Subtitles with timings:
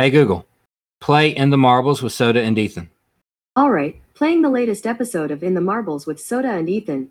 [0.00, 0.46] Hey Google,
[1.02, 2.88] play In the Marbles with Soda and Ethan.
[3.54, 7.10] All right, playing the latest episode of In the Marbles with Soda and Ethan.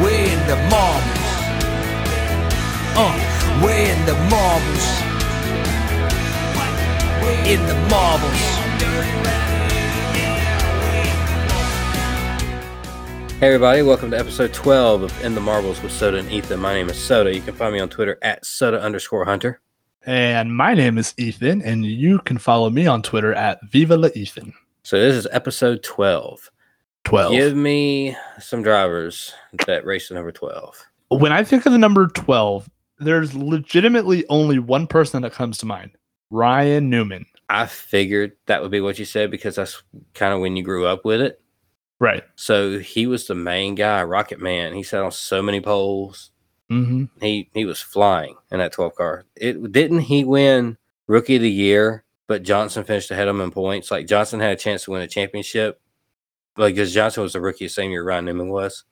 [0.00, 1.28] We're in the marbles.
[2.94, 4.84] Uh, we're in the marbles.
[7.44, 8.58] In the marbles.
[13.40, 16.60] Hey everybody, welcome to episode 12 of In the Marbles with Soda and Ethan.
[16.60, 17.34] My name is Soda.
[17.34, 19.60] You can find me on Twitter at Soda underscore Hunter.
[20.06, 24.10] And my name is Ethan, and you can follow me on Twitter at Viva la
[24.14, 24.54] Ethan.
[24.84, 26.52] So this is episode 12.
[27.08, 27.32] 12.
[27.32, 29.32] Give me some drivers
[29.66, 30.86] that race the number 12.
[31.08, 35.66] When I think of the number 12, there's legitimately only one person that comes to
[35.66, 35.92] mind
[36.30, 37.24] Ryan Newman.
[37.48, 40.86] I figured that would be what you said because that's kind of when you grew
[40.86, 41.40] up with it.
[41.98, 42.24] Right.
[42.36, 44.74] So he was the main guy, Rocket Man.
[44.74, 46.30] He sat on so many poles.
[46.70, 47.04] Mm-hmm.
[47.24, 49.24] He he was flying in that 12 car.
[49.34, 53.50] It didn't he win rookie of the year, but Johnson finished ahead of him in
[53.50, 53.90] points.
[53.90, 55.80] Like Johnson had a chance to win a championship.
[56.58, 58.84] Like because Johnson was the rookie the same year Ryan Newman was.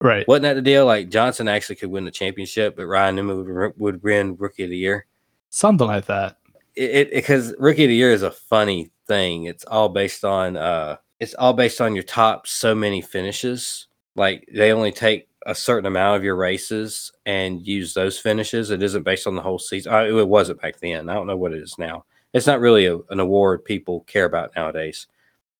[0.00, 0.26] Right.
[0.26, 0.86] Wasn't that the deal?
[0.86, 4.70] Like Johnson actually could win the championship, but Ryan Newman would, would win rookie of
[4.70, 5.06] the year.
[5.50, 6.38] Something like that.
[6.74, 9.44] It because rookie of the year is a funny thing.
[9.44, 13.88] It's all based on uh it's all based on your top so many finishes.
[14.16, 18.70] Like they only take a certain amount of your races and use those finishes.
[18.70, 19.92] It isn't based on the whole season.
[19.92, 21.08] Uh, it wasn't back then.
[21.08, 22.04] I don't know what it is now.
[22.32, 25.06] It's not really a, an award people care about nowadays.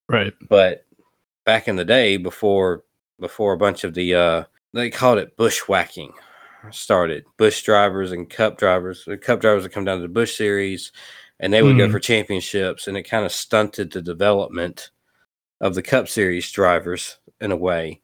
[0.07, 0.33] Right.
[0.49, 0.85] But
[1.45, 2.83] back in the day, before
[3.19, 4.43] before a bunch of the uh,
[4.73, 6.13] they called it bushwhacking
[6.71, 7.25] started.
[7.37, 9.03] Bush drivers and Cup drivers.
[9.05, 10.91] The Cup drivers would come down to the Bush Series,
[11.39, 11.91] and they would go Mhm.
[11.91, 14.91] for championships, and it kind of stunted the development
[15.59, 18.01] of the Cup Series drivers in a way.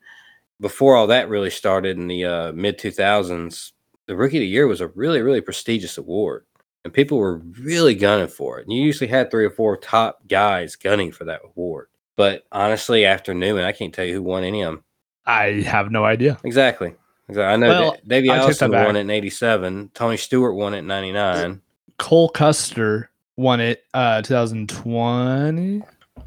[0.60, 3.74] Before all that really started in the uh, mid 2000s,
[4.08, 6.46] the Rookie of the Year was a really, really prestigious award,
[6.84, 8.64] and people were really gunning for it.
[8.64, 11.90] And you usually had three or four top guys gunning for that award.
[12.18, 14.84] But honestly, after Newman, I can't tell you who won any of them.
[15.26, 16.38] I have no idea.
[16.44, 16.94] Exactly.
[17.30, 17.54] Exactly.
[17.54, 19.92] I know Well, that Davey I take that Allison won it in 87.
[19.94, 21.62] Tony Stewart won it in 99.
[22.00, 25.84] Cole Custer won it uh 2020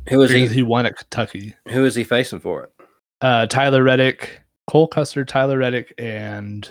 [0.08, 0.46] Who was he?
[0.46, 1.54] he won at Kentucky.
[1.68, 2.72] Who is he facing for it?
[3.20, 6.68] Uh Tyler Reddick, Cole Custer, Tyler Reddick, and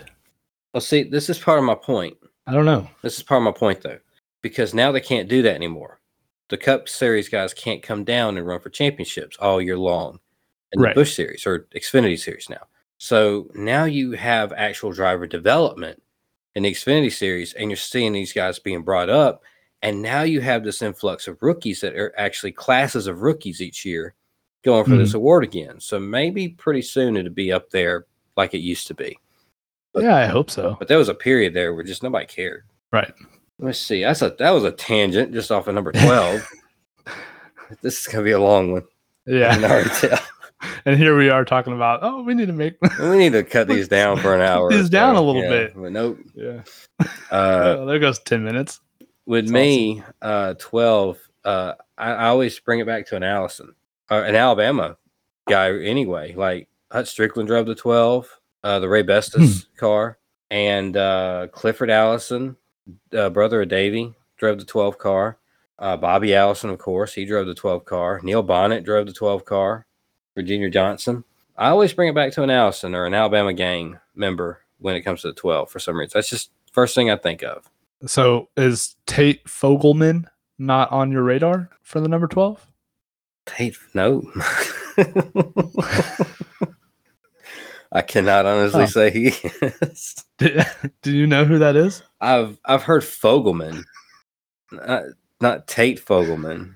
[0.72, 2.16] Well, see, this is part of my point.
[2.46, 2.88] I don't know.
[3.02, 3.98] This is part of my point, though,
[4.42, 5.99] because now they can't do that anymore.
[6.50, 10.18] The Cup Series guys can't come down and run for championships all year long
[10.72, 10.94] in Right.
[10.94, 12.66] the Bush Series or Xfinity Series now.
[12.98, 16.02] So now you have actual driver development
[16.54, 19.42] in the Xfinity Series, and you're seeing these guys being brought up.
[19.82, 23.84] And now you have this influx of rookies that are actually classes of rookies each
[23.86, 24.14] year
[24.62, 25.18] going for this mm-hmm.
[25.18, 25.80] award again.
[25.80, 28.04] So maybe pretty soon it'll be up there
[28.36, 29.18] like it used to be.
[29.94, 30.76] But- Yeah, I hope so.
[30.78, 32.64] But there was a period there where just nobody cared.
[32.92, 33.14] Right.
[33.60, 34.02] Let's see.
[34.02, 36.46] That's a that was a tangent just off of number twelve.
[37.82, 38.84] this is gonna be a long one.
[39.26, 39.84] Yeah.
[40.84, 43.68] and here we are talking about, oh, we need to make We need to cut
[43.68, 44.70] these down for an hour.
[44.70, 45.22] These down so.
[45.22, 45.72] a little Yeah, bit.
[45.76, 46.18] But nope.
[46.34, 46.62] Yeah.
[47.30, 48.80] Uh, oh, there goes 10 minutes.
[49.26, 51.18] with That's me, uh, twelve.
[51.44, 53.74] Uh, I, I always bring it back to an Allison,
[54.10, 54.96] uh, an Alabama
[55.48, 55.70] guy.
[55.78, 58.28] Anyway, like Hut Stricklin drove the twelve,
[58.64, 60.18] uh, the Raybestos car,
[60.50, 62.56] and uh, Clifford Allison,
[63.16, 65.38] uh, brother of Davey, drove the twelve car.
[65.78, 68.20] Uh, Bobby Allison, of course, he drove the twelve car.
[68.22, 69.86] Neil Bonnett drove the twelve car.
[70.34, 71.24] Virginia Johnson.
[71.56, 75.02] I always bring it back to an Allison or an Alabama gang member when it
[75.02, 76.12] comes to the twelve for some reason.
[76.14, 77.68] That's just first thing I think of.
[78.06, 80.24] So is Tate Fogleman
[80.58, 82.66] not on your radar for the number 12?
[83.46, 84.22] Tate, no.
[87.92, 88.86] I cannot honestly Huh.
[88.86, 90.24] say he is.
[90.38, 90.60] Do,
[91.02, 92.02] do you know who that is?
[92.20, 93.82] I've I've heard Fogleman,
[94.72, 95.02] not,
[95.40, 96.74] not Tate Fogleman.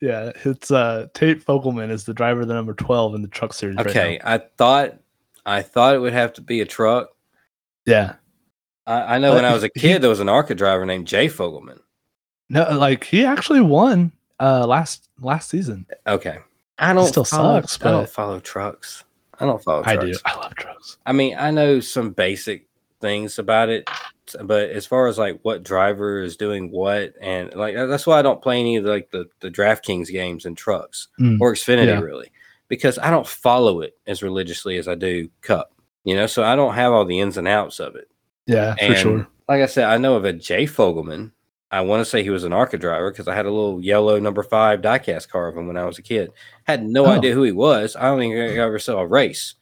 [0.00, 3.52] Yeah, it's uh Tate Fogleman is the driver of the number twelve in the truck
[3.54, 3.76] series.
[3.76, 4.34] right Okay, now.
[4.34, 4.98] I thought
[5.46, 7.08] I thought it would have to be a truck.
[7.86, 8.14] yeah.
[8.86, 10.84] I, I know Uh, when I was a he- kid, there was an ARCA driver
[10.86, 11.78] named Jay Fogleman.
[12.50, 15.86] No, like he actually won uh last last season.
[16.06, 16.38] Okay,
[16.78, 19.02] I don't still follow, sucks, I don't but- follow trucks.
[19.42, 19.98] I don't follow trucks.
[19.98, 20.14] I do.
[20.24, 20.98] I love trucks.
[21.04, 22.68] I mean, I know some basic
[23.00, 23.90] things about it,
[24.44, 28.22] but as far as like what driver is doing what, and like that's why I
[28.22, 31.86] don't play any of the, like the the DraftKings games and trucks Mm, or Xfinity
[31.86, 32.00] yeah.
[32.00, 32.30] really,
[32.68, 35.72] because I don't follow it as religiously as I do Cup.
[36.04, 38.08] You know, so I don't have all the ins and outs of it.
[38.46, 39.28] Yeah, for sure.
[39.48, 41.32] Like I said, I know of a Jay Fogleman.
[41.72, 44.20] I want to say he was an ARCA driver because I had a little yellow
[44.20, 46.30] number five diecast car of him when I was a kid.
[46.64, 47.10] Had no Oh.
[47.10, 47.96] idea who he was.
[47.96, 49.54] I don't think I ever saw a race.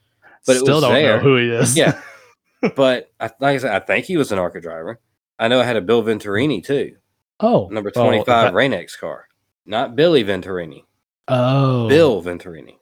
[0.45, 1.17] but it Still was don't there.
[1.17, 1.77] know who he is.
[1.77, 2.01] Yeah.
[2.75, 4.99] but I, like I said, I think he was an ARCA driver.
[5.39, 6.95] I know I had a Bill Venturini too,
[7.39, 9.27] Oh, number well, 25 that- Rain-X car.
[9.65, 10.83] Not Billy Venturini,
[11.27, 12.77] Oh, Bill Venturini.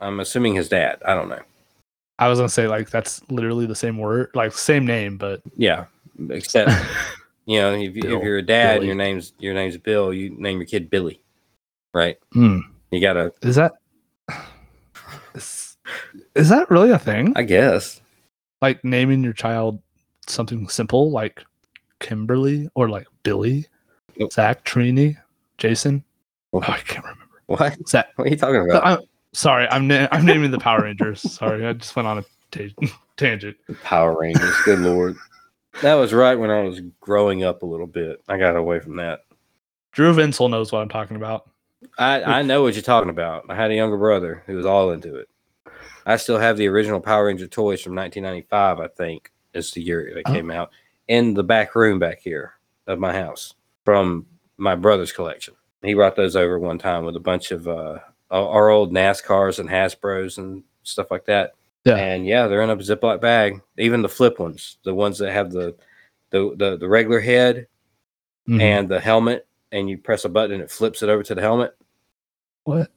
[0.00, 1.02] I'm assuming his dad.
[1.04, 1.40] I don't know.
[2.18, 5.86] I was gonna say like that's literally the same word, like same name, but Yeah.
[6.30, 6.70] Except,
[7.46, 8.86] you know, if, Bill, if you're a dad and Billy.
[8.88, 11.22] your name's your name's Bill, you name your kid Billy.
[11.92, 12.18] Right?
[12.32, 12.60] Hmm.
[12.90, 13.72] You gotta is that
[15.34, 15.76] is,
[16.34, 17.32] is that really a thing?
[17.36, 18.00] I guess.
[18.62, 19.80] like naming your child
[20.26, 21.42] something simple like
[22.00, 23.66] Kimberly or like Billy.
[24.30, 25.16] Zach, Trini,
[25.58, 26.04] Jason.
[26.52, 27.24] Oh, I can't remember.
[27.46, 27.88] What?
[27.88, 28.08] Zach.
[28.16, 28.86] What are you talking about?
[28.86, 28.98] I'm
[29.32, 29.66] sorry.
[29.70, 31.20] I'm na- I'm naming the Power Rangers.
[31.20, 32.24] sorry, I just went on a
[33.16, 33.56] tangent.
[33.82, 34.54] Power Rangers.
[34.64, 35.16] Good lord.
[35.82, 38.22] That was right when I was growing up a little bit.
[38.28, 39.20] I got away from that.
[39.92, 41.50] Drew Vinsel knows what I'm talking about.
[41.98, 43.44] I, I know what you're talking about.
[43.48, 45.28] I had a younger brother who was all into it.
[46.06, 50.10] I still have the original Power Ranger toys from 1995, I think, is the year
[50.14, 50.32] they Oh.
[50.32, 50.70] came out,
[51.08, 52.54] in the back room back here
[52.86, 53.54] of my house
[53.84, 54.26] from
[54.56, 55.54] my brother's collection.
[55.82, 57.98] He brought those over one time with a bunch of uh,
[58.30, 61.52] our our old NASCARs and Hasbros and stuff like that.
[61.84, 61.96] Yeah.
[61.96, 63.60] And yeah, they're in a Ziploc bag.
[63.78, 65.76] Even the flip ones, the ones that have the
[66.30, 67.66] the the, the regular head
[68.48, 68.60] Mhm.
[68.60, 71.40] and the helmet, and you press a button and it flips it over to the
[71.40, 71.74] helmet.
[72.64, 72.90] what?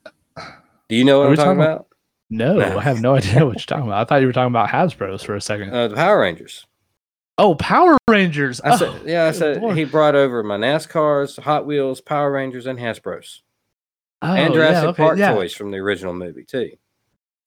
[0.89, 1.87] Do you know what Are I'm talking talking about?
[2.29, 4.01] No, I have no idea what you're talking about.
[4.01, 5.73] I thought you were talking about Hasbro's for a second.
[5.73, 6.65] Uh, the Power Rangers.
[7.37, 8.59] oh, Power Rangers.
[8.61, 9.77] I said, Oh, yeah, I said lord.
[9.77, 13.41] he brought over my NASCARs, Hot Wheels, Power Rangers, and Hasbro's,
[14.21, 15.33] Oh, and yeah, Jurassic okay, Park yeah.
[15.33, 16.71] toys from the original movie too.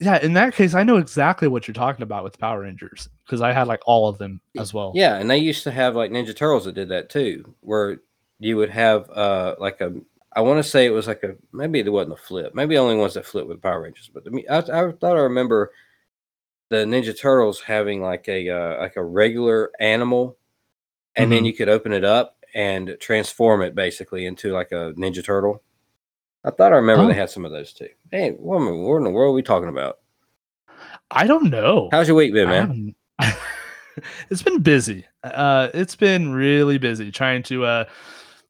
[0.01, 3.41] Yeah, in that case, I know exactly what you're talking about with Power Rangers because
[3.41, 4.91] I had like all of them as well.
[4.95, 7.99] Yeah, and they used to have like Ninja Turtles that did that too, where
[8.39, 9.93] you would have uh like a
[10.33, 12.81] I want to say it was like a maybe it wasn't a flip, maybe the
[12.81, 15.71] only ones that flip with Power Rangers, but I, I thought I remember
[16.69, 20.35] the Ninja Turtles having like a uh, like a regular animal,
[21.15, 21.47] and then Mhm.
[21.47, 25.61] you could open it up and transform it basically into like a Ninja Turtle.
[26.43, 27.07] I thought I remember Oh.
[27.07, 27.89] they had some of those too.
[28.11, 28.57] Hey, I- what
[28.97, 29.99] in the world are we talking about?
[31.11, 31.89] I don't know.
[31.91, 32.95] How's your week been, man?
[34.29, 35.05] it's been busy.
[35.23, 37.85] Uh, it's been really busy trying to uh,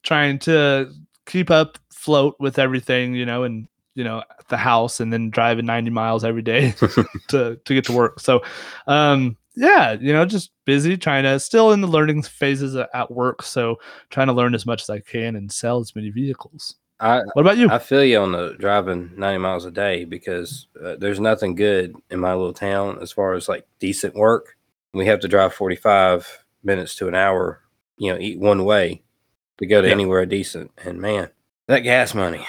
[0.04, 0.92] trying to
[1.26, 5.66] keep up float with everything, you know, and you know the house, and then driving
[5.66, 6.72] ninety miles every day
[7.30, 8.20] to to get to work.
[8.20, 8.42] So,
[8.88, 13.44] um, yeah, you know, just busy trying to still in the learning phases at work.
[13.44, 13.78] So
[14.10, 16.76] trying to learn as much as I can and sell as many vehicles.
[17.02, 17.70] I What about you?
[17.70, 21.96] I feel you on the driving 90 miles a day because uh, there's nothing good
[22.10, 24.56] in my little town as far as like decent work.
[24.94, 27.62] We have to drive 45 minutes to an hour,
[27.98, 29.02] you know, eat one way
[29.58, 29.94] to go to Yeah.
[29.94, 30.72] anywhere decent.
[30.84, 31.30] And man,
[31.68, 32.46] that gas money.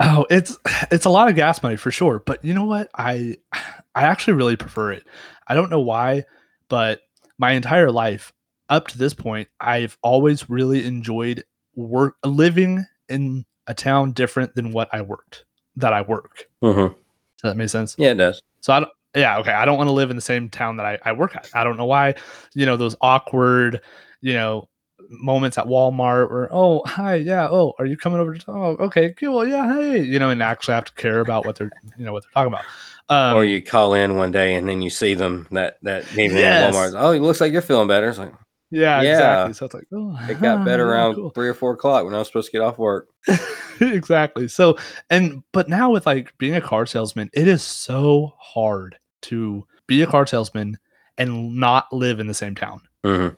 [0.00, 0.56] Oh, it's
[0.90, 2.88] it's a lot of gas money for sure, but you know what?
[2.94, 5.04] I I actually really prefer it.
[5.48, 6.24] I don't know why,
[6.68, 7.00] but
[7.38, 8.32] my entire life
[8.68, 14.72] up to this point, I've always really enjoyed work living in a town different than
[14.72, 15.44] what I worked
[15.76, 16.48] that I work.
[16.62, 16.92] Mm-hmm.
[16.92, 17.94] Does that make sense?
[17.98, 18.42] Yeah, it does.
[18.60, 19.52] So I don't, yeah, okay.
[19.52, 21.48] I don't want to live in the same town that I, I work at.
[21.54, 22.14] I don't know why,
[22.54, 23.80] you know, those awkward,
[24.20, 24.68] you know,
[25.10, 29.12] moments at Walmart where, oh, hi, yeah, oh, are you coming over to, oh, okay,
[29.12, 32.12] cool, yeah, hey, you know, and actually have to care about what they're, you know,
[32.12, 32.64] what they're talking about.
[33.08, 36.38] Um, or you call in one day and then you see them that that evening
[36.38, 36.74] Yes.
[36.74, 36.94] at Walmart.
[36.96, 38.08] Oh, it looks like you're feeling better.
[38.08, 38.32] It's like
[38.72, 39.52] yeah, yeah, exactly.
[39.54, 41.30] So it's like, oh, it got better around cool.
[41.30, 43.08] three or four o'clock when I was supposed to get off work.
[43.80, 44.48] exactly.
[44.48, 44.76] So,
[45.10, 50.02] and but now with like being a car salesman, it is so hard to be
[50.02, 50.78] a car salesman
[51.18, 52.80] and not live in the same town.
[53.04, 53.34] Mm-hmm.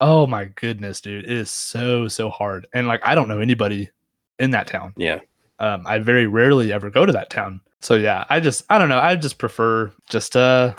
[0.00, 1.24] Oh my goodness, dude.
[1.24, 2.66] It is so, so hard.
[2.74, 3.90] And like, I don't know anybody
[4.38, 4.94] in that town.
[4.96, 5.20] Yeah.
[5.58, 7.60] Um, I very rarely ever go to that town.
[7.82, 8.98] So yeah, I just, I don't know.
[8.98, 10.74] I just prefer just, uh,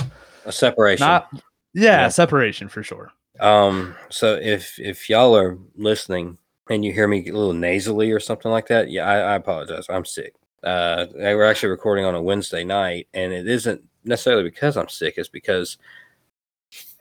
[0.46, 1.06] A separation.
[1.06, 1.30] not,
[1.74, 2.08] yeah, Yeah.
[2.10, 3.12] separation for sure.
[3.42, 6.38] Um, so if if y'all are listening
[6.70, 9.88] and you hear me a little nasally or something like that, yeah, I, I apologize.
[9.90, 10.36] I'm sick.
[10.64, 15.16] Uh, we're actually recording on a Wednesday night, and it isn't necessarily because I'm sick.
[15.18, 15.78] It's because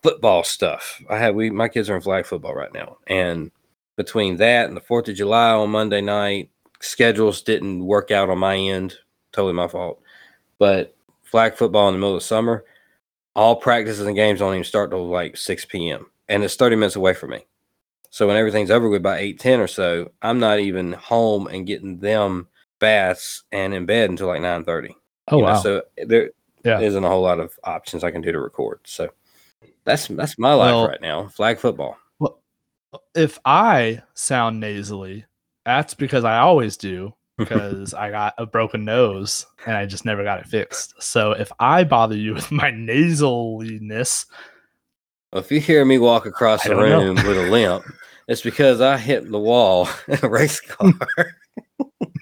[0.03, 1.03] football stuff.
[1.11, 3.51] I have we my kids are in flag football right now, and
[3.97, 6.49] between that and the Fourth of July on Monday night,
[6.81, 8.97] schedules didn't work out on my end.
[9.33, 10.01] Totally my fault.
[10.59, 12.65] But flag football in the middle of summer,
[13.35, 16.07] all practices and games don't even start till like 6 p.m.
[16.31, 17.45] And it's 30 minutes away from me.
[18.09, 21.67] So when everything's over with by 8 10 or so, I'm not even home and
[21.67, 24.97] getting them baths and in bed until like 9 30.
[25.29, 25.59] Oh you know, wow.
[25.61, 26.31] so there
[26.65, 26.81] Yeah.
[26.81, 28.81] isn't a whole lot of options I can do to record.
[28.85, 29.11] So
[29.85, 31.29] that's that's my life Well- right now.
[31.29, 31.99] Flag football.
[32.19, 32.41] Well,
[33.15, 35.25] if I sound nasally,
[35.65, 40.25] that's because I always do because I got a broken nose and I just never
[40.25, 41.01] got it fixed.
[41.03, 44.27] So if I bother you with my nasaliness,
[45.35, 47.01] if you hear me walk across the don't know.
[47.03, 47.85] room with a limp,
[48.29, 50.93] it's because I hit the wall in a race car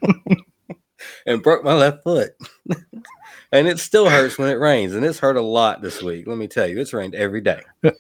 [1.27, 2.33] and broke my left foot.
[3.53, 6.27] and it still hurts when it rains, and it's hurt a lot this week.
[6.27, 7.63] Let me tell you, it's rained every day.
[7.85, 7.91] Uh,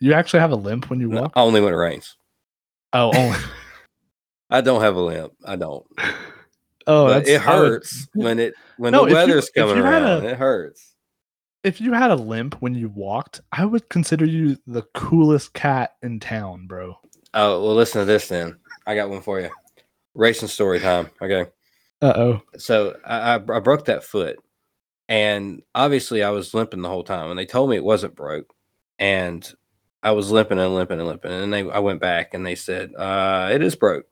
[0.00, 1.32] you actually have a limp when you No, walk.
[1.36, 2.16] only when it rains.
[2.92, 3.38] Oh, only.
[4.50, 5.32] I don't have a limp.
[5.44, 5.84] I don't.
[6.86, 10.24] Oh, that's it hurts when it when No, the weather's coming around.
[10.24, 10.94] a- it hurts.
[11.64, 15.96] If you had a limp when you walked, I would consider you the coolest cat
[16.02, 16.96] in town, bro.
[17.34, 18.58] Oh well, listen to this then.
[18.86, 19.50] I got one for you.
[20.14, 21.10] Racing story time.
[21.20, 21.46] Okay.
[22.00, 22.42] Uh oh.
[22.56, 24.38] so I, I, I broke that foot
[25.08, 28.54] and obviously i was limping the whole time and they told me it wasn't broke
[28.98, 29.52] and
[30.02, 32.94] i was limping and limping and limping and they i went back and they said
[32.96, 34.06] uh it is broke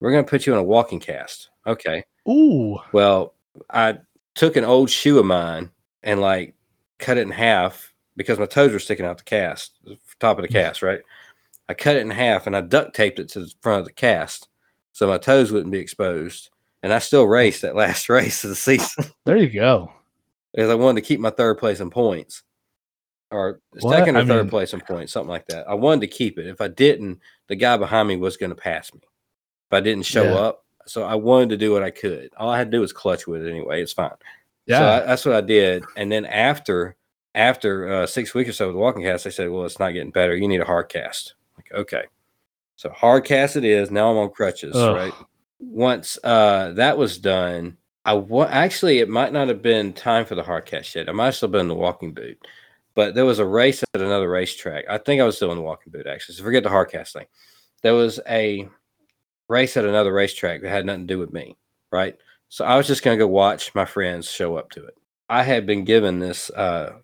[0.00, 2.78] we're going to put you in a walking cast okay Ooh.
[2.92, 3.34] well
[3.70, 3.98] i
[4.34, 5.70] took an old shoe of mine
[6.02, 6.54] and like
[6.98, 10.42] cut it in half because my toes were sticking out the cast the top of
[10.42, 11.00] the cast right
[11.68, 13.92] i cut it in half and i duct taped it to the front of the
[13.92, 14.48] cast
[14.92, 16.50] so my toes wouldn't be exposed
[16.82, 19.90] and I still raced that last race of the season There you go.
[20.52, 22.42] because I wanted to keep my third place in points,
[23.30, 23.90] or What?
[23.96, 25.66] second or I third mean- place in points, something like that.
[25.66, 26.46] I wanted to keep it.
[26.46, 29.00] If I didn't, the guy behind me was going to pass me.
[29.02, 30.34] If I didn't show Yeah.
[30.34, 32.28] up, so I wanted to do what I could.
[32.36, 33.80] All I had to do was clutch with it anyway.
[33.82, 34.10] It's fine.
[34.66, 34.78] Yeah.
[34.78, 35.84] So I, that's what I did.
[35.96, 36.96] And then after
[37.34, 39.90] after uh, six weeks or so with the walking cast, they said, "Well, it's not
[39.90, 40.36] getting better.
[40.36, 42.04] You need a hard cast." Like, okay.
[42.76, 43.90] So hard cast it is.
[43.90, 44.96] Now I'm on crutches, Ugh.
[44.96, 45.12] right?
[45.60, 50.34] Once uh, that was done, I wa- actually it might not have been time for
[50.34, 51.08] the hard cast yet.
[51.08, 52.38] I might have still been in the walking boot,
[52.94, 54.84] but there was a race at another racetrack.
[54.88, 56.34] I think I was still in the walking boot actually.
[56.34, 57.26] So forget the hard cast thing.
[57.82, 58.68] There was a
[59.48, 61.56] race at another racetrack that had nothing to do with me,
[61.92, 62.16] right?
[62.54, 64.94] So I was just gonna go watch my friends show up to it.
[65.28, 66.98] I had been given this uh,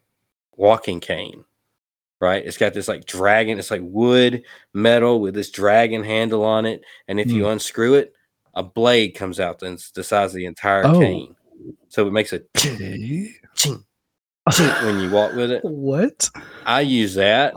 [0.55, 1.45] walking cane,
[2.21, 2.47] right?
[2.47, 6.83] It's got this like dragon, it's like wood metal with this dragon handle on it,
[7.09, 8.13] and if you unscrew it,
[8.55, 11.01] a blade comes out that's the size of the entire Oh.
[11.01, 11.35] cane.
[11.89, 13.33] So it makes a Okay.
[13.57, 13.85] ching,
[14.53, 15.65] ching when you walk with it.
[15.65, 16.31] What?
[16.65, 17.55] I use that.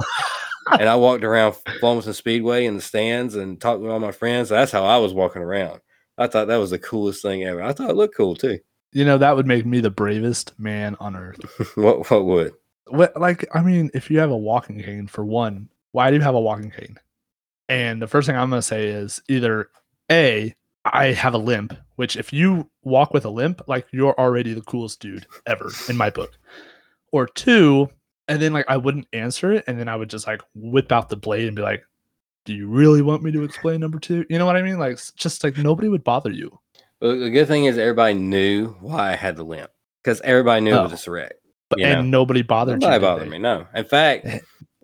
[0.80, 4.50] and I walked around Fulmerton Speedway in the stands and talked with all my friends.
[4.50, 5.80] That's how I was walking around.
[6.18, 7.62] I thought that was the coolest thing ever.
[7.62, 8.60] I thought it looked cool too.
[8.92, 11.40] You know, that would make me the bravest man on earth.
[11.76, 12.54] what what would?
[12.88, 16.22] What like I mean, if you have a walking cane for one, why do you
[16.22, 16.98] have a walking cane?
[17.70, 19.70] And the first thing I'm gonna say is either
[20.12, 20.54] A,
[20.86, 24.62] I have a limp, which if you walk with a limp, like you're already the
[24.62, 26.38] coolest dude ever in my book.
[27.12, 27.90] Or two,
[28.28, 31.10] and then like I wouldn't answer it, and then I would just like whip out
[31.10, 31.84] the blade and be like,
[32.46, 34.26] Do you really want me to explain number two?
[34.30, 34.78] You know what I mean?
[34.80, 36.58] Like just like nobody would bother you.
[37.02, 39.72] Well, the good thing is everybody knew why I had the limp
[40.04, 40.88] because everybody knew it Oh.
[40.90, 41.34] was a wreck.
[41.70, 43.00] But and know, nobody bothered Nobody you.
[43.00, 43.40] did bothered me.
[43.40, 44.40] No, in fact, Eh.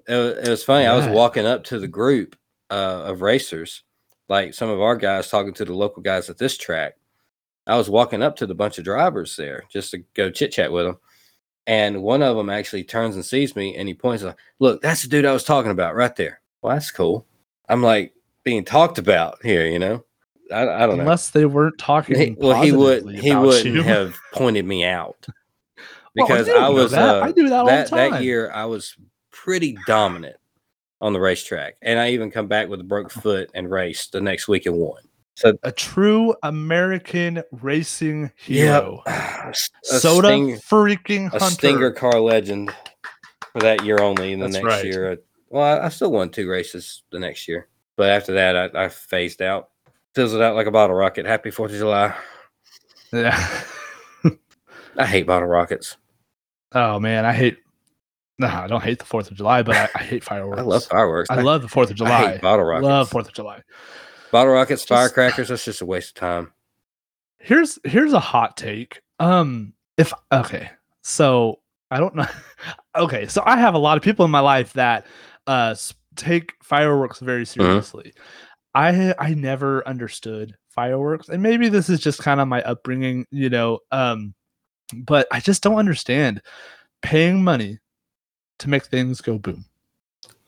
[0.08, 0.86] it was, it was funny.
[0.88, 2.36] I was walking up to the group
[2.72, 3.84] uh, of racers,
[4.30, 6.96] like some of our guys talking to the local guys at this track.
[7.68, 10.72] I was walking up to the bunch of drivers there just to go chit chat
[10.72, 10.98] with them,
[11.68, 15.04] and one of them actually turns and sees me, and he points like, "Look, that's
[15.04, 17.26] the dude I was talking about right there." Well, that's cool.
[17.70, 20.04] I'm like being talked about here, you know.
[20.52, 21.02] I, I don't know.
[21.04, 22.18] Unless they weren't talking.
[22.18, 23.84] He, well, he would he wouldn't you.
[23.84, 25.28] have pointed me out
[26.16, 27.18] because you don't I was that.
[27.18, 28.96] uh, I do that all the that that year I was
[29.32, 30.38] pretty dominant
[31.02, 34.22] on the racetrack, and I even come back with a broke foot and raced the
[34.22, 35.02] next week and won.
[35.36, 39.02] So a true American racing hero.
[39.06, 41.50] a Soda Sting- freaking a hunter.
[41.52, 42.74] Stinger car legend
[43.54, 44.34] for that year only.
[44.34, 44.86] And the That's next right.
[44.86, 45.16] year, uh,
[45.50, 48.90] well, I, I still won two races the next year, but after that, I, I
[48.90, 49.70] phased out,
[50.16, 51.26] fizzled out like a bottle rocket.
[51.26, 52.16] Happy Fourth of July.
[53.12, 53.64] Yeah.
[54.98, 55.98] I hate bottle rockets.
[56.74, 57.58] oh man, I hate.
[58.38, 60.60] No, I don't hate the Fourth of July, but I, I hate fireworks.
[60.62, 61.30] I love fireworks.
[61.30, 62.32] I love the Fourth of I July.
[62.34, 62.86] hate bottle rockets.
[62.86, 63.62] Love Fourth of July.
[64.32, 66.54] Bottle rockets, Just- firecrackers, that's just a waste of time.
[67.40, 70.70] here's here's a hot take um if okay
[71.02, 71.60] so
[71.92, 72.28] i don't know
[72.96, 75.06] okay so i have a lot of people in my life that
[75.50, 75.76] uh
[76.16, 78.14] take fireworks very seriously.
[78.76, 83.50] I i never understood fireworks and maybe this is just kind of my upbringing you
[83.50, 84.34] know um
[84.94, 86.40] but i just don't understand
[87.02, 87.80] paying money
[88.60, 89.66] to make things go boom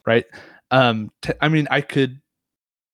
[0.05, 0.25] right?
[0.69, 2.21] Um t- I mean i could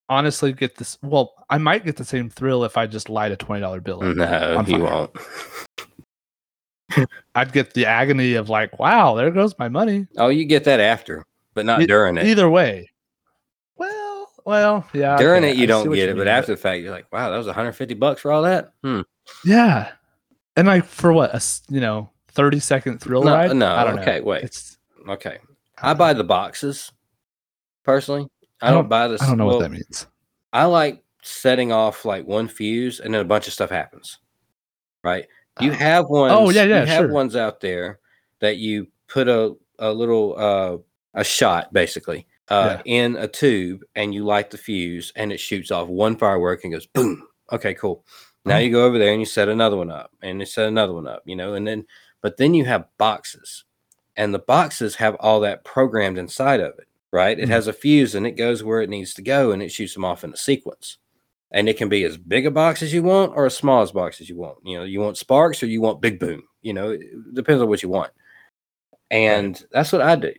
[0.10, 3.36] honestly get this well i might get the same thrill if i just light a
[3.38, 5.12] $20 bill No, you won't.
[7.36, 10.08] I'd get the agony of like, wow, there goes my money.
[10.18, 11.26] Oh, you get that after,
[11.58, 12.26] but not E- during it.
[12.28, 12.90] Either way.
[13.78, 15.18] Well, well, yeah.
[15.18, 17.12] during okay, it, you I don't get you it, but after the fact, you're like,
[17.12, 18.72] wow, that was 150 bucks for all that.
[18.84, 19.02] Hmm.
[19.44, 19.92] yeah,
[20.56, 23.56] and like for what a you know thirty second thrill No, ride.
[23.56, 24.26] no, I don't okay, know.
[24.26, 24.44] wait.
[24.44, 24.78] It's
[25.10, 25.40] Okay.
[25.82, 26.92] I buy the boxes
[27.84, 28.28] personally.
[28.62, 29.22] I, I don't, don't- buy this.
[29.22, 30.08] I don't know well, what that means.
[30.54, 34.18] I like setting off like one fuse and then a bunch of stuff happens.
[35.04, 35.28] Right?
[35.60, 35.76] You Oh.
[35.76, 36.34] have ones.
[36.36, 37.12] Oh, yeah, yeah, You have sure.
[37.14, 38.00] ones out there
[38.40, 40.78] that you put a a little uh
[41.17, 45.69] a shot basically uh in a tube and you light the fuse and it shoots
[45.71, 47.27] off one firework and goes boom.
[47.51, 48.05] Okay, cool.
[48.45, 48.59] Now Oh.
[48.59, 51.07] you go over there and you set another one up and you set another one
[51.07, 51.86] up, you know, and then
[52.21, 53.65] but then you have boxes
[54.15, 57.38] and the boxes have all that programmed inside of it, right?
[57.39, 57.51] It Mhm.
[57.51, 60.05] has a fuse and it goes where it needs to go and it shoots them
[60.05, 60.97] off in a sequence.
[61.51, 63.91] And it can be as big a box as you want or as small as
[63.91, 64.57] box as you want.
[64.65, 66.43] You know, you want sparks or you want big boom.
[66.62, 67.01] You know, it
[67.33, 68.12] depends on what you want.
[69.09, 70.33] And that's what I do.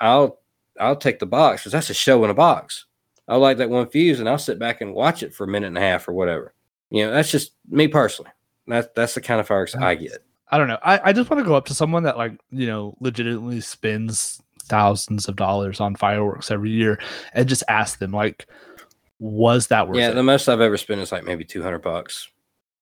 [0.00, 0.38] I'll
[0.78, 2.86] I'll take the box because that's a show in a box.
[3.28, 5.68] I like that one fuse and I'll sit back and watch it for a minute
[5.68, 6.52] and a half or whatever.
[6.90, 8.30] You know, that's just me personally.
[8.66, 10.24] That's that's the kind of fireworks I get.
[10.48, 10.78] I don't know.
[10.82, 14.42] I, I just want to go up to someone that like you know legitimately spends
[14.62, 17.00] thousands of dollars on fireworks every year
[17.34, 18.46] and just ask them like,
[19.18, 20.14] was that worth Yeah, it?
[20.14, 22.28] the most I've ever spent is like maybe two hundred bucks.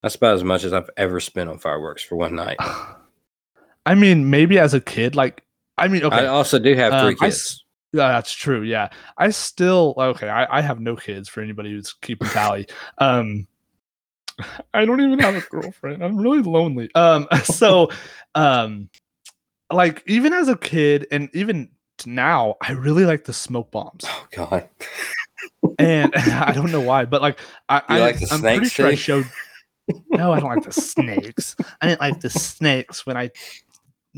[0.01, 2.57] That's about as much as I've ever spent on fireworks for one night.
[3.85, 5.43] I mean, maybe as a kid, like
[5.79, 7.35] I mean, okay, I also do have three Um, kids.
[7.35, 7.63] s-
[7.93, 8.61] Yeah, that's true.
[8.63, 8.89] Yeah.
[9.17, 12.67] I still okay, I, I have no kids for anybody who's keeping tally.
[12.99, 13.47] Um
[14.73, 16.03] I don't even have a girlfriend.
[16.03, 16.89] I'm really lonely.
[16.95, 17.89] Um so
[18.35, 18.89] um
[19.71, 21.69] like even as a kid and even
[22.05, 24.05] now, I really like the smoke bombs.
[24.05, 24.69] oh God,
[25.79, 27.39] And I don't know why, but like
[27.69, 29.25] I, I like the I'm pretty snakes sure I showed
[30.09, 31.55] No, I don't like the snakes.
[31.81, 33.31] I didn't like the snakes when I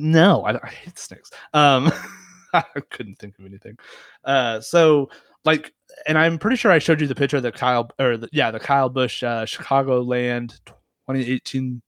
[0.01, 1.31] no, I, I hate snakes.
[1.53, 1.91] Um,
[2.53, 3.77] I couldn't think of anything.
[4.25, 5.09] Uh, so
[5.45, 5.73] like,
[6.07, 8.51] and I'm pretty sure I showed you the picture of the Kyle or the, yeah,
[8.51, 10.59] the Kyle Busch uh, Chicagoland
[11.07, 11.81] 2018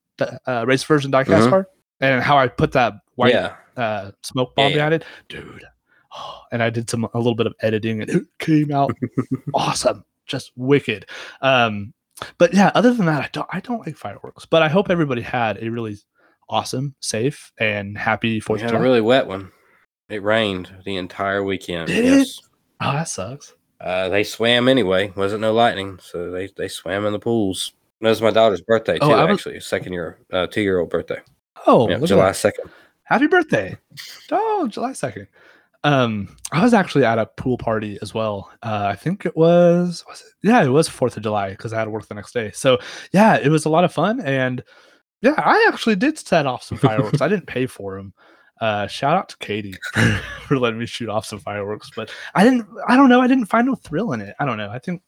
[0.48, 1.50] uh, race version diecast Mhm.
[1.50, 1.68] car,
[2.00, 4.76] and how I put that white yeah, uh, smoke bomb Yeah.
[4.76, 5.64] behind it, dude.
[6.52, 8.96] and I did some a little bit of editing, and it came out
[9.54, 11.06] awesome, just wicked.
[11.42, 11.94] Um,
[12.38, 14.46] but yeah, other than that, I don't I don't like fireworks.
[14.46, 15.98] But I hope everybody had a really
[16.50, 19.52] awesome, safe, and happy we Fourth of had a really wet one.
[20.10, 21.88] It rained the entire weekend.
[21.88, 22.28] Did it?
[22.82, 23.54] oh, that sucks.
[23.80, 25.12] Uh, they swam anyway.
[25.16, 27.74] Wasn't no lightning, so they they swam in the pools.
[28.02, 29.06] That was my daughter's birthday too.
[29.06, 31.22] Oh, was- actually, second year, uh, two year old birthday.
[31.66, 32.70] Oh, yeah, July second.
[33.04, 33.78] happy birthday!
[34.32, 35.28] Oh, July second.
[35.86, 38.50] Um, I was actually at a pool party as well.
[38.62, 40.48] Uh, I think it was was it?
[40.48, 42.52] Yeah, it was Fourth of July because I had to work the next day.
[42.54, 42.80] So
[43.12, 44.64] yeah, it was a lot of fun, and
[45.24, 47.22] yeah, I actually did set off some fireworks.
[47.22, 48.14] I didn't pay for them.
[48.60, 52.44] Uh, shout out to Katie for, for letting me shoot off some fireworks, but I
[52.44, 52.68] didn't.
[52.88, 53.22] I don't know.
[53.22, 54.36] I didn't find no thrill in it.
[54.40, 54.70] I don't know.
[54.70, 55.02] I think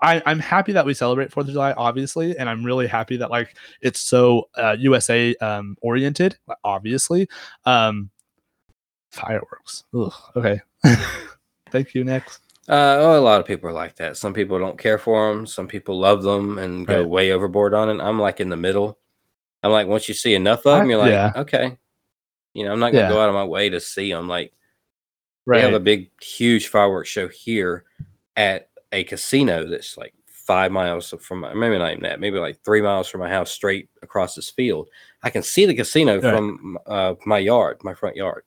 [0.00, 3.30] I, I'm happy that we celebrate Fourth of July, obviously, and I'm really happy that
[3.30, 7.28] like it's so uh, USA um, oriented, obviously.
[7.64, 8.10] Um,
[9.10, 9.84] fireworks.
[9.92, 10.60] Ugh, okay.
[11.70, 12.04] Thank you.
[12.04, 12.42] Next.
[12.68, 14.16] Uh, oh, a lot of people are like that.
[14.16, 15.46] Some people don't care for them.
[15.46, 17.08] Some people love them and go Right.
[17.08, 18.02] way overboard on it.
[18.02, 18.98] I'm like in the middle.
[19.66, 21.32] I'm like, once you see enough of them, you're like, yeah.
[21.36, 21.76] okay.
[22.54, 23.10] You know, I'm not gonna Yeah.
[23.10, 24.28] go out of my way to see them.
[24.28, 24.52] Like,
[25.44, 25.58] Right.
[25.58, 27.84] we have a big, huge fireworks show here
[28.36, 32.58] at a casino that's like five miles from my, maybe not even that, maybe like
[32.64, 34.88] three miles from my house, straight across this field.
[35.22, 36.32] I can see the casino Right.
[36.34, 38.44] from uh, my yard, my front yard,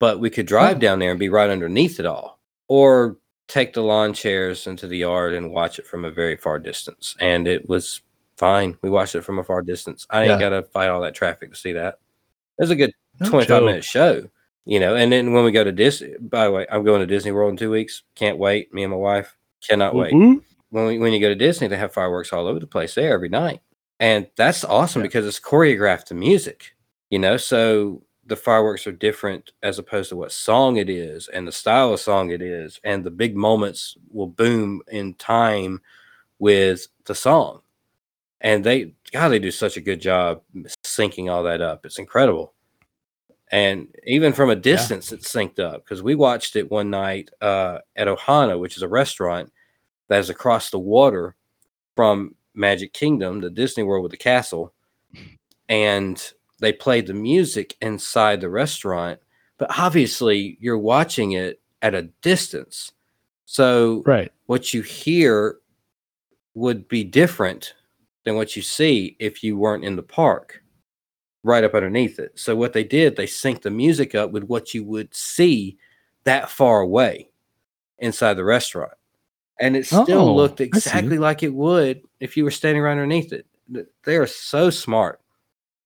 [0.00, 3.82] but we could drive down there and be right underneath it all, or take the
[3.82, 7.14] lawn chairs into the yard and watch it from a very far distance.
[7.20, 8.00] And it was
[8.38, 8.76] fine.
[8.82, 10.06] We watched it from a far distance.
[10.10, 10.38] I ain't Yeah.
[10.40, 11.98] got to fight all that traffic to see that.
[12.58, 13.64] It was a good No 25 joke.
[13.66, 14.28] minute show,
[14.64, 14.94] you know.
[14.94, 17.50] And then when we go to Disney, by the way, I'm going to Disney World
[17.50, 18.02] in two weeks.
[18.14, 18.72] Can't wait.
[18.72, 20.14] Me and my wife cannot wait.
[20.14, 20.42] Woo-woo.
[20.70, 23.12] When we, when you go to Disney, they have fireworks all over the place there
[23.14, 23.60] every night,
[24.00, 25.08] and that's awesome Yeah.
[25.08, 26.74] because it's choreographed to music,
[27.10, 27.36] you know.
[27.38, 31.94] So the fireworks are different as opposed to what song it is and the style
[31.94, 35.80] of song it is, and the big moments will boom in time
[36.38, 37.62] with the song.
[38.40, 40.42] And they, God, they do such a good job
[40.84, 41.84] syncing all that up.
[41.84, 42.54] It's incredible.
[43.50, 47.78] And even from a distance, it's synced up because we watched it one night uh,
[47.96, 49.50] at Ohana, which is a restaurant
[50.08, 51.34] that is across the water
[51.96, 54.72] from Magic Kingdom, the Disney World with the castle.
[55.68, 56.22] And
[56.60, 59.18] they played the music inside the restaurant,
[59.56, 62.92] but obviously you're watching it at a distance.
[63.46, 64.30] So Right.
[64.46, 65.58] what you hear
[66.54, 67.74] would be different
[68.24, 70.62] than what you see if you weren't in the park
[71.44, 72.38] right up underneath it.
[72.38, 75.78] So what they did, they synced the music up with what you would see
[76.24, 77.30] that far away
[77.98, 78.92] inside the restaurant.
[79.60, 83.32] And it still Oh, looked exactly like it would if you were standing right underneath
[83.32, 83.46] it.
[84.04, 85.20] They are so smart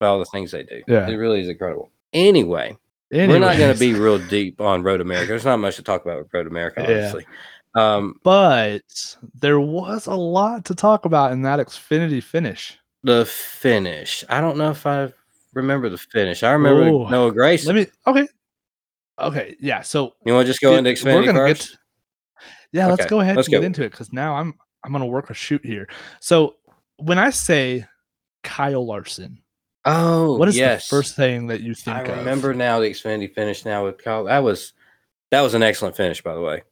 [0.00, 0.82] about all the things they do.
[0.86, 1.08] Yeah.
[1.08, 1.90] It really is incredible.
[2.12, 2.76] Anyway,
[3.10, 5.28] we're not going to be real deep on Road America.
[5.28, 7.26] There's not much to talk about with Road America, honestly.
[7.74, 8.82] Um, but
[9.34, 12.78] there was a lot to talk about in that Xfinity finish.
[13.02, 14.24] the finish.
[14.28, 15.12] I don't know if I
[15.54, 16.42] remember the finish.
[16.42, 17.66] I remember Oh, Noah Gragson.
[17.66, 18.28] Let me okay.
[19.18, 19.80] Okay, yeah.
[19.82, 21.78] So you want to just go get- into Xfinity to-
[22.72, 24.54] yeah, let's go ahead let's and get into it because now I'm
[24.84, 25.88] I'm gonna work a shoot here.
[26.20, 26.56] So
[26.96, 27.86] when I say
[28.42, 29.42] Kyle Larson,
[29.84, 30.88] oh, what is yes.
[30.88, 32.18] the first thing that you think I of?
[32.18, 34.24] remember now the Xfinity finish now with Kyle.
[34.24, 34.72] That was
[35.30, 36.62] that was an excellent finish, by the way.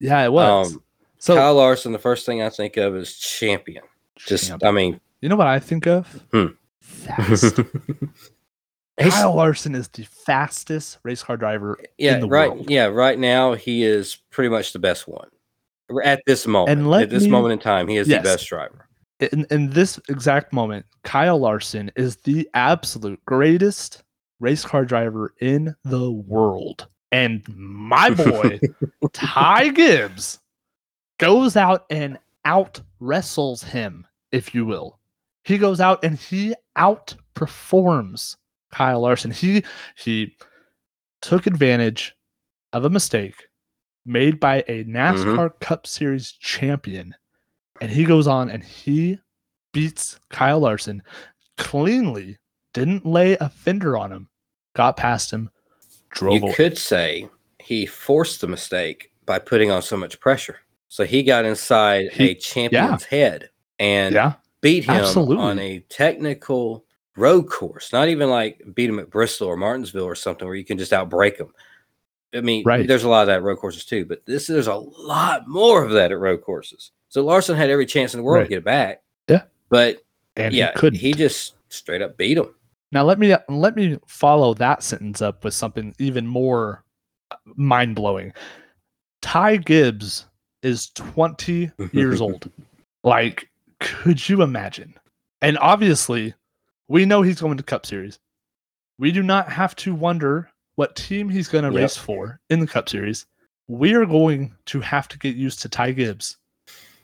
[0.00, 0.74] Yeah, it was.
[0.74, 0.82] Um,
[1.18, 1.92] so Kyle Larson.
[1.92, 3.84] The first thing I think of is champion.
[4.16, 4.64] Just, Champ.
[4.64, 6.06] I mean, you know what I think of?
[6.32, 6.46] Hmm.
[6.80, 7.60] Fast.
[9.00, 12.50] Kyle Larson is the fastest race car driver yeah, in the right.
[12.52, 12.68] world.
[12.70, 15.28] Yeah, right now he is pretty much the best one
[16.04, 16.86] at this moment.
[16.86, 18.22] let at this me- moment in time, he is Yes.
[18.22, 18.86] the best driver.
[19.20, 24.02] in, in this exact moment, Kyle Larson is the absolute greatest
[24.38, 26.88] race car driver in the world.
[27.12, 28.60] And my boy,
[29.12, 30.38] Ty Gibbs,
[31.18, 34.98] goes out and out wrestles him, if you will.
[35.44, 38.36] He goes out and he outperforms
[38.70, 39.30] Kyle Larson.
[39.30, 39.64] He
[39.96, 40.36] he
[41.20, 42.14] took advantage
[42.72, 43.48] of a mistake
[44.06, 45.58] made by a NASCAR mm-hmm.
[45.60, 47.14] Cup Series champion.
[47.80, 49.18] And he goes on and he
[49.72, 51.02] beats Kyle Larson.
[51.56, 52.38] Cleanly,
[52.72, 54.28] didn't lay a fender on him,
[54.74, 55.50] got past him,
[56.10, 56.52] drove You away.
[56.54, 60.58] could say he forced the mistake by putting on so much pressure.
[60.88, 65.04] So he got inside He- a champion's head and yeah, beat him
[65.38, 66.84] on a technical
[67.16, 67.92] road course.
[67.92, 70.92] Not even like beat him at Bristol or Martinsville or something where you can just
[70.92, 71.52] outbreak him.
[72.34, 72.86] I mean, Right.
[72.86, 75.84] there's a lot of that at road courses too, but this there's a lot more
[75.84, 76.92] of that at road courses.
[77.08, 78.44] So Larson had every chance in the world Right.
[78.44, 79.02] to get it back.
[79.28, 79.42] Yeah.
[79.68, 80.02] But
[80.36, 80.98] and yeah, he couldn't.
[81.00, 82.54] he just straight up beat him.
[82.92, 86.84] Now let me let me follow that sentence up with something even more
[87.56, 88.32] mind blowing.
[89.22, 90.26] Ty Gibbs
[90.62, 92.50] is 20 years old.
[93.04, 93.48] Like,
[93.78, 94.94] could you imagine?
[95.40, 96.34] And obviously,
[96.88, 98.18] we know he's going to Cup Series.
[98.98, 101.82] We do not have to wonder what team he's going to Yep.
[101.82, 103.26] race for in the Cup Series.
[103.68, 106.36] We are going to have to get used to Ty Gibbs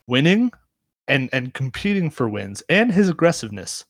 [0.07, 0.51] winning
[1.09, 3.85] and and competing for wins and his aggressiveness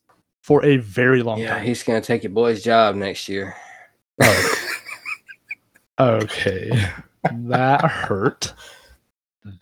[0.47, 1.59] for a very long Yeah, time.
[1.63, 3.57] Yeah, he's gonna take your boy's job next year.
[5.99, 6.71] Okay.
[7.33, 8.53] that hurt.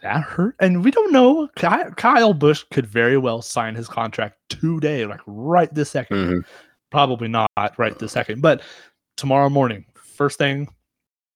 [0.03, 0.57] That hurt.
[0.61, 1.49] And we don't know.
[1.57, 6.44] Kyle Busch could very well sign his contract today, like right this 2nd Mhm.
[6.90, 8.62] Probably not right this second, but
[9.16, 10.68] tomorrow morning, first thing,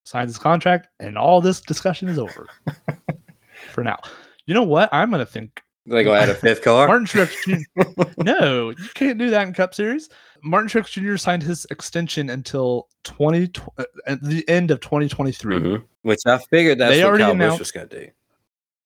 [0.05, 2.49] signs his contract, and all this discussion is over
[3.73, 3.99] for now.
[4.47, 4.89] You know what?
[4.93, 6.87] I'm going to think They go add a fifth car.
[6.87, 8.23] Martin Truex Jr.
[8.23, 10.09] no, you can't do that in Cup Series.
[10.43, 11.17] Martin Truex Jr.
[11.17, 15.57] signed his extension until 20 uh, at the end of 2023.
[15.59, 15.85] Mhm.
[16.03, 18.11] Which I figured that's They what already Kyle Busch was going to do.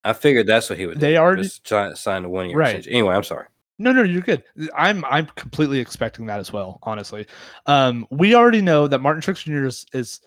[0.05, 1.01] I figured that's what he would do.
[1.01, 2.77] They already- just try, sign a one year Right.
[2.77, 2.93] extension.
[2.93, 3.47] Anyway, I'm sorry.
[3.79, 4.45] No, no, you're good.
[4.77, 6.79] I'm I'm completely expecting that as well.
[6.85, 7.27] Honestly,
[7.67, 9.67] um, we already know that Martin Truex Jr.
[9.67, 10.21] is, is.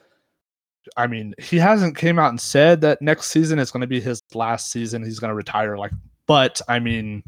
[0.97, 4.01] I mean, he hasn't came out and said that next season is going to be
[4.01, 5.03] his last season.
[5.03, 5.77] He's going to retire.
[5.77, 5.91] Like,
[6.27, 7.23] but I mean,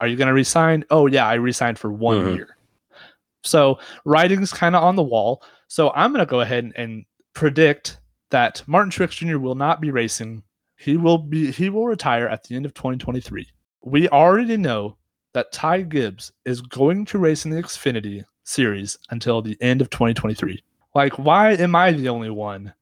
[0.00, 0.84] are you going to resign?
[0.90, 2.36] Oh yeah, I resigned for one Mhm.
[2.36, 2.56] year.
[3.44, 5.42] So writing's kind of on the wall.
[5.68, 7.98] So I'm going to go ahead and, and predict
[8.30, 9.38] that Martin Truex Jr.
[9.38, 10.42] will not be racing.
[10.76, 11.50] He will be.
[11.52, 13.48] He will retire at the end of 2023.
[13.82, 14.96] We already know
[15.32, 19.90] that Ty Gibbs is going to race in the Xfinity series until the end of
[19.90, 20.62] 2023.
[20.94, 22.72] Like, why am I the only one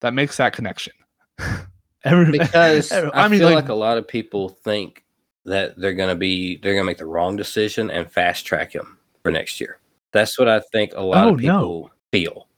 [0.00, 0.92] that makes that connection?
[2.06, 5.04] Every- Because I, I mean, feel like, like, a lot of people think
[5.44, 8.72] that they're going to be they're going to make the wrong decision and fast track
[8.72, 9.78] him for next year.
[10.12, 11.58] That's what I think a lot Oh, of no.
[11.60, 12.48] people feel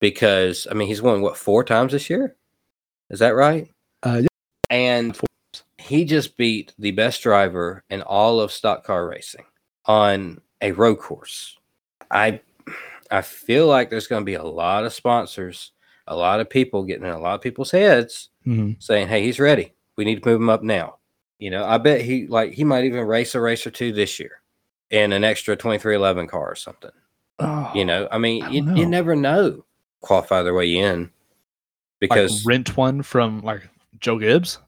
[0.00, 2.34] because I mean he's won what four times this year?
[3.10, 3.68] Is that right?
[4.02, 4.28] Uh, yeah.
[4.70, 5.18] And
[5.78, 9.44] he just beat the best driver in all of stock car racing
[9.86, 11.56] on a road course.
[12.10, 12.40] I
[13.10, 15.72] I feel like there's going to be a lot of sponsors,
[16.08, 18.82] a lot of people getting in a lot of people's heads Mhm.
[18.82, 19.72] saying, "Hey, he's ready.
[19.96, 20.96] We need to move him up now."
[21.38, 24.18] You know, I bet he like he might even race a race or two this
[24.18, 24.40] year
[24.90, 26.90] in an extra 23XI car or something.
[27.38, 29.64] Oh, You know, I mean, I you, don't you never know.
[30.00, 31.10] Qualify their way in like
[32.00, 33.68] because rent one from like
[34.00, 34.58] Joe Gibbs.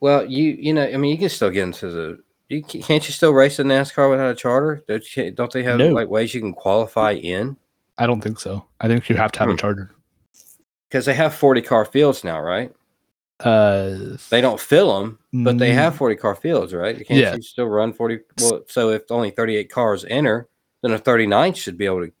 [0.00, 2.22] well, you you know, I mean, you can still get into the.
[2.48, 4.84] You ca- can't you still race in NASCAR without a charter?
[4.86, 5.88] Don't you, don't they have No.
[5.88, 7.56] like ways you can qualify in?
[7.98, 8.64] I don't think so.
[8.80, 9.54] I think you have to have Hmm.
[9.54, 9.90] a charter.
[10.88, 12.72] Because they have 40 car fields now, right?
[13.40, 15.74] Uh, They don't fill them, but they Mm.
[15.74, 16.96] have 40 car fields, right?
[16.98, 17.34] You can't Yeah.
[17.36, 18.20] you still run 40?
[18.40, 20.48] Well, so if only 38 cars enter,
[20.82, 22.12] then a 39 should be able to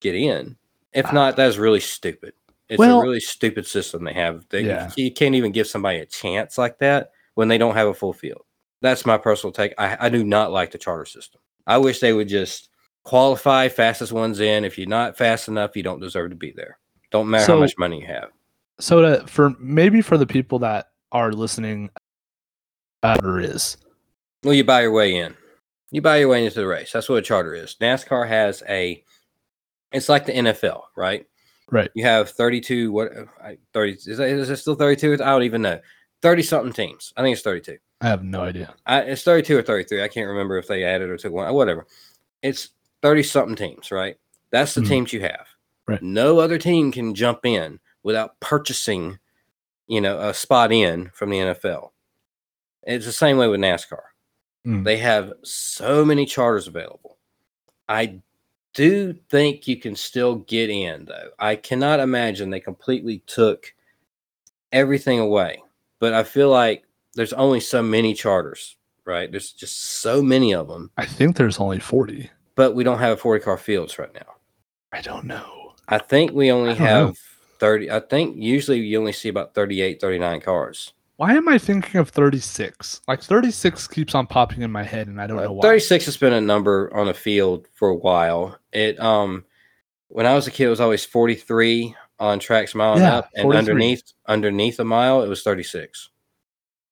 [0.00, 0.56] get in.
[0.92, 1.12] If Ah.
[1.12, 2.34] not, that's really stupid.
[2.68, 4.46] It's Well- a really stupid system they have.
[4.50, 4.90] They, Yeah.
[4.96, 8.12] You can't even give somebody a chance like that when they don't have a full
[8.12, 8.42] field.
[8.80, 9.74] That's my personal take.
[9.76, 11.40] I, I do not like the charter system.
[11.66, 12.68] I wish they would just
[13.02, 14.64] qualify fastest ones in.
[14.64, 16.78] If you're not fast enough, you don't deserve to be there.
[17.10, 18.30] Don't matter So- how much money you have.
[18.78, 21.90] so to, for maybe for the people that are listening,
[23.02, 23.76] uh, is.
[24.44, 25.36] Well, you buy your way in.
[25.90, 26.92] You buy your way into the race.
[26.92, 27.76] That's what a charter is.
[27.80, 29.02] NASCAR has a.
[29.92, 31.26] It's like the NFL, right?
[31.70, 31.90] right.
[31.94, 32.92] You have thirty-two.
[32.92, 33.10] What?
[33.74, 33.92] Thirty?
[33.94, 35.14] Is, that, is it still thirty-two?
[35.14, 35.80] I don't even know.
[36.22, 37.12] Thirty something teams.
[37.16, 37.78] I think it's thirty-two.
[38.02, 38.72] I have no idea.
[38.86, 40.02] I, it's thirty-two or thirty-three.
[40.02, 41.52] I can't remember if they added or took one.
[41.52, 41.86] Whatever.
[42.42, 42.68] It's
[43.02, 44.16] thirty something teams, right?
[44.52, 44.88] That's the Mhm.
[44.88, 45.46] teams you have.
[45.90, 46.02] Right.
[46.02, 49.18] No other team can jump in without purchasing,
[49.86, 51.90] you know, a spot in from the NFL.
[52.84, 54.02] It's the same way with NASCAR.
[54.66, 54.84] Mm.
[54.84, 57.18] They have so many charters available.
[57.88, 58.20] I
[58.72, 61.30] do think you can still get in, though.
[61.38, 63.74] I cannot imagine they completely took
[64.72, 65.62] everything away.
[65.98, 69.30] But I feel like there's only so many charters, right?
[69.30, 70.90] There's just so many of them.
[70.96, 72.30] I think there's only forty.
[72.54, 74.34] But we don't have 40 car fields right now.
[74.92, 75.59] I don't know.
[75.90, 77.06] I think we only don't know.
[77.08, 77.18] have
[77.58, 77.90] 30.
[77.90, 80.92] I think usually you only see about 38, 39 cars.
[81.16, 83.02] Why am I thinking of thirty six?
[83.06, 85.60] Like thirty six keeps on popping in my head, and I don't Uh, know why.
[85.60, 88.56] 36 has been a number on a field for a while.
[88.72, 89.44] It um
[90.08, 93.52] when I was a kid it was always 43 on tracks mile and up and
[93.52, 96.08] underneath underneath a mile it was 36.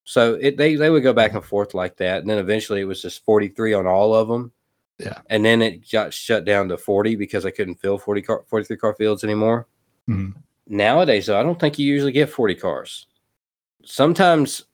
[0.05, 2.85] So it they they would go back and forth like that and then eventually it
[2.85, 4.53] was just 43 on all of them.
[4.99, 5.19] Yeah.
[5.31, 8.77] And then it got shut down to 40 because I couldn't fill 40 car 43
[8.77, 9.69] car fields anymore.
[10.09, 10.35] Mhm.
[10.67, 13.07] Nowadays though I don't think you usually get 40 cars.
[13.85, 14.65] Sometimes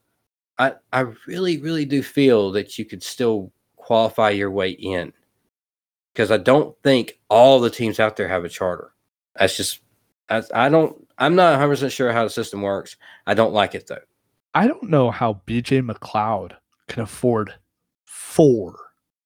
[0.59, 5.13] I I really really do feel that you could still qualify your way in
[6.13, 8.93] because I don't think all the teams out there have a charter.
[9.37, 9.81] That's just
[10.31, 12.97] I, I don't I'm not 100 percent sure how the system works.
[13.27, 13.99] I don't like it though.
[14.55, 16.53] I don't know how BJ McLeod
[16.89, 17.55] can afford
[18.05, 18.77] four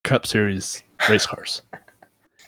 [0.03, 1.63] Cup Series race cars.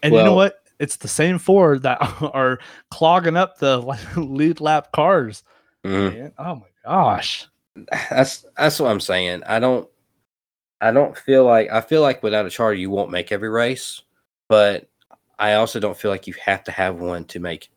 [0.03, 0.63] And you know what?
[0.79, 1.99] It's the same four that
[2.33, 2.59] are
[2.91, 3.79] clogging up the
[4.17, 5.43] lead lap cars.
[5.85, 6.33] Mhm.
[6.39, 7.47] Oh my gosh.
[8.09, 9.43] That's that's what I'm saying.
[9.47, 9.87] I don't
[10.81, 14.01] I don't feel like I feel like without a charter you won't make every race,
[14.49, 14.89] but
[15.39, 17.71] I also don't feel like you have to have one to make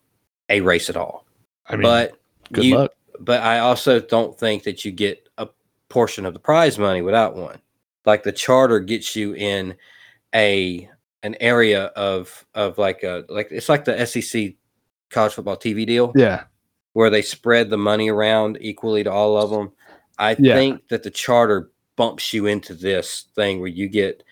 [0.50, 1.26] a race at all.
[1.68, 2.18] I mean, but
[2.52, 2.92] good you, luck.
[3.20, 5.48] but I also don't think that you get a
[5.90, 7.62] portion of the prize money without one.
[8.06, 9.76] Like the charter gets you in
[10.34, 10.90] a
[11.24, 14.56] an area of of like a like it's like the SEC
[15.10, 16.44] college football TV deal Yeah.
[16.94, 19.72] where they spread the money around equally to all of them.
[20.18, 20.56] I Yeah.
[20.56, 24.24] think that the charter bumps you into this thing where you get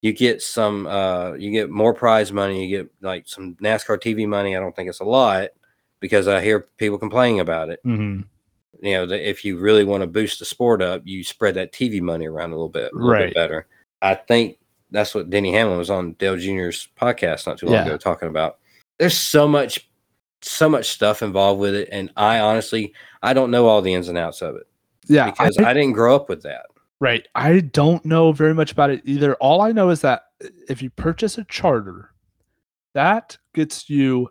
[0.00, 4.26] you get some uh you get more prize money, you get like some NASCAR TV
[4.26, 4.56] money.
[4.56, 5.50] I don't think it's a lot
[6.00, 7.80] because I hear people complaining about it.
[7.84, 8.20] hmm
[8.82, 11.72] You know, that if you really want to boost the sport up, you spread that
[11.72, 13.26] TV money around a little bit, a little Right.
[13.26, 13.66] bit better.
[14.02, 14.58] I think
[14.94, 17.84] that's what Denny Hamlin was on Dale Jr.'s podcast not too long Yeah.
[17.86, 18.58] ago talking about.
[18.98, 19.88] There's so much,
[20.42, 24.08] so much stuff involved with it, and I honestly, I don't know all the ins
[24.08, 24.66] and outs of it
[25.06, 25.30] Yeah.
[25.30, 26.66] because I- I, didn't grow up with that.
[27.00, 27.26] Right.
[27.34, 29.34] I don't know very much about it either.
[29.36, 30.26] All I know is that
[30.68, 32.12] if you purchase a charter,
[32.94, 34.30] that gets you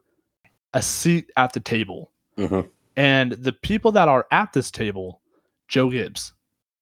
[0.74, 2.12] a seat at the table.
[2.38, 2.70] Mhm.
[2.96, 5.22] And the people that are at this table,
[5.68, 6.34] Joe Gibbs,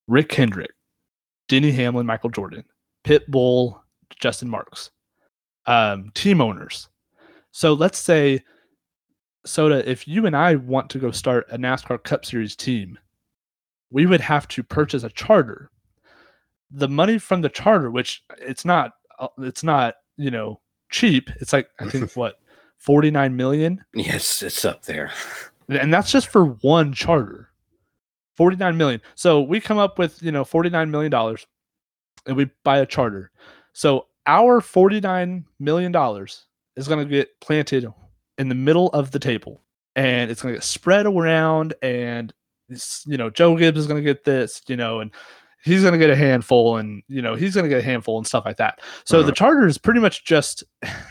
[0.07, 0.71] Rick Hendrick,
[1.47, 2.63] Denny Hamlin, Michael Jordan,
[3.03, 3.79] Pitbull,
[4.19, 4.91] Justin Marks,
[5.65, 6.89] um, team owners.
[7.51, 8.43] So let's say,
[9.45, 12.97] Soda, if you and I want to go start a NASCAR Cup Series team,
[13.91, 15.69] we would have to purchase a charter.
[16.69, 21.29] The money from the charter, which it's not, uh, it's not, you know, cheap.
[21.41, 22.39] It's like I think what
[22.77, 23.83] 49 million.
[23.93, 25.11] Yes, it's up there.
[25.67, 27.49] And that's just for one charter.
[28.35, 29.01] 49 million.
[29.15, 31.45] So we come up with, you know, 49 million dollars
[32.25, 33.31] and we buy a charter.
[33.73, 37.87] So our 49 million dollars is going to get planted
[38.37, 39.61] in the middle of the table
[39.95, 42.33] and it's going to get spread around and
[43.05, 45.11] you know, Joe Gibbs is going to get this, you know, and
[45.63, 48.17] he's going to get a handful and you know he's going to get a handful
[48.17, 49.31] and stuff like that so the uh-huh.
[49.33, 50.63] charter is pretty much just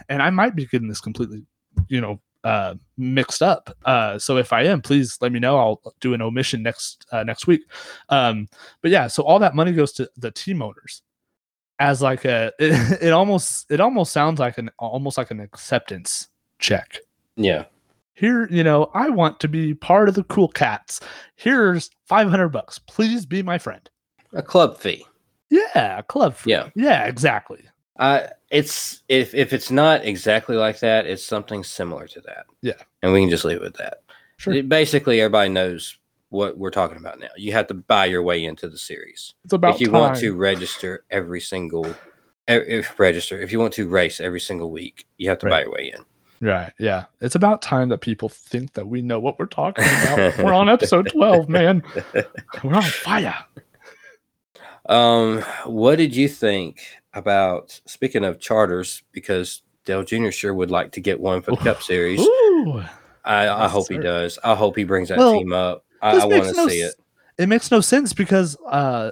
[0.09, 1.45] and i might be getting this completely
[1.89, 5.81] you know uh mixed up uh so if i am please let me know i'll
[6.01, 7.61] do an omission next uh, next week
[8.09, 8.49] um
[8.81, 11.03] but yeah so all that money goes to the team owners
[11.81, 16.29] as like a it, it almost it almost sounds like an almost like an acceptance
[16.59, 16.99] check
[17.37, 17.65] Yeah.
[18.15, 21.01] here you know i want to be part of the cool cats
[21.37, 23.89] here's 500 bucks please be my friend
[24.33, 25.05] A club fee.
[25.51, 26.51] yeah a club fee.
[26.53, 26.69] Yeah.
[26.75, 27.65] yeah exactly
[28.01, 32.47] Uh it's if if it's not exactly like that, it's something similar to that.
[32.63, 32.73] Yeah.
[33.03, 33.99] And we can just leave it with that.
[34.39, 34.55] Sure.
[34.55, 35.97] It- basically everybody knows
[36.31, 37.29] what we're talking about now.
[37.37, 39.35] You have to buy your way into the series.
[39.45, 41.95] it's about if you want to register every single
[42.49, 45.53] if register, if you want to race every single week, you have to Right.
[45.53, 46.05] buy your way in.
[46.49, 46.73] Right.
[46.79, 47.05] Yeah.
[47.21, 50.39] It's about time that people think that we know what we're talking about.
[50.39, 51.83] we're on episode 12, man.
[52.65, 53.37] We're on fire.
[54.89, 56.81] Um, what did you think
[57.15, 59.03] about speaking of charters?
[59.13, 60.31] Because Dale Jr.
[60.31, 62.21] sure would like to get one for the Cup Series.
[62.21, 62.83] Ooh.
[63.25, 64.39] I, I hope he does.
[64.45, 65.85] I hope he brings that Well, team up.
[66.03, 66.95] I, I want to no see it.
[67.39, 69.11] It makes no sense because uh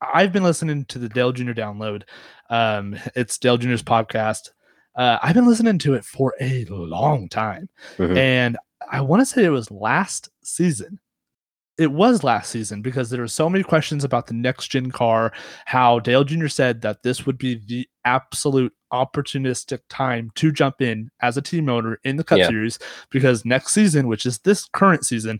[0.00, 1.52] I've been listening to the Dale Jr.
[1.52, 2.02] download.
[2.50, 4.50] Um it's Dale Jr.'s podcast.
[4.94, 7.68] Uh I've been listening to it for a long time.
[7.96, 8.16] Mhm.
[8.16, 8.56] And
[8.90, 10.98] I want to say it was last season.
[11.78, 15.32] It was last season because there were so many questions about the next gen car,
[15.64, 16.48] how Dale Jr.
[16.48, 21.68] said that this would be the absolute opportunistic time to jump in as a team
[21.68, 22.48] owner in the Cup Yeah.
[22.48, 22.78] Series
[23.10, 25.38] because next season, which is this current season,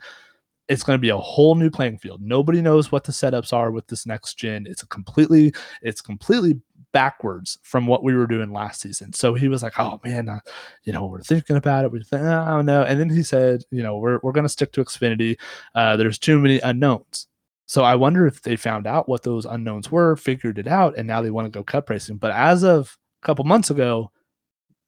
[0.68, 2.20] it's going to be a whole new playing field.
[2.20, 4.66] Nobody knows what the setups are with this next gen.
[4.68, 6.60] It's a completely, it's completely
[6.92, 9.12] backwards from what we were doing last season.
[9.12, 10.40] So he was like, "Oh man, uh,
[10.84, 11.92] you know, we're thinking about it.
[11.92, 14.48] We think, I don't know." And then he said, "You know, we're we're going to
[14.48, 15.38] stick to Xfinity.
[15.74, 17.26] Uh, there's too many unknowns."
[17.66, 21.06] So I wonder if they found out what those unknowns were, figured it out, and
[21.06, 22.16] now they want to go cup racing.
[22.16, 24.10] But as of a couple months ago,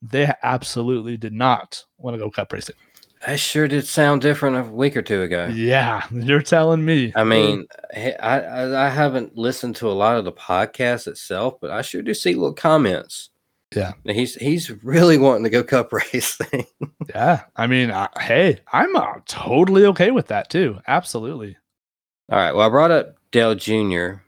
[0.02, 2.76] they absolutely did not want to go cup racing.
[3.26, 5.48] That sure did sound different a week or two ago.
[5.52, 7.12] Yeah, you're telling me.
[7.14, 11.70] I mean, I, I I haven't listened to a lot of the podcast itself, but
[11.70, 13.28] I sure do see little comments.
[13.74, 13.92] Yeah.
[14.06, 16.66] And he's he's really wanting to go cup racing.
[17.10, 17.42] yeah.
[17.56, 20.78] I mean, I, hey, I'm uh, totally okay with that too.
[20.88, 21.56] Absolutely.
[22.32, 22.52] All right.
[22.52, 24.22] Well, I brought up Dale Jr.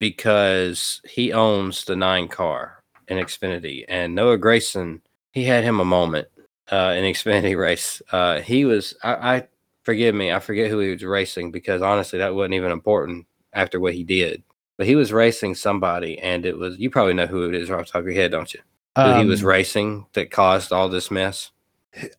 [0.00, 5.00] because he owns the nine car in Xfinity, and Noah Gragson,
[5.32, 6.26] he had him a moment
[6.70, 8.02] uh, in Xfinity race.
[8.10, 9.48] Uh, he was, I, I
[9.82, 13.78] forgive me, I forget who he was racing because honestly, that wasn't even important after
[13.80, 14.42] what he did.
[14.76, 17.86] But he was racing somebody, and it was you probably know who it is off
[17.86, 18.60] the top of your head, don't you?
[18.96, 21.50] Who he was Um, racing that caused all this mess.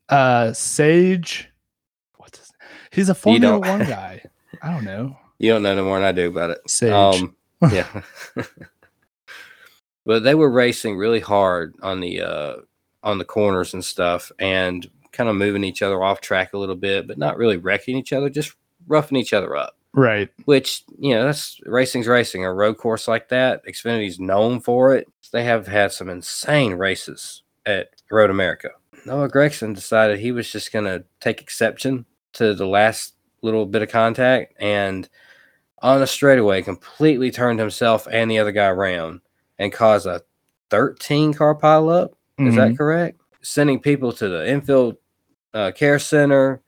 [0.10, 1.49] uh Sage.
[2.15, 2.51] What's his
[2.91, 4.23] He's a Formula One guy.
[4.63, 5.15] I don't know.
[5.38, 6.57] You don't know no more than I do about it.
[6.67, 6.91] Sage.
[6.91, 7.36] Um,
[7.71, 8.01] yeah.
[10.05, 12.55] but they were racing really hard on the uh,
[13.08, 16.76] on the corners and stuff, and kind of moving each other off track a little
[16.76, 18.54] bit, but not really wrecking each other, just
[18.88, 19.78] roughing each other up.
[19.93, 20.30] right.
[20.46, 22.46] Which you know, that's racing's racing.
[22.46, 25.08] A road course like that, Xfinity's known for it.
[25.32, 28.70] They have had some insane races at Road America.
[29.06, 33.82] Noah Gragson decided he was just going to take exception to the last little bit
[33.82, 35.08] of contact and
[35.82, 39.22] on a straightaway completely turned himself and the other guy around
[39.60, 40.24] and caused a
[40.70, 42.10] 13 car pileup.
[42.38, 42.56] Is Mhm.
[42.58, 43.19] that correct?
[43.41, 44.97] Sending people to the infield
[45.54, 46.62] uh, care center,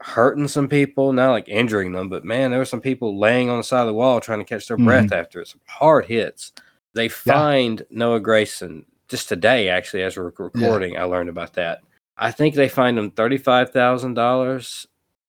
[0.00, 3.56] hurting some people, not like injuring them, but man, there were some people laying on
[3.58, 5.48] the side of the wall trying to catch their breath after it.
[5.48, 6.52] Some hard hits.
[6.94, 10.96] They find Noah Gragson just today, actually, as we're recording.
[10.98, 11.80] I learned about that.
[12.16, 14.86] I think they fined him thirty-five thousand dollars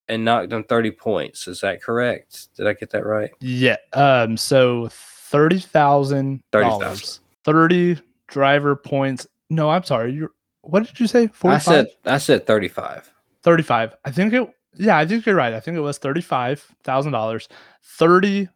[0.08, 1.48] and knocked him thirty points.
[1.48, 2.54] Is that correct?
[2.56, 3.30] Did I get that right?
[3.40, 3.76] Yeah.
[3.94, 4.36] Um.
[4.36, 7.20] So thirty thousand dollars.
[7.44, 7.98] Thirty
[8.28, 9.26] driver points.
[9.50, 10.12] No, I'm sorry.
[10.12, 10.30] You.
[10.62, 11.28] What did you say?
[11.44, 13.10] I said I said thirty-five.
[13.42, 13.94] 35.
[14.04, 14.48] I think it.
[14.76, 15.52] Yeah, I think you're right.
[15.52, 17.48] I think it was thirty-five thousand dollars,
[17.82, 18.48] thirty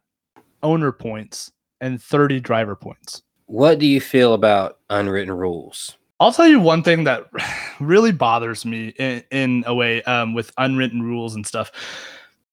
[0.63, 3.21] owner points, and thirty driver points.
[3.45, 5.95] What do you feel about unwritten rules?
[6.19, 7.25] I'll tell you one thing that
[7.79, 11.71] really bothers me in, in a way um, with unwritten rules and stuff.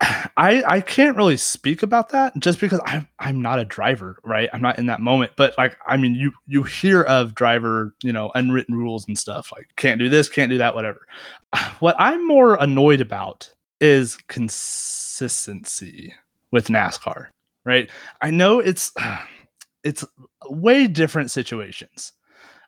[0.00, 4.50] I I can't really speak about that just because I'm I'm not a driver, right?
[4.52, 5.32] I'm not in that moment.
[5.36, 9.50] But like, I mean, you you hear of driver, you know, unwritten rules and stuff
[9.52, 11.06] like can't do this, can't do that, whatever.
[11.80, 16.12] What I'm more annoyed about is consistency
[16.52, 17.28] with NASCAR,
[17.64, 17.88] right?
[18.20, 18.92] I know it's
[19.84, 20.04] it's
[20.48, 22.12] way different situations.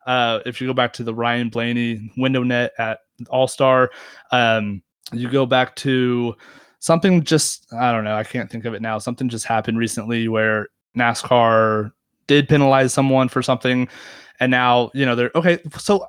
[0.06, 3.90] Uh, if you go back to the Ryan Blaney window net at All Star,
[4.32, 6.34] um, you go back to
[6.80, 8.98] something just I don't know, I can't think of it now.
[8.98, 11.92] Something just happened recently where NASCAR
[12.26, 13.88] did penalize someone for something,
[14.40, 15.58] and now you know they're okay.
[15.78, 16.06] So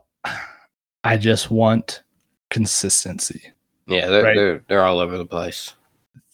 [1.03, 2.03] I just want
[2.49, 3.41] consistency.
[3.87, 4.35] Yeah, they're Right.
[4.35, 5.73] they're they're all over the place.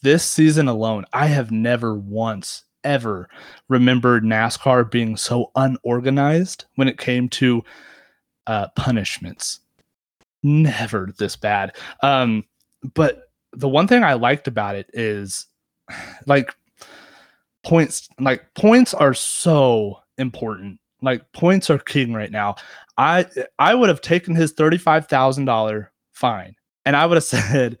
[0.02, 3.28] This season alone, I have never once ever
[3.68, 7.64] remembered NASCAR being so unorganized when it came to
[8.46, 9.60] uh, punishments.
[10.44, 11.74] Never this bad.
[12.02, 12.44] Um,
[12.94, 13.25] but
[13.56, 15.46] the one thing I liked about it is
[16.26, 16.54] like
[17.64, 20.78] points like points are so important.
[21.02, 22.56] Like points are king right now.
[22.96, 23.26] I
[23.58, 26.54] I would have taken his $35,000 fine
[26.84, 27.78] and I would have said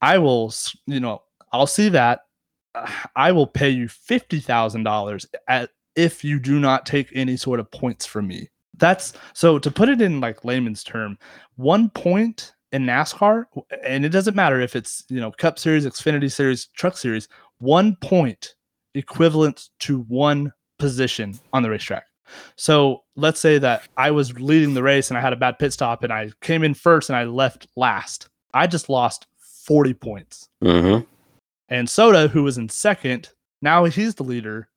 [0.00, 0.52] I will
[0.86, 2.20] you know, I'll see that
[3.16, 8.06] I will pay you $50,000 at if you do not take any sort of points
[8.06, 8.48] from me.
[8.76, 11.18] That's so to put it in like layman's term,
[11.56, 13.44] one point in NASCAR,
[13.84, 17.96] and it doesn't matter if it's you know Cup Series, Xfinity Series, Truck Series, one
[17.96, 18.54] point
[18.94, 22.04] equivalent to one position on the racetrack.
[22.56, 25.72] So let's say that I was leading the race and I had a bad pit
[25.72, 28.28] stop and I came in first and I left last.
[28.52, 29.26] I just lost
[29.64, 30.48] 40 points.
[30.62, 31.04] Mm-hmm.
[31.68, 33.30] And Soda, who was in second,
[33.62, 34.68] now he's the leader.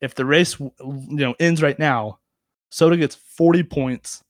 [0.00, 2.18] If the race you know ends right now,
[2.70, 4.24] Soda gets 40 points.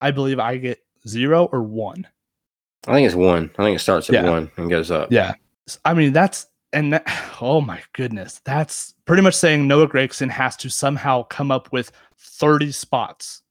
[0.00, 2.06] I believe I get zero or one.
[2.86, 3.50] I think it's one.
[3.58, 4.30] I think it starts at Yeah.
[4.30, 5.10] one and goes up.
[5.10, 5.34] Yeah.
[5.84, 7.04] I mean, that's and that,
[7.40, 11.92] oh my goodness, that's pretty much saying Noah Gragson has to somehow come up with
[12.18, 13.42] 30 spots.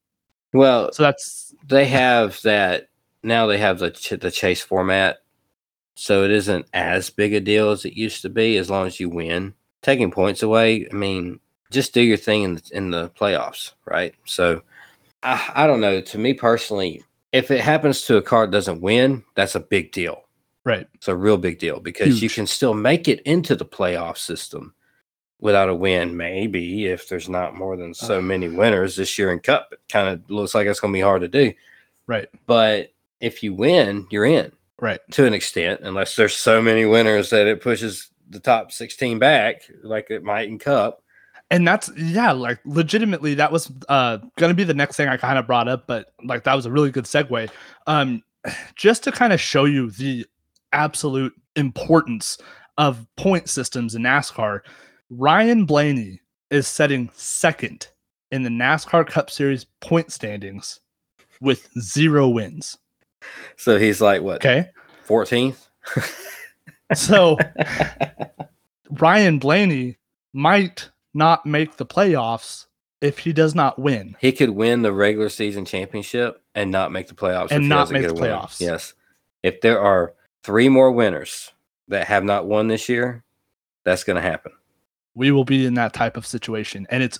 [0.52, 2.88] Well, So that's they have that
[3.24, 3.46] now.
[3.46, 5.16] They have the ch- the chase format,
[5.96, 8.56] so it isn't as big a deal as it used to be.
[8.56, 10.86] As long as you win, taking points away.
[10.88, 11.40] I mean,
[11.72, 14.14] just do your thing in the, in the playoffs, right?
[14.26, 14.62] So,
[15.24, 16.00] I, I don't know.
[16.00, 17.02] To me personally,
[17.34, 20.22] if it happens to a car that doesn't win, that's a big deal.
[20.64, 20.86] right.
[20.94, 24.72] It's a real big deal because you can still make it into the playoff system
[25.40, 26.16] without a win.
[26.16, 30.08] Maybe if there's not more than so many winners this year in Cup, it kind
[30.08, 31.52] of looks like it's going to be hard to do.
[32.06, 32.28] Right.
[32.46, 35.00] But if you win, you're in Right.
[35.12, 39.62] to an extent, unless there's so many winners that it pushes the top 16 back,
[39.82, 41.02] like it might in Cup.
[41.50, 45.38] And that's yeah like legitimately that was uh gonna be the next thing i kind
[45.38, 47.50] of brought up but like that was a really good segue.
[47.86, 48.22] Um
[48.76, 50.26] just to kind of show you the
[50.72, 52.38] absolute importance
[52.78, 54.60] of point systems in nascar
[55.10, 56.20] ryan blaney
[56.50, 57.88] is setting second
[58.30, 60.80] in the nascar cup series point standings
[61.40, 62.78] with zero wins.
[63.56, 64.70] So he's like, what, okay.
[65.06, 65.68] 14th?
[66.94, 67.38] so
[68.90, 69.98] ryan blaney
[70.32, 72.66] might not make the playoffs
[73.00, 77.08] if he does not win He could win the regular season championship and not make
[77.08, 77.50] the playoffs.
[77.50, 78.22] And if not make the a win.
[78.24, 78.60] playoffs.
[78.60, 78.94] Yes.
[79.42, 81.52] If there are three more winners
[81.88, 83.24] that have not won this year,
[83.84, 84.52] that's going to happen.
[85.14, 87.18] we will be in that type of situation and it's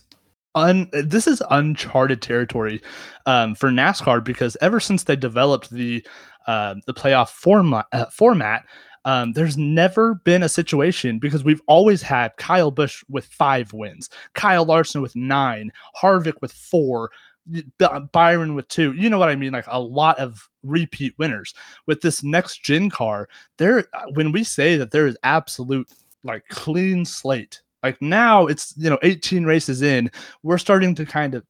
[0.54, 2.80] un this is uncharted territory
[3.26, 6.04] um, for NASCAR because ever since they developed the
[6.46, 8.64] uh, the playoff format uh, format
[9.04, 14.10] um, there's never been a situation because we've always had Kyle Busch with five wins,
[14.34, 17.10] Kyle Larson with nine, Harvick with four,
[18.12, 18.92] Byron with two.
[18.94, 19.52] You know what I mean?
[19.52, 21.54] Like a lot of repeat winners.
[21.86, 23.28] With this next gen car,
[23.58, 25.88] there when we say that there is absolute
[26.22, 30.10] like clean slate like now it's you know 18 races in
[30.42, 31.44] we're starting to kind of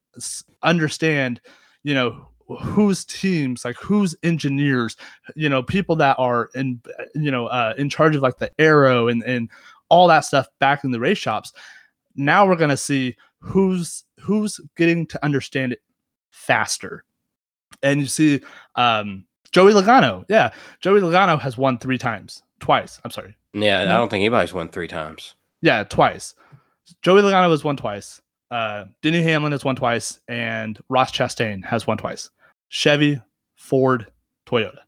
[0.61, 1.41] understand
[1.83, 4.95] you know whose teams like whose engineers
[5.35, 6.79] you know people that are in
[7.15, 9.49] you know uh, in charge of like the arrow and and
[9.89, 11.53] all that stuff back in the race shops
[12.15, 15.81] now we're going to see who's who's getting to understand it
[16.29, 17.03] faster
[17.81, 18.39] and you see
[18.75, 23.81] um joey logano yeah joey logano has won three times twice i'm sorry Yeah.
[23.83, 25.33] I don't think anybody's won three times.
[25.61, 26.35] yeah, twice.
[27.01, 28.21] Joey Logano has won twice.
[28.51, 32.29] Uh, Denny Hamlin has won twice, and Ross Chastain has won twice.
[32.69, 33.21] Chevy,
[33.55, 34.07] Ford,
[34.45, 34.79] Toyota.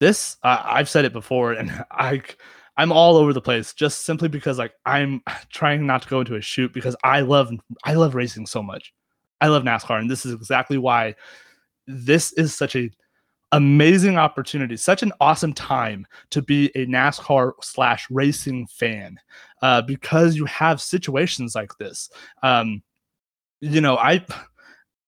[0.00, 2.22] This uh, I've said it before, and I
[2.76, 6.36] I'm all over the place just simply because like I'm trying not to go into
[6.36, 7.50] a shoot because I love
[7.84, 8.92] I love racing so much.
[9.40, 11.14] I love NASCAR, and this is exactly why
[11.86, 12.90] this is such a
[13.52, 19.18] amazing opportunity, such an awesome time to be a NASCAR slash racing fan
[19.62, 22.10] uh, because you have situations like this.
[22.42, 22.82] Um,
[23.60, 24.24] you know, I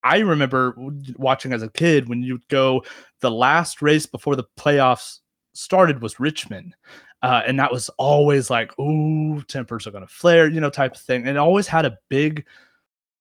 [0.05, 0.74] I remember
[1.16, 2.84] watching as a kid when you'd go
[3.20, 5.18] the last race before the playoffs
[5.55, 6.74] started was Richmond.
[7.22, 10.94] Uh, and that was always like, ooh, tempers are going to flare, you know, type
[10.94, 11.22] of thing.
[11.22, 12.46] And it always had a big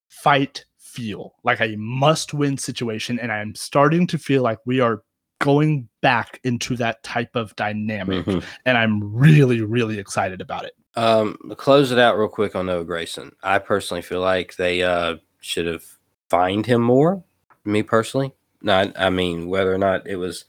[0.10, 3.20] fight feel, like a must win situation.
[3.20, 5.02] And I'm starting to feel like we are
[5.40, 8.26] going back into that type of dynamic.
[8.26, 8.44] Mhm.
[8.66, 10.74] And I'm really, really excited about it.
[10.96, 13.32] Um, close it out real quick on Noah Gragson.
[13.44, 15.86] I personally feel like they uh, should have
[16.30, 17.24] fined him more.
[17.66, 18.98] Me personally, not.
[19.00, 20.46] I mean, whether or not it was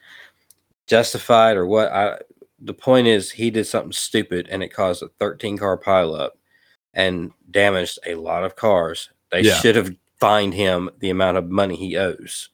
[0.87, 1.91] justified or what.
[1.93, 2.19] I
[2.61, 6.31] the point is he did something stupid and it caused a 13 car pileup
[6.93, 9.11] and damaged a lot of cars.
[9.31, 9.55] They Yeah.
[9.61, 12.49] should have fined him the amount of money he owes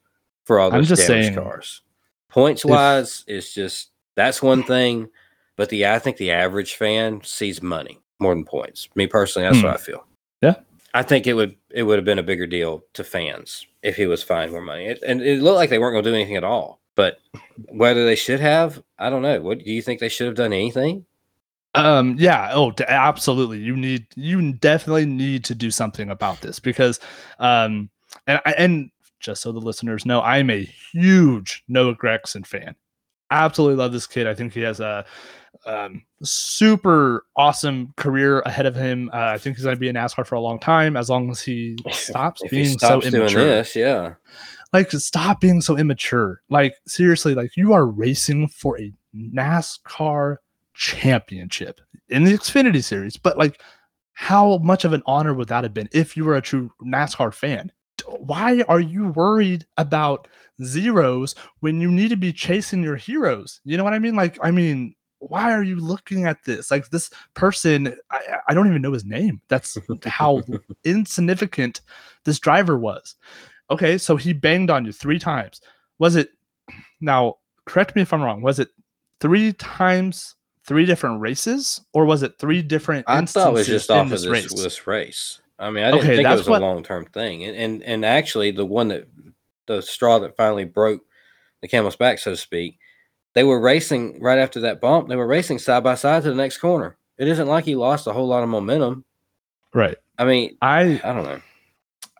[0.45, 1.81] for all those damaged saying, cars.
[2.29, 5.09] Points if- wise, it's just that's one thing.
[5.57, 8.89] But the I think the average fan sees money more than points.
[8.95, 9.67] Me personally, that's Hmm.
[9.67, 10.07] what I feel.
[10.43, 10.57] Yeah.
[10.95, 14.07] I think it would it would have been a bigger deal to fans if he
[14.07, 14.87] was fined more money.
[14.87, 16.81] It, and it looked like they weren't going to do anything at all.
[16.95, 17.19] But
[17.71, 19.41] whether they should have, I don't know.
[19.41, 21.05] What do you think they should have done anything?
[21.75, 22.53] Um, yeah.
[22.55, 23.59] Oh, absolutely.
[23.59, 27.01] You need, you definitely need to do something about this because,
[27.41, 27.91] um,
[28.29, 32.77] and and just so the listeners know, I'm a huge Noah Gragson fan.
[33.33, 34.29] Absolutely love this kid.
[34.29, 35.05] I think he has a
[35.67, 39.11] um, super awesome career ahead of him.
[39.13, 41.31] Uh, I think he's going to be in NASCAR for a long time as long
[41.31, 44.15] as he stops If being he stops so immature this, yeah.
[44.73, 46.43] like stop being so immature.
[46.51, 50.39] Like seriously like you are racing for a nascar
[50.75, 53.61] championship in the xfinity series but like
[54.15, 57.33] how much of an honor would that have been if you were a true nascar
[57.33, 57.71] fan?
[58.07, 60.27] Why are you worried about
[60.63, 63.61] zeros when you need to be chasing your heroes?
[63.65, 64.17] You know what i mean?
[64.17, 64.95] Like i mean
[65.31, 69.05] why are you looking at this like this person i, I don't even know his
[69.05, 70.43] name that's how
[70.85, 71.81] insignificant
[72.25, 73.17] this driver was
[73.71, 75.63] okay, so he banged on you three times.
[75.99, 76.29] Was it
[77.01, 77.37] now?
[77.65, 78.43] Correct me if I'm wrong.
[78.43, 78.69] Was it
[79.21, 83.07] three times, three different races, or was it three different?
[83.09, 84.63] I thought it was just off of this this race?
[84.63, 85.41] this race.
[85.59, 87.45] I mean, I didn't Okay, think it was what- a long term thing.
[87.45, 89.09] And, and and actually, the one that
[89.67, 91.01] the straw that finally broke
[91.63, 92.79] the camel's back, so to speak,
[93.35, 95.09] they were racing right after that bump.
[95.09, 96.97] They were racing side by side to the next corner.
[97.19, 99.05] It isn't like he lost a whole lot of momentum.
[99.73, 99.97] Right.
[100.19, 101.41] I mean, I I don't know.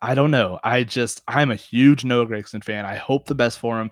[0.03, 0.59] I don't know.
[0.63, 2.85] I just I'm a huge Noah Gragson fan.
[2.85, 3.91] I hope the best for him,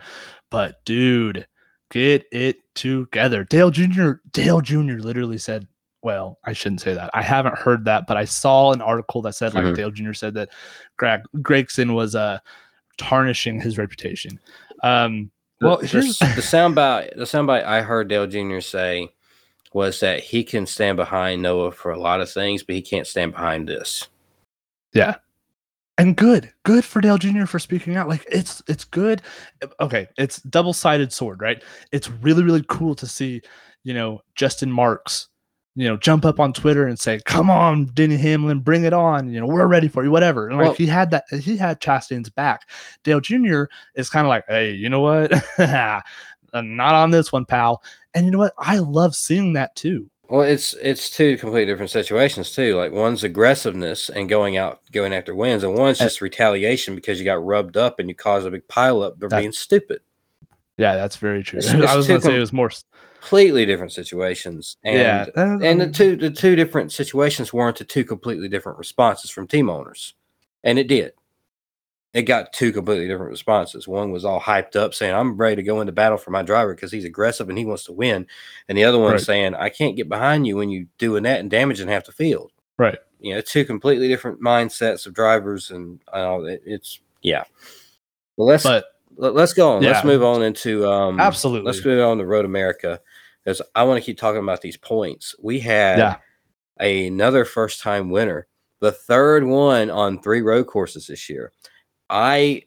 [0.51, 1.47] but dude,
[1.91, 3.45] get it together.
[3.45, 4.13] Dale Jr.
[4.33, 4.99] Dale Jr.
[4.99, 5.67] literally said,
[6.03, 7.11] well, I shouldn't say that.
[7.15, 9.77] I haven't heard that, but I saw an article that said like Mhm.
[9.77, 10.13] Dale Jr.
[10.13, 10.49] said that
[10.97, 12.39] Greg Gragson was uh
[12.99, 14.39] tarnishing his reputation.
[14.83, 15.31] Um
[15.63, 18.61] well, the, here's the soundbite the soundbite I heard Dale Jr.
[18.61, 19.11] say
[19.73, 23.07] was that he can stand behind Noah for a lot of things, but he can't
[23.07, 24.09] stand behind this.
[24.93, 25.17] Yeah.
[25.99, 26.53] And good.
[26.65, 27.45] Good for Dale Jr.
[27.45, 28.09] for speaking out.
[28.09, 29.23] Like it's it's good.
[29.81, 31.63] Okay, it's double-sided sword, right?
[31.93, 33.43] It's really, really cool to see,
[33.85, 35.29] you know, Justin Marks,
[35.75, 39.31] you know, jump up on Twitter and say, Come on, Denny Hamlin, bring it on.
[39.31, 40.49] You know, we're ready for you, whatever.
[40.49, 42.69] And like he had that he had Chastain's back.
[43.05, 43.65] Dale Jr.
[43.95, 45.33] is kind of like, hey, you know what?
[46.55, 47.83] Not on this one, pal.
[48.15, 48.53] And you know what?
[48.59, 50.11] I love seeing that too.
[50.29, 52.77] Well, it's it's two completely different situations too.
[52.77, 57.25] Like one's aggressiveness and going out, going after wins, and one's just retaliation because you
[57.25, 60.01] got rubbed up and you caused a big pileup for being stupid.
[60.79, 61.59] Yeah, that's very true.
[61.59, 62.71] It's- it's I was gonna say it was more
[63.23, 64.79] Completely different situations.
[64.83, 65.27] And, yeah.
[65.37, 69.47] uh, And the um, two the two different situations warranted two completely different responses from
[69.47, 70.15] team owners,
[70.65, 71.13] and it did.
[72.15, 73.87] It got two completely different responses.
[73.87, 76.75] One was all hyped up, saying, "I'm ready to go into battle for my driver
[76.75, 78.27] because he's aggressive and he wants to win,"
[78.69, 79.21] and the other one Right.
[79.21, 82.51] saying, "I can't get behind you when you're doing that and damaging half the field."
[82.77, 82.99] Right.
[83.21, 87.45] You know, two completely different mindsets of drivers, and uh, it, it's yeah.
[88.37, 88.85] Well, let's but
[89.17, 89.83] let, us go on.
[89.83, 91.67] Let's move on into um, Absolutely.
[91.67, 93.01] Let's move on to Road America
[93.45, 95.35] because I want to keep talking about these points.
[95.43, 96.17] We had Yeah.
[96.79, 98.47] another first time winner,
[98.81, 101.53] the third one on three road courses this year.
[102.11, 102.63] I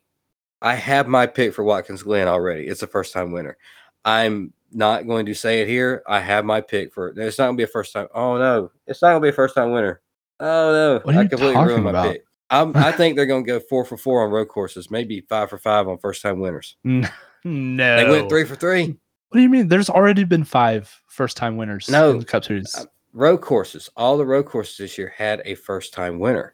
[0.62, 2.66] I have my pick for Watkins Glen already.
[2.68, 3.58] It's a first time winner.
[4.04, 6.02] I'm not going to say it here.
[6.08, 8.08] I have my pick for it's not gonna be a first time.
[8.14, 10.02] Oh no, it's not gonna be a first time winner.
[10.40, 12.12] Oh no, I completely ruined my about?
[12.14, 12.24] pick.
[12.50, 15.58] I'm, I think they're gonna go four for four on road courses, maybe five for
[15.58, 16.76] five on first time winners.
[16.84, 17.08] no.
[17.44, 18.98] They went three for three.
[19.30, 19.68] What do you mean?
[19.68, 22.74] There's already been five first time winners No, in the Cup Series.
[22.76, 26.54] uh, Road courses, all the road courses this year had a first time winner.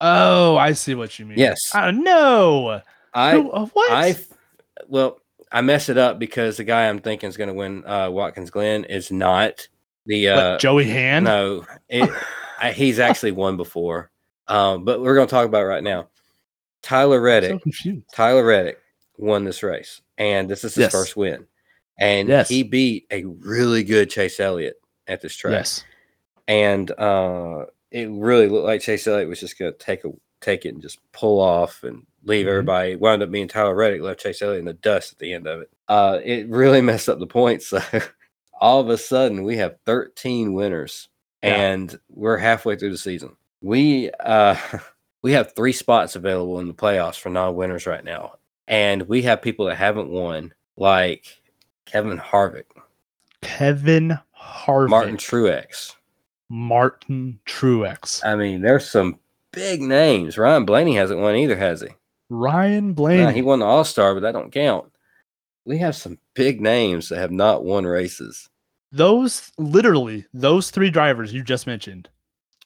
[0.00, 1.38] oh, I see what you mean.
[1.38, 1.70] Yes.
[1.74, 2.80] Oh, no.
[3.14, 3.90] I Who- uh, what?
[3.92, 4.16] I
[4.88, 5.20] well,
[5.52, 8.50] I mess it up because the guy I'm thinking is going to win uh, Watkins
[8.50, 9.68] Glen is not
[10.06, 11.24] the What, uh, Joey Hand.
[11.26, 11.64] no.
[11.88, 12.10] It,
[12.60, 14.10] I, he's actually won before,
[14.48, 16.08] um, but we're going to talk about it right now.
[16.82, 17.62] Tyler Reddick.
[17.72, 17.92] so.
[18.12, 18.78] Tyler Reddick
[19.16, 20.92] won this race, and this is his Yes.
[20.92, 21.46] first win.
[21.98, 22.48] And Yes.
[22.48, 24.76] he beat a really good Chase Elliott
[25.06, 25.52] at this track.
[25.52, 25.84] Yes.
[26.48, 30.66] And uh, it really looked like Chase Elliott was just going to take a take
[30.66, 32.50] it and just pull off and leave Mhm.
[32.50, 32.96] everybody.
[32.96, 35.62] Wound up being Tyler Reddick, left Chase Elliott in the dust at the end of
[35.62, 35.70] it.
[35.88, 37.68] Uh, it really messed up the points.
[37.68, 37.80] So
[38.60, 41.08] all of a sudden, we have 13 winners,
[41.42, 41.54] Yeah.
[41.54, 43.36] and we're halfway through the season.
[43.62, 44.56] We uh,
[45.22, 48.34] we have three spots available in the playoffs for non-winners right now,
[48.68, 51.24] and we have people that haven't won, like
[51.86, 52.64] Kevin Harvick,
[53.42, 54.88] Kevin Harvick.
[54.90, 55.94] Martin Truex.
[56.48, 58.24] Martin Truex.
[58.24, 59.18] I mean, there's some
[59.52, 60.36] big names.
[60.38, 61.88] Ryan Blaney hasn't won either, has he?
[62.30, 63.32] Ryan Nah, Blaney.
[63.32, 64.90] he won the All Star, but that don't count.
[65.64, 68.48] We have some big names that have not won races.
[68.92, 72.08] those literally those three drivers you just mentioned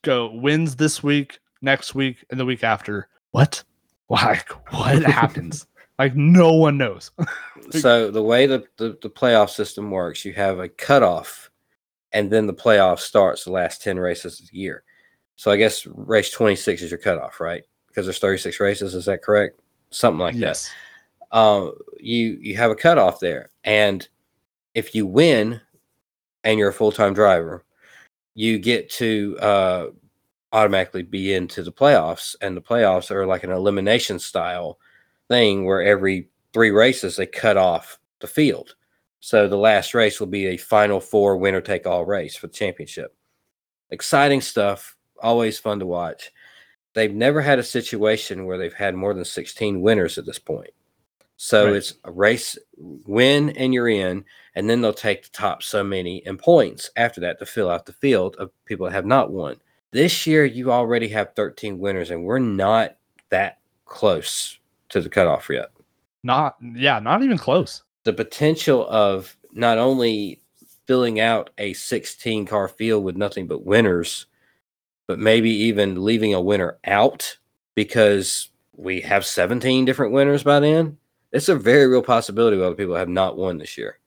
[0.03, 3.09] go wins this week, next week, and the week after.
[3.31, 3.63] What?
[4.11, 5.67] Like what happens?
[5.99, 7.11] Like no one knows.
[7.71, 11.51] So the way the, the, the playoff system works, you have a cutoff,
[12.13, 14.85] and then the playoff starts the last 10 races of the year.
[15.37, 17.63] So I guess race 26 is your cutoff, right?
[17.89, 19.61] Because there's 36 races, is that correct?
[19.91, 20.41] Something like that.
[20.41, 20.71] yes.
[21.33, 24.09] um, you you have a cutoff there, and
[24.75, 25.61] if you win,
[26.45, 27.65] and you're a full time driver,
[28.35, 29.87] you get to uh,
[30.53, 34.79] automatically be into the playoffs, and the playoffs are like an elimination style
[35.29, 38.75] thing where every three races they cut off the field.
[39.21, 42.53] So the last race will be a final four winner take all race for the
[42.53, 43.15] championship.
[43.91, 46.31] Exciting stuff, always fun to watch.
[46.95, 50.71] They've never had a situation where they've had more than 16 winners at this point.
[51.37, 51.77] So Right.
[51.77, 54.25] it's a race win and you're in,
[54.57, 57.87] and then they'll take the top so many in points after that to fill out
[57.87, 59.61] the field of people that have not won.
[59.93, 62.97] This year, you already have 13 winners, and we're not
[63.31, 64.59] that close
[64.91, 65.71] to the cutoff yet.
[66.23, 67.83] Not yeah, not even close.
[68.05, 70.41] The potential of not only
[70.87, 74.27] filling out a 16 car field with nothing but winners,
[75.07, 77.37] but maybe even leaving a winner out
[77.75, 80.97] because we have 17 different winners by then.
[81.33, 83.99] It's a very real possibility of other people have not won this year.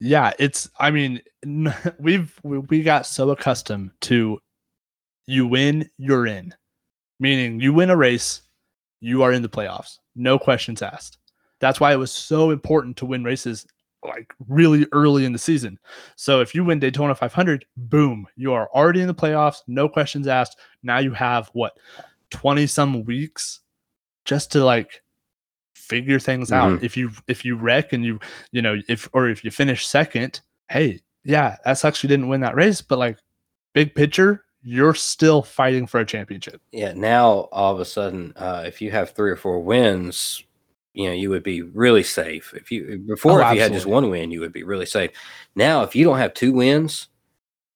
[0.00, 1.20] Yeah, it's I mean
[1.98, 4.40] we've we, we got so accustomed to
[5.26, 6.54] you win, you're in.
[7.20, 8.42] Meaning you win a race,
[9.00, 9.98] you are in the playoffs.
[10.14, 11.18] No questions asked.
[11.60, 13.66] That's why it was so important to win races
[14.02, 15.78] like really early in the season.
[16.16, 20.26] So if you win Daytona 500, boom, you are already in the playoffs, no questions
[20.26, 20.58] asked.
[20.82, 21.72] Now you have what
[22.30, 23.60] 20 some weeks
[24.24, 25.02] just to like
[25.74, 26.72] figure things out.
[26.72, 26.84] Mm-hmm.
[26.84, 28.20] If you if you wreck and you
[28.52, 32.40] you know if or if you finish second, hey, yeah, that sucks you didn't win
[32.40, 33.18] that race, but like
[33.74, 36.60] big picture, you're still fighting for a championship.
[36.72, 40.42] Yeah, now all of a sudden, uh, if you have three or four wins,
[40.92, 42.52] you know you would be really safe.
[42.54, 45.10] If you before, Oh, if you had just one win, you would be really safe.
[45.54, 47.08] Now, if you don't have two wins,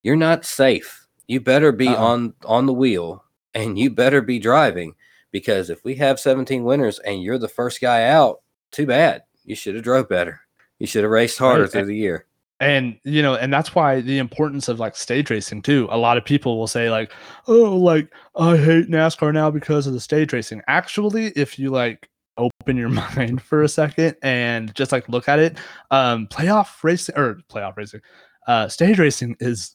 [0.02, 1.06] you're not safe.
[1.26, 2.04] You better be Uh-uh.
[2.04, 3.24] on on the wheel,
[3.54, 4.94] and you better be driving
[5.30, 9.22] because if we have 17 winners and you're the first guy out, too bad.
[9.44, 10.40] You should have drove better.
[10.78, 11.70] You should have raced harder Right.
[11.72, 12.26] through the year.
[12.60, 15.88] And you know, and that's why the importance of like stage racing too.
[15.90, 17.12] A lot of people will say like,
[17.48, 22.08] "Oh, like I hate NASCAR now because of the stage racing." Actually, if you like
[22.36, 25.58] open your mind for a second and just like look at it,
[25.90, 28.00] um playoff racing or playoff racing,
[28.46, 29.74] uh stage racing is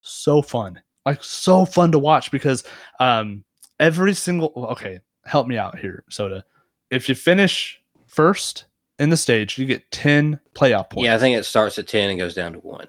[0.00, 0.80] so fun.
[1.04, 2.64] Like so fun to watch because
[2.98, 3.44] um
[3.78, 6.44] every single okay, help me out here, Soda.
[6.90, 8.64] If you finish first
[8.98, 11.04] in the stage, you get 10 playoff points.
[11.06, 12.86] Yeah, I think it starts at 10 and goes down to one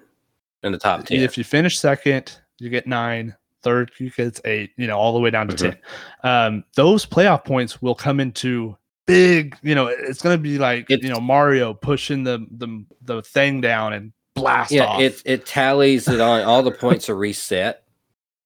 [0.64, 1.20] in the top 10.
[1.20, 3.36] If you finish second, you get nine.
[3.64, 4.72] Third, you get eight.
[4.78, 5.60] You know, all the way down to Mhm.
[5.60, 5.78] ten.
[6.24, 9.58] Um, those playoff points will come into big.
[9.64, 13.22] You know, it's going to be like It- you know Mario pushing the the the
[13.24, 15.02] thing down and blast yeah, off.
[15.02, 17.84] it it tallies it on all the points are reset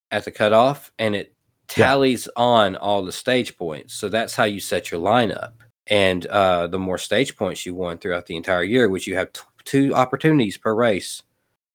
[0.10, 1.34] at the cutoff, and it
[1.78, 1.86] Yeah.
[1.88, 3.94] tallies on all the stage points.
[3.94, 5.54] So that's how you set your lineup.
[5.88, 9.34] And uh, the more stage points you won throughout the entire year, which you have
[9.34, 11.24] t- two opportunities per race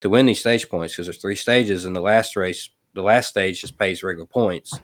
[0.00, 3.28] to win these stage points, because there's three stages, and the last race, the last
[3.28, 4.78] stage just pays regular points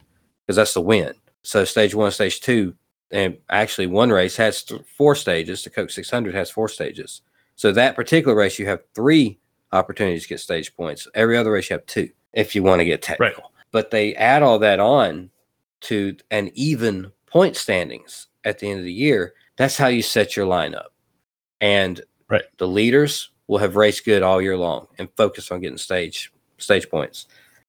[0.44, 1.14] because that's the win.
[1.42, 2.74] So stage one, stage two,
[3.10, 5.62] and actually one race has th- four stages.
[5.62, 7.22] The Coke 600 has four stages.
[7.56, 9.38] So that particular race, you have three
[9.72, 11.06] opportunities to get stage points.
[11.14, 13.52] Every other race, you have two if you want to get technical.
[13.70, 15.30] But they add all that on
[15.82, 19.34] to an even point standings at the end of the year.
[19.56, 20.86] That's how you set your lineup.
[21.60, 22.42] and Right.
[22.58, 26.88] the leaders will have raced good all year long and focus on getting stage stage
[26.90, 27.26] points.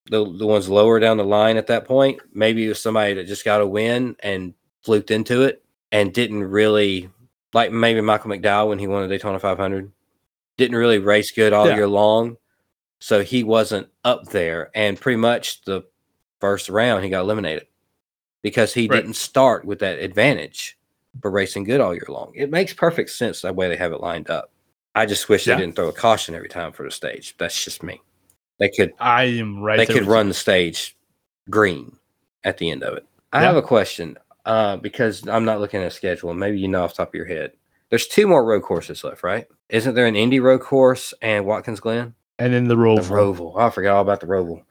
[0.09, 3.28] The the ones lower down the line at that point, maybe it was somebody that
[3.28, 4.53] just got a win and
[4.84, 7.09] fluked into it and didn't really
[7.53, 9.91] like maybe Michael McDowell when he won the Daytona 500
[10.57, 11.76] didn't really race good all Yeah.
[11.76, 12.38] year long,
[12.99, 14.71] so he wasn't up there.
[14.74, 15.84] And pretty much the
[16.39, 17.67] first round he got eliminated
[18.44, 18.98] because he Right.
[18.98, 20.78] didn't start with that advantage
[21.22, 22.32] for racing good all year long.
[22.36, 24.52] It makes perfect sense that way they have it lined up.
[24.96, 25.56] I just wish Yeah.
[25.56, 27.36] they didn't throw a caution every time for the stage.
[27.39, 28.02] That's just me.
[28.60, 29.78] They could I am right.
[29.78, 30.32] they could run you.
[30.34, 30.96] the stage
[31.50, 31.98] green
[32.44, 33.06] at the end of it.
[33.32, 33.48] I Yeah.
[33.48, 36.30] have a question uh, because I'm not looking at a schedule.
[36.30, 37.54] and Maybe you know off the top of your head.
[37.89, 39.48] There's two more road courses left, right?
[39.70, 42.14] Isn't there an Indy road course and Watkins Glen?
[42.39, 42.96] and then the Roval.
[43.08, 43.36] The Roval.
[43.38, 43.54] Roval.
[43.56, 44.64] Oh, I forgot all about the Roval.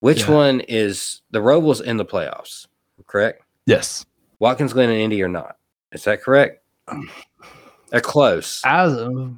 [0.00, 0.34] Which Yeah.
[0.34, 2.66] one is the Roval's in the playoffs?
[3.10, 3.42] Correct.
[3.66, 4.06] Yes.
[4.38, 5.56] Watkins Glen and Indy are not.
[5.92, 6.62] Is that correct?
[7.90, 8.62] They're close.
[8.64, 9.34] As of,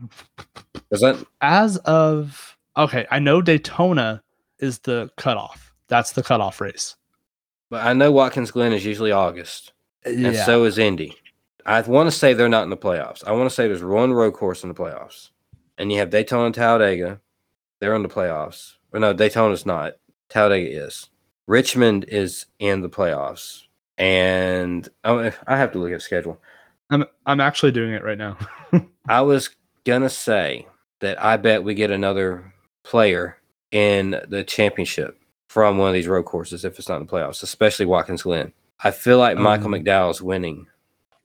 [0.91, 4.23] Is that as of okay, I know Daytona
[4.59, 5.73] is the cutoff.
[5.89, 6.97] That's the cutoff race.
[7.71, 9.73] but I know Watkins Glen is usually August.
[10.05, 10.45] and Yeah.
[10.45, 11.17] so is Indy.
[11.65, 13.27] I want to say they're not in the playoffs.
[13.27, 15.31] I want to say there's one road course in the playoffs,
[15.79, 17.21] and you have Daytona and Talladega.
[17.79, 18.75] They're in the playoffs.
[18.93, 19.95] Or no, Daytona's not.
[20.29, 21.09] Talladega is.
[21.47, 23.63] Richmond is in the playoffs,
[23.99, 26.41] and oh, I have to look at schedule.
[26.91, 28.37] I'm I'm actually doing it right now.
[29.09, 29.51] I was
[29.85, 30.67] gonna say
[31.01, 32.53] that I bet we get another
[32.85, 33.39] player
[33.71, 35.19] in the championship
[35.49, 38.53] from one of these road courses if it's not in the playoffs, especially Watkins Glen.
[38.85, 40.67] I feel like Michael Um, McDowell is winning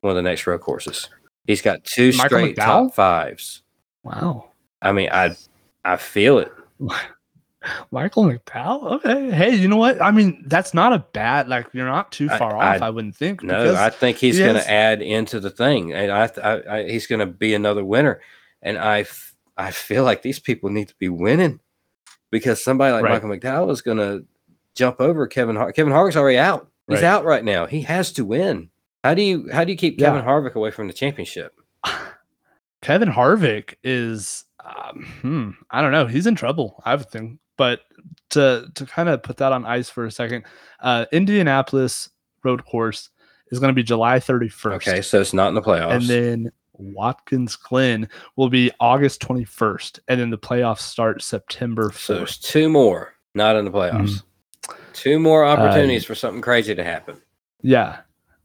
[0.02, 1.10] one of the next road courses.
[1.46, 2.88] He's got two Michael straight McDowell?
[2.88, 3.64] top fives.
[4.04, 4.52] wow.
[4.82, 5.36] I mean, I
[5.86, 6.52] I feel it.
[7.92, 8.92] Michael McDowell.
[8.94, 9.32] Okay.
[9.32, 10.02] Hey, you know what?
[10.02, 11.48] I mean, that's not a bad.
[11.48, 12.82] Like, you're not too far I- off.
[12.82, 13.44] I wouldn't think.
[13.44, 16.90] No, I think he's he going to add into the thing, and I, I, I
[16.90, 18.22] he's going to be another winner.
[18.62, 21.60] And I, f- I feel like these people need to be winning
[22.32, 23.14] because somebody like Right.
[23.24, 24.26] Michael McDowell is going to
[24.76, 25.56] jump over Kevin.
[25.56, 26.70] Har- Kevin Harvick's already out.
[26.88, 27.04] He's Right.
[27.06, 27.66] out right now.
[27.68, 28.70] He has to win.
[29.04, 30.08] How do you how do you keep Yeah.
[30.08, 31.54] Kevin Harvick away from the championship?
[32.82, 36.06] Kevin Harvick is, um, hmm, I don't know.
[36.08, 37.40] He's in trouble, I would think.
[37.58, 37.82] But
[38.32, 40.46] to to kind of put that on ice for a second,
[40.80, 42.10] uh, Indianapolis
[42.44, 43.10] road course
[43.52, 44.74] is going to be July 31st.
[44.76, 45.92] Okay, so it's not in the playoffs.
[45.94, 50.00] And then Watkins Glen will be August 21st.
[50.08, 51.98] And then the playoffs start September 4th.
[51.98, 54.24] so there's two more not in the playoffs.
[54.94, 57.22] Two more opportunities for something crazy to happen.
[57.62, 58.00] yeah.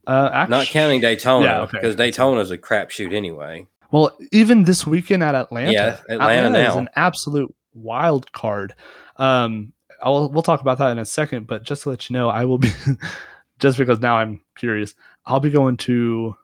[0.05, 1.79] Uh, actually, Not counting Daytona Yeah, okay.
[1.81, 3.67] because Daytona's a crapshoot anyway.
[3.93, 6.79] Well, even this weekend at Atlanta, Yeah, Atlanta is now.
[6.79, 8.75] an absolute wild card.
[9.23, 12.29] Um, I'll we'll talk about that in a second, but just to let you know,
[12.29, 12.73] I will be
[13.61, 14.95] just because now I'm curious.
[15.27, 16.37] I'll be going to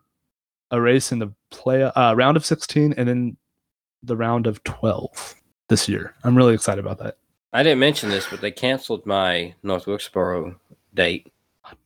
[0.71, 3.37] a race in the play uh, round of 16 and then
[4.03, 5.35] the round of 12
[5.69, 6.15] this year.
[6.23, 7.17] I'm really excited about that.
[7.53, 10.55] I didn't mention this, but they canceled my North Wilkesboro
[10.95, 11.33] date.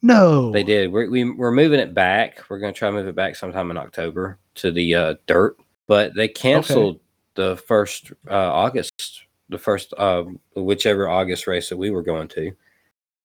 [0.03, 0.93] No, They did.
[0.93, 2.43] We're, we, we're moving it back.
[2.49, 5.57] We're going to try to move it back sometime in October to the uh, dirt.
[5.87, 7.01] But they canceled
[7.35, 10.25] the first uh, August, the first uh,
[10.57, 12.53] whichever August race that we were going to.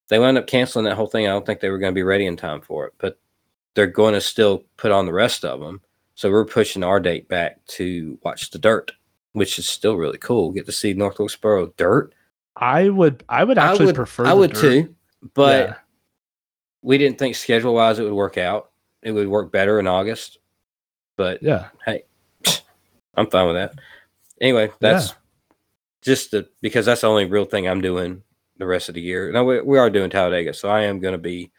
[0.10, 1.26] They wound up canceling that whole thing.
[1.26, 3.20] I don't think they were going to be ready in time for it, but
[3.76, 5.82] they're going to still put on the rest of them.
[6.16, 8.92] So we're pushing our date back to watch the dirt,
[9.34, 10.52] which is still really cool.
[10.52, 12.14] Get to see North Wilkesboro dirt.
[12.56, 14.26] I would I would I actually would prefer.
[14.26, 14.62] I would dirt.
[14.62, 14.96] too,
[15.36, 15.76] but Yeah.
[16.82, 18.72] we didn't think schedule wise it would work out.
[19.04, 20.40] It would work better in August,
[21.18, 22.04] but yeah, hey,
[23.14, 23.74] I'm fine with that.
[24.42, 25.14] Anyway, that's
[26.08, 28.24] just the because that's the only real thing I'm doing
[28.58, 29.32] the rest of the year.
[29.32, 31.52] No, we, we are doing Talladega, so I am going to be.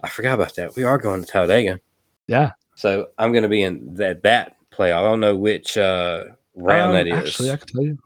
[0.00, 0.74] I forgot about that.
[0.74, 1.80] We are going to Talladega,
[2.26, 2.52] yeah.
[2.74, 4.98] so I'm going to be in that that playoff.
[4.98, 7.28] I don't know which uh, round Um, that is.
[7.28, 7.98] Actually, I can tell you.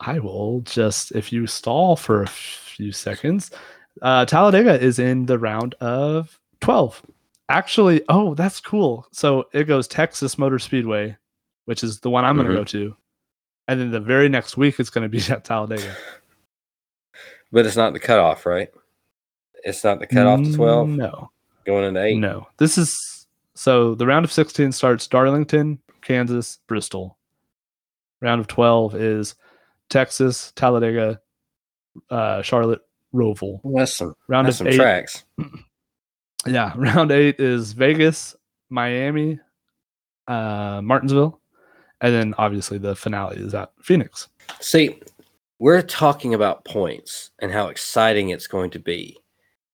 [0.00, 3.50] I will just if you stall for a few seconds.
[4.02, 7.00] Uh, Talladega is in the round of twelve.
[7.48, 9.06] Actually, oh, that's cool.
[9.12, 11.16] So it goes Texas Motor Speedway,
[11.66, 12.96] which is the one I'm going to go to,
[13.68, 15.94] and then the very next week it's going to be at Talladega.
[17.52, 18.68] but it's not the cutoff, right?
[19.64, 21.30] It's not the cutoff to twelve No,
[21.64, 22.18] going into eight.
[22.18, 22.46] no.
[22.58, 27.16] This is so the round of sixteen starts Darlington, Kansas, Bristol.
[28.20, 29.34] Round of twelve is
[29.88, 31.20] Texas, Talladega,
[32.10, 32.80] uh, Charlotte,
[33.14, 33.60] Roval.
[33.62, 35.24] Well, that's some Round that's of some eight, tracks.
[36.46, 36.72] yeah.
[36.76, 38.36] Round eight is Vegas,
[38.70, 39.40] Miami,
[40.28, 41.40] uh, Martinsville,
[42.00, 44.28] and then obviously the finale is at Phoenix.
[44.60, 45.00] See,
[45.58, 49.16] we're talking about points and how exciting it's going to be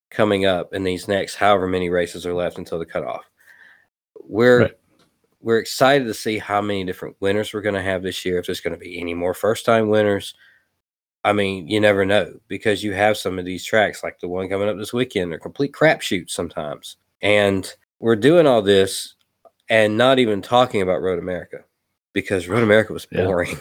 [0.09, 3.29] coming up in these next however many races are left until the cutoff.
[4.21, 4.77] We're Right.
[5.41, 8.39] we're excited to see how many different winners we're going to have this year.
[8.39, 10.33] If there's going to be any more first time winners,
[11.25, 14.47] I mean, you never know because you have some of these tracks, like the one
[14.47, 16.97] coming up this weekend, they're complete crapshoots sometimes.
[17.21, 19.15] And we're doing all this
[19.69, 21.63] and not even talking about Road America
[22.13, 23.57] because Road America was boring.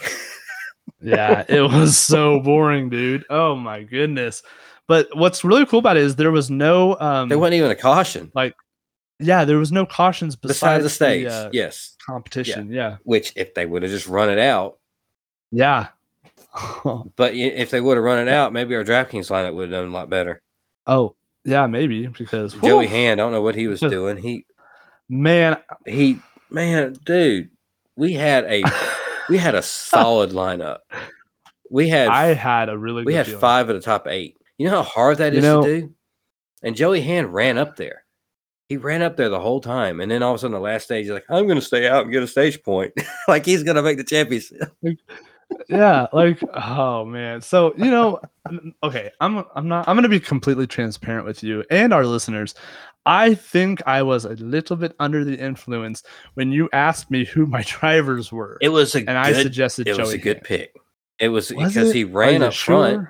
[1.02, 3.24] yeah, it was so boring, dude.
[3.30, 4.42] Oh my goodness.
[4.88, 7.76] But what's really cool about it is there was no um there wasn't even a
[7.76, 8.54] caution Like
[9.18, 11.26] yeah, there was no cautions beside besides the stage.
[11.26, 11.96] uh, yes.
[12.04, 12.72] competition.
[12.72, 12.96] Yeah.
[13.04, 14.78] Which, if they would have just run it out,
[15.52, 15.88] Yeah.
[17.16, 19.88] but if they would have run it out, maybe our DraftKings lineup would have done
[19.88, 20.42] a lot better.
[20.86, 24.16] oh, yeah, maybe because Joey whew, Hand, I don't know what he was doing.
[24.16, 24.44] He
[25.08, 27.50] man, he man, dude,
[27.96, 28.62] we had a
[29.28, 30.78] we had a solid lineup.
[31.70, 33.40] We had I had a really we good had feeling.
[33.40, 34.36] five of the top eight.
[34.58, 35.94] You know how hard that You is know- to do?
[36.64, 38.04] And Joey Hand ran up there.
[38.68, 40.00] He ran up there the whole time.
[40.00, 42.04] And then all of a sudden the last stage, he's like, I'm gonna stay out
[42.04, 42.92] and get a stage point.
[43.28, 44.60] like he's gonna make the championship.
[45.68, 48.18] yeah like oh man so you know
[48.82, 52.54] okay i'm i'm not i'm gonna be completely transparent with you and our listeners
[53.06, 56.02] i think i was a little bit under the influence
[56.34, 59.88] when you asked me who my drivers were It was a and i good, suggested
[59.88, 60.74] it was joey a good pick.
[61.18, 61.94] It was, Was because it?
[61.96, 63.06] he ran up front.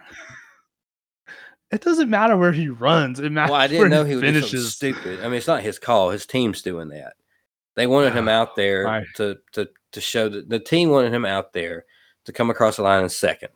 [1.70, 4.74] it doesn't matter where he runs it matters Well, I didn't know he do finishes
[4.74, 5.20] stupid.
[5.20, 6.10] I mean, it's not his call.
[6.10, 7.14] His team's doing that.
[7.74, 11.14] They wanted him ah, out there I- to to to show that the team wanted
[11.14, 11.84] him out there
[12.26, 13.48] to come across the line in second,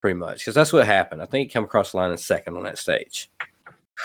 [0.00, 1.20] pretty much, because that's what happened.
[1.22, 3.30] I think he came across the line in second on that stage.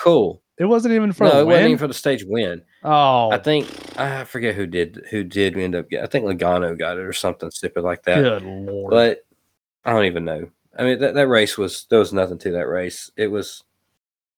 [0.04, 0.42] Cool.
[0.58, 2.64] It wasn't even for no, it wasn't even for the stage win.
[2.84, 3.68] oh I think
[4.00, 5.90] I forget who did who did end up.
[5.90, 8.22] Getting, I think Logano got it or something stupid like that.
[8.22, 9.26] good lord But
[9.86, 10.50] I don't even know.
[10.78, 13.12] I mean, that, that race was there was nothing to that race.
[13.16, 13.64] It was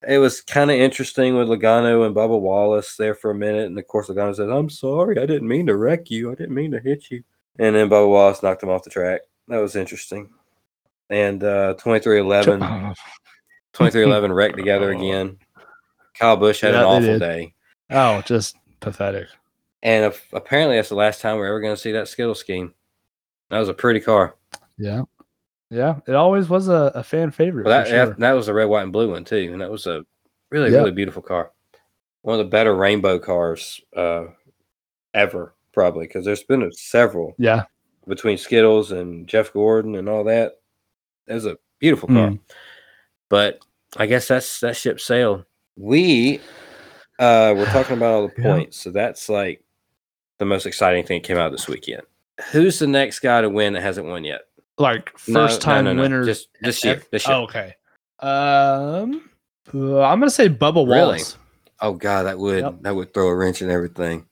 [0.08, 3.78] it was kind of interesting with Logano and Bubba Wallace there for a minute, and
[3.78, 6.32] of course Logano says, "I'm sorry, I didn't mean to wreck you.
[6.32, 7.24] I didn't mean to hit you."
[7.58, 9.22] And then Bubba Wallace knocked him off the track.
[9.50, 10.30] That was interesting.
[11.10, 12.96] And uh, 23XI,
[13.74, 15.38] 23XI wrecked together again.
[16.20, 17.54] Kyle Busch had Yeah, an awful day.
[17.92, 19.28] oh just pathetic
[19.82, 22.74] And if, apparently, that's the last time we're ever going to see that Skittle scheme.
[23.50, 24.36] That was a pretty car.
[24.78, 25.04] yeah
[25.72, 28.06] yeah it always was a, a fan favorite Well, that, sure.
[28.08, 30.04] that that was a red, white, and blue one too, and that was a
[30.52, 30.78] really, Yeah.
[30.80, 31.52] really beautiful car.
[32.22, 34.26] One of the better rainbow cars uh,
[35.14, 37.64] ever, probably, because there's been several yeah
[38.08, 40.54] between Skittles and Jeff Gordon and all that.
[41.28, 42.40] It was a beautiful car, Mm.
[43.30, 43.60] but
[43.98, 45.46] I guess that's that ship sailed.
[45.78, 46.40] We
[47.20, 48.44] uh, we're talking about all the Yeah.
[48.54, 49.64] points, so that's like
[50.40, 52.04] the most exciting thing that came out this weekend.
[52.52, 54.42] Who's the next guy to win that hasn't won yet?
[54.78, 57.02] like No, first time no, no, no, winners just this year.
[57.12, 57.36] This year.
[57.36, 57.76] Oh, okay.
[58.20, 59.30] Um,
[59.74, 60.88] uh, I'm gonna say Bubba Really?
[60.88, 61.38] Wallace.
[61.82, 62.76] Oh god, that would Yep.
[62.82, 64.26] that would throw a wrench in everything.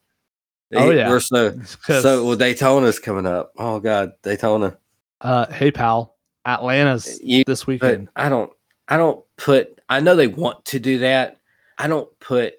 [0.75, 1.07] Oh, yeah.
[1.09, 2.25] we're so so.
[2.25, 3.51] Well, Daytona's coming up.
[3.57, 4.77] Oh god, Daytona.
[5.21, 6.15] uh, hey pal,
[6.45, 8.09] Atlanta's You, this weekend.
[8.15, 8.51] I don't.
[8.87, 9.79] I don't put.
[9.89, 11.39] I know they want to do that.
[11.77, 12.55] I don't put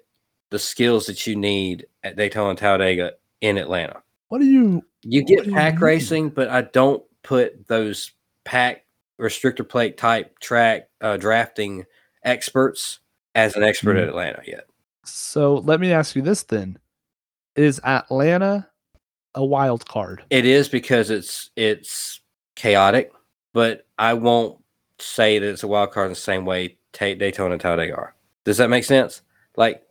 [0.51, 4.01] the skills that you need at Daytona and Talladega in Atlanta.
[4.29, 4.83] What do you?
[5.03, 8.11] You get do you pack racing, but I don't put those
[8.45, 8.85] pack
[9.19, 11.85] restrictor plate type track uh, drafting
[12.23, 12.99] experts
[13.35, 14.03] as an expert Mhm.
[14.03, 14.65] at Atlanta yet.
[15.05, 16.77] So let me ask you this then:
[17.55, 18.67] Is Atlanta
[19.35, 20.23] a wild card?
[20.29, 22.21] It is because it's it's
[22.55, 23.11] chaotic,
[23.53, 24.61] but I won't
[25.01, 28.15] say that it's a wild card in the same way Daytona and Talladega are.
[28.45, 29.21] Does that make sense?
[29.57, 29.83] Like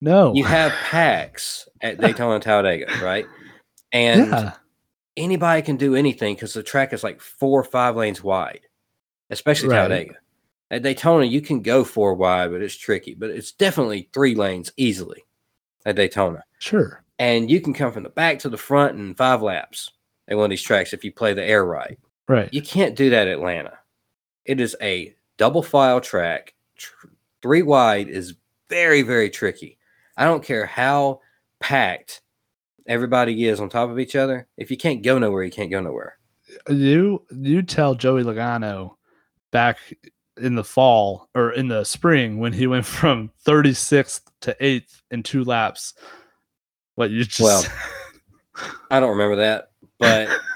[0.00, 0.32] No.
[0.34, 3.26] you have packs at Daytona and Talladega, right?
[3.92, 4.52] And yeah.
[5.16, 8.60] anybody can do anything because the track is like four or five lanes wide,
[9.30, 9.76] especially Right.
[9.88, 10.14] Talladega.
[10.70, 13.14] At Daytona, you can go four wide, but it's tricky.
[13.14, 15.22] But it's definitely three lanes easily
[15.84, 16.42] at Daytona.
[16.58, 17.04] Sure.
[17.18, 19.90] And you can come from the back to the front in five laps
[20.28, 21.98] at one of these tracks if you play the air right.
[22.26, 22.48] Right.
[22.54, 23.78] You can't do that at Atlanta.
[24.44, 26.54] It is a double file track.
[26.76, 27.08] Tr-
[27.42, 28.34] three wide is
[28.68, 29.78] very, very tricky.
[30.16, 31.20] I don't care how
[31.60, 32.22] packed
[32.86, 34.48] everybody is on top of each other.
[34.56, 36.18] If you can't go nowhere, you can't go nowhere.
[36.68, 38.96] You you tell Joey Logano
[39.50, 39.78] back
[40.36, 45.22] in the fall or in the spring when he went from 36th to 8th in
[45.22, 45.94] two laps.
[46.94, 47.64] What you just Well,
[48.90, 50.28] I don't remember that, but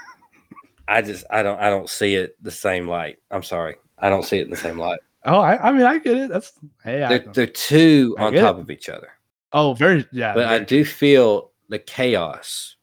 [0.87, 3.17] I just I don't I don't see it the same light.
[3.31, 3.75] I'm sorry.
[3.99, 4.99] I don't see it in the same light.
[5.25, 6.29] Oh, I, I mean, I get it.
[6.29, 8.61] That's hey, They're, they're two I on top it.
[8.61, 9.09] of each other.
[9.53, 10.33] oh, very yeah.
[10.33, 12.75] but I very- do feel the chaos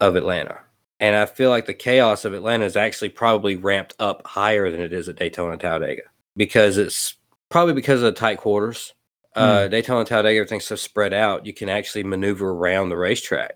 [0.00, 0.58] of Atlanta.
[1.00, 4.80] And I feel like the chaos of Atlanta is actually probably ramped up higher than
[4.80, 6.02] it is at Daytona and Talladega
[6.36, 7.16] because it's
[7.48, 8.92] probably because of the tight quarters.
[9.34, 13.54] Uh, Daytona and Talladega, everything's so spread out, you can actually maneuver around the racetrack.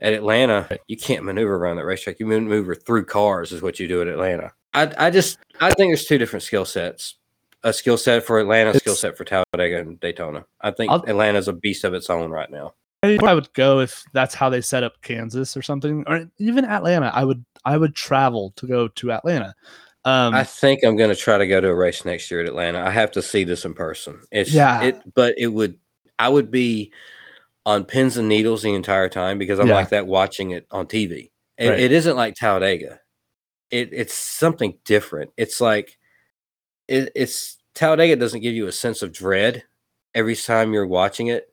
[0.00, 2.20] At Atlanta, you can't maneuver around that racetrack.
[2.20, 4.52] You maneuver through cars, is what you do at Atlanta.
[4.72, 7.16] I, I just, I think there's two different skill sets.
[7.62, 10.46] A skill set for Atlanta, a skill set for Talladega and Daytona.
[10.60, 12.74] I think I'll- Atlanta's a beast of its own right now.
[13.02, 16.64] I I would go if that's how they set up Kansas or something, or even
[16.66, 17.10] Atlanta.
[17.14, 19.54] I would I would travel to go to Atlanta.
[20.04, 22.46] Um, I think I'm going to try to go to a race next year at
[22.46, 22.80] Atlanta.
[22.80, 24.20] I have to see this in person.
[24.30, 24.82] It's Yeah.
[24.82, 25.78] it, but it would.
[26.18, 26.92] I would be
[27.66, 29.74] on pins and needles the entire time because I'm Yeah.
[29.74, 31.30] like that watching it on TV.
[31.58, 31.80] It, Right.
[31.80, 33.00] it isn't like Talladega.
[33.70, 35.30] It it's something different.
[35.36, 35.98] It's like
[36.88, 39.62] it, it's Talladega doesn't give you a sense of dread
[40.14, 41.48] every time you're watching it.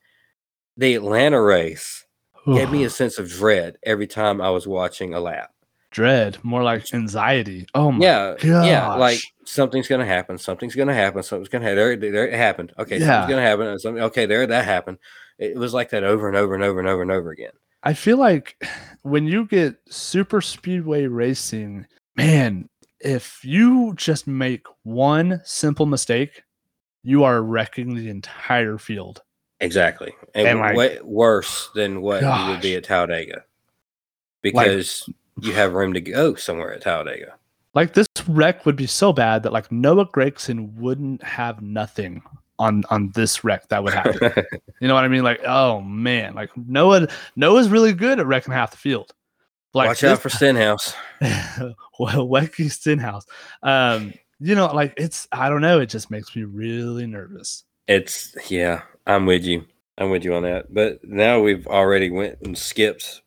[0.78, 2.05] The Atlanta race
[2.45, 5.51] gave me a sense of dread every time I was watching a lap.
[5.91, 7.66] dread, more like anxiety.
[7.74, 10.38] Oh my Yeah, yeah, like something's gonna happen.
[10.38, 11.24] Something's gonna happen.
[11.24, 11.78] Something's gonna happen.
[11.78, 12.74] There, there it happened.
[12.78, 13.05] Okay, Yeah.
[13.22, 13.80] something's gonna happen.
[13.80, 14.03] Something.
[14.03, 14.97] Okay, there that happened.
[15.38, 17.51] It was like that over and over and over and over and over again.
[17.83, 18.61] I feel like
[19.03, 21.85] when you get super speedway racing,
[22.15, 22.69] man,
[22.99, 26.43] if you just make one simple mistake,
[27.03, 29.21] you are wrecking the entire field.
[29.59, 32.77] Exactly, and, And, like- worse than what you would be Gosh.
[32.77, 33.43] at Talladega,
[34.43, 35.09] because
[35.41, 37.33] you have room to go somewhere at Talladega.
[37.73, 42.21] Like this wreck would be so bad that like Noah Gragson wouldn't have nothing
[42.60, 44.32] on on this wreck that would happen.
[44.80, 45.24] you know what I mean?
[45.24, 49.14] Like, oh man, like Noah Noah's really good at wrecking half the field.
[49.74, 50.93] Like Watch out for Stenhouse.
[51.99, 53.26] well, Wecky Stenhouse.
[53.62, 57.64] Um, you know, like it's I don't know, it just makes me really nervous.
[57.88, 59.66] It's yeah, I'm with you.
[59.97, 60.74] I'm with you on that.
[60.74, 63.22] But now we've already went and skipped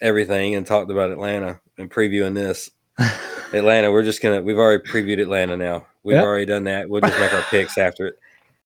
[0.00, 2.70] everything and talked about Atlanta and previewing this.
[3.52, 5.86] Atlanta, we're just gonna we've already previewed Atlanta now.
[6.02, 6.24] We've Yep.
[6.24, 6.88] already done that.
[6.88, 8.18] We'll just make our picks after it.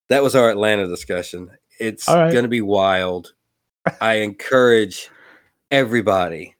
[0.09, 1.50] That was our Atlanta discussion.
[1.78, 2.32] It's right.
[2.32, 3.34] gonna be wild.
[4.00, 5.11] I encourage
[5.70, 6.54] everybody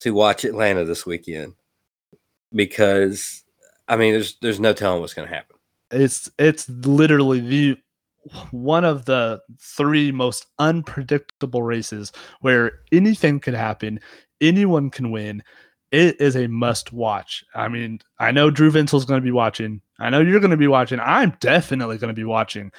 [0.00, 1.54] to watch Atlanta this weekend
[2.52, 3.44] because
[3.88, 5.56] I mean there's there's no telling what's gonna happen.
[5.90, 7.76] it's it's literally the
[8.50, 14.00] one of the three most unpredictable races where anything could happen,
[14.40, 15.42] anyone can win.
[15.90, 17.44] It is a must watch.
[17.54, 19.80] I mean, I know Drew Vincel's going to be watching.
[19.98, 21.00] I know you're going to be watching.
[21.00, 22.70] I'm definitely going to be watching.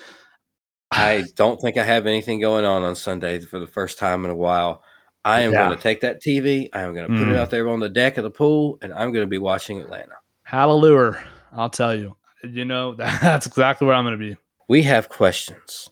[0.92, 4.32] I don't think I have anything going on on Sunday for the first time in
[4.32, 4.84] a while.
[5.26, 5.66] I am Yeah.
[5.66, 6.70] going to take that TV.
[6.74, 7.32] I am going to put Mm.
[7.32, 9.80] it out there on the deck of the pool, and I'm going to be watching
[9.82, 10.14] Atlanta.
[10.44, 11.22] Hallelujah.
[11.54, 12.16] I'll tell you.
[12.44, 14.38] You know, that's exactly where I'm going to be.
[14.70, 15.90] We have questions.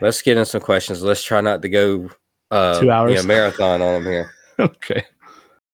[0.00, 1.02] Let's get in some questions.
[1.02, 2.10] Let's try not to go
[2.50, 3.26] uh, Two you know, hours.
[3.26, 4.30] marathon on them here.
[4.60, 5.04] okay.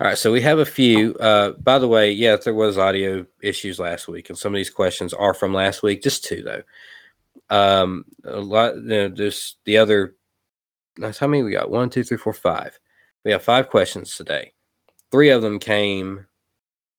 [0.00, 1.14] All right, so we have a few.
[1.16, 4.70] Uh, by the way, yes, there was audio issues last week, and some of these
[4.70, 6.02] questions are from last week.
[6.02, 6.62] Just two though.
[7.50, 8.76] Um, a lot.
[8.76, 10.16] You know, there's the other.
[10.96, 11.70] That's how many we got?
[11.70, 12.80] One, two, three, four, five.
[13.26, 14.54] We have five questions today.
[15.10, 16.24] Three of them came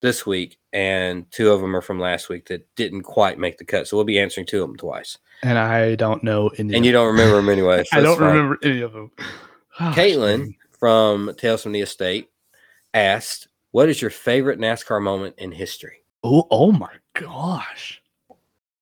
[0.01, 3.65] this week, and two of them are from last week that didn't quite make the
[3.65, 3.87] cut.
[3.87, 5.17] So we'll be answering two of them twice.
[5.41, 6.75] And I don't know any.
[6.75, 7.83] And you don't remember them anyway.
[7.83, 8.27] so I don't fine.
[8.27, 9.09] remember any of them.
[9.79, 12.27] Gosh, Caitlin from Tales from the Estate
[12.93, 18.01] asked, "What is your favorite NASCAR moment in history?" Oh, oh my gosh.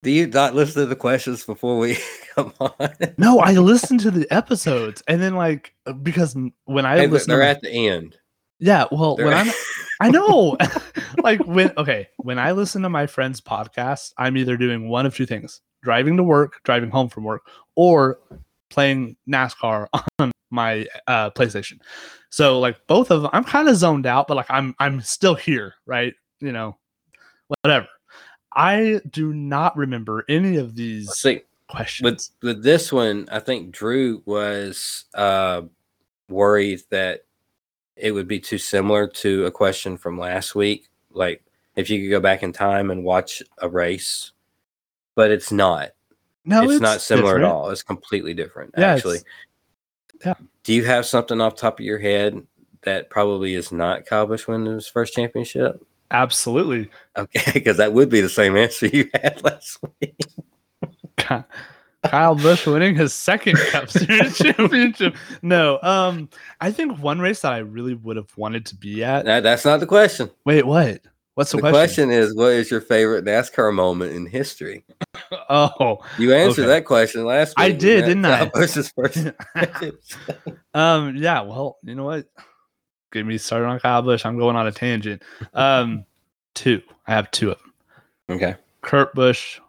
[0.02, 1.98] Do you not listen to the questions before we
[2.36, 2.72] come on?
[3.18, 6.36] No, I listened to the episodes and then like because
[6.66, 8.18] when I Hey, listen, they're to at the end.
[8.60, 9.54] yeah, well, They're when at- I'm,
[10.02, 10.56] I know,
[11.24, 15.16] like when okay, when I listen to my friend's podcast, I'm either doing one of
[15.16, 17.42] two things: driving to work, driving home from work,
[17.76, 18.20] or
[18.70, 19.88] playing NASCAR
[20.20, 21.80] on my uh, PlayStation.
[22.30, 25.36] So like both of them, I'm kind of zoned out, but like I'm I'm still
[25.36, 26.14] here, right?
[26.40, 26.78] You know,
[27.62, 27.88] whatever.
[28.54, 32.04] I do not remember any of these Let's see, questions.
[32.04, 35.64] with with this one, I think Drew was uh,
[36.30, 37.22] worried that
[37.96, 40.88] it would be too similar to a question from last week.
[41.12, 41.44] Like
[41.76, 44.32] if you could go back in time and watch a race,
[45.16, 45.92] but it's not.
[46.46, 47.46] no, it's, not similar different.
[47.46, 47.70] at all.
[47.70, 49.20] It's completely different, Yeah, actually.
[50.26, 50.34] Yeah.
[50.64, 52.46] Do you have something off the top of your head
[52.84, 55.86] that probably is not Kyle Busch winning his first championship?
[56.12, 56.90] Absolutely.
[57.18, 60.16] Okay, because that would be the same answer you had last week.
[62.04, 65.16] Kyle Busch winning his second Cup Series championship.
[65.42, 66.30] No, um,
[66.62, 69.26] I think one race that I really would have wanted to be at.
[69.26, 70.30] That, that's not the question.
[70.46, 71.02] Wait, what?
[71.36, 72.08] What's the, The, question?
[72.08, 72.12] question?
[72.12, 74.84] is, what is your favorite NASCAR moment in history?
[75.50, 76.68] Oh, You answered Okay.
[76.70, 77.66] that question last week.
[77.66, 78.46] I did, didn't I?
[78.50, 79.18] Busch's first
[80.74, 81.42] um, yeah.
[81.42, 82.28] Well, you know what?
[83.12, 84.26] Get me started on Kyle Busch.
[84.26, 85.22] I'm going on a tangent.
[85.54, 86.06] Um,
[86.54, 86.82] two.
[87.08, 87.74] I have two of them.
[88.38, 88.56] okay.
[88.82, 89.60] Kurt Busch,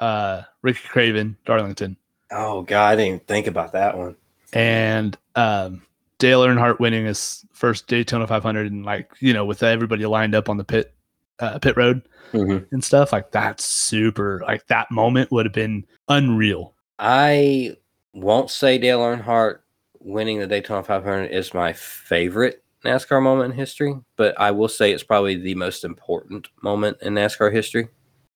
[0.00, 1.96] uh, Ricky Craven, Darlington,
[2.30, 4.16] Oh God, I didn't even think about that one.
[4.52, 5.82] and um,
[6.18, 10.48] Dale Earnhardt winning his first Daytona 500 and like you know with everybody lined up
[10.48, 10.94] on the pit
[11.40, 12.66] uh, pit road Mhm.
[12.72, 16.74] and stuff like that's super like that moment would have been unreal.
[16.98, 17.76] I
[18.14, 19.58] won't say Dale Earnhardt
[20.00, 24.92] winning the Daytona 500 is my favorite NASCAR moment in history, but I will say
[24.92, 27.88] it's probably the most important moment in NASCAR history.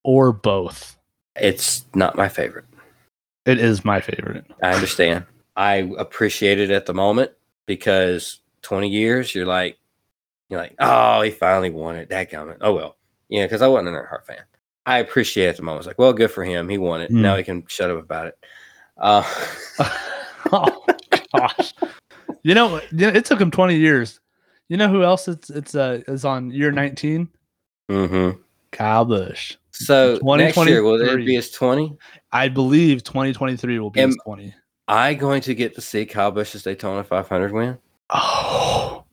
[0.03, 0.96] Or both.
[1.36, 2.64] It's not my favorite.
[3.46, 4.44] It is my favorite.
[4.62, 5.24] I understand.
[5.57, 7.30] I appreciate it at the moment
[7.66, 9.78] because 20 years, you're like,
[10.51, 12.09] you're like, oh, he finally won it.
[12.11, 12.59] That comment.
[12.61, 12.96] Oh well,
[13.28, 14.42] yeah, because I wasn't an Earnhardt fan.
[14.84, 15.80] I appreciate it at the moment.
[15.80, 16.68] It's like, well, good for him.
[16.68, 17.12] He won it.
[17.12, 17.20] Mm.
[17.20, 18.38] Now he can shut up about it.
[18.98, 19.22] Uh,
[20.53, 20.84] oh
[21.34, 21.72] gosh.
[22.42, 24.20] You know, it took him 20 years.
[24.68, 27.28] You know who else it's it's uh is on year 19?
[27.90, 28.40] Mm-hmm.
[28.72, 29.57] Kyle Busch.
[29.72, 31.96] So next year, will it be his 20?
[32.32, 34.55] I believe 2023 will be his 20.
[34.88, 37.78] I going to get to see Kyle Busch's Daytona 500 win?
[38.11, 39.05] Oh.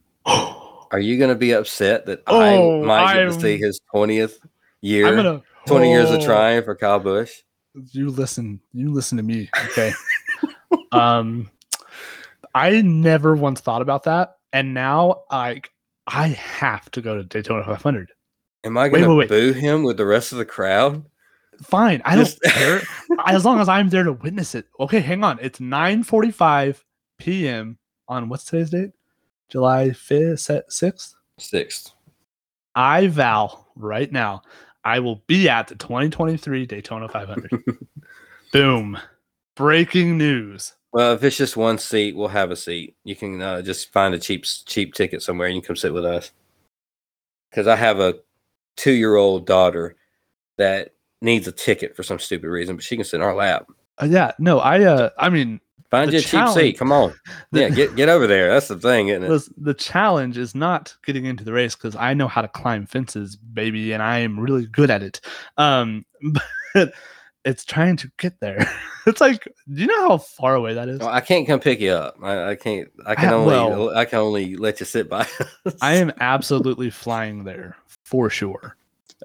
[0.91, 4.39] Are you going to be upset that Oh, I might get to see his 20th
[4.81, 6.25] year, I'm gonna 20 years of Oh.
[6.25, 7.31] trying for Kyle Busch?
[7.91, 9.93] you listen you listen to me okay
[10.91, 11.47] um
[12.55, 15.61] i never once thought about that and now i
[16.07, 18.09] i have to go to daytona 500
[18.63, 21.05] Am I going to boo him with the rest of the crowd?
[21.61, 22.81] fine i don't care
[23.27, 26.83] as long as i'm there to witness it okay hang on it's 9 45
[27.19, 27.77] p.m
[28.07, 28.89] on what's today's date
[29.49, 31.91] july 5th 6th Sixth.
[32.75, 34.41] i vow right now
[34.83, 37.51] i will be at the 2023 daytona 500
[38.53, 38.97] boom
[39.55, 42.95] breaking news Well, if it's just one seat, we'll have a seat.
[43.03, 45.93] You can uh, just find a cheap cheap ticket somewhere and you can come sit
[45.93, 46.31] with us.
[47.49, 48.15] Because I have a
[48.77, 49.95] two year old daughter
[50.57, 53.67] that needs a ticket for some stupid reason, but she can sit in our lap.
[54.01, 56.77] Uh, yeah, no, I uh I mean Find you a cheap seat.
[56.77, 57.13] Come on.
[57.51, 58.49] the, Yeah, get get over there.
[58.51, 59.43] That's the thing, isn't it?
[59.57, 63.35] the challenge is not getting into the race because I know how to climb fences,
[63.35, 65.21] baby, and I am really good at it.
[65.57, 66.05] Um
[66.73, 66.93] but
[67.45, 68.69] it's trying to get there.
[69.07, 70.99] It's like, do you know how far away that is?
[70.99, 72.17] Well, I can't come pick you up.
[72.21, 72.89] I, I can't.
[73.05, 73.47] I can I- only.
[73.55, 75.21] well- I can only let you sit by.
[75.65, 75.75] us.
[75.81, 78.75] I am absolutely flying there for sure.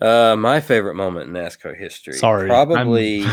[0.00, 2.14] Uh, my favorite moment in NASCAR history.
[2.14, 3.26] Sorry, probably.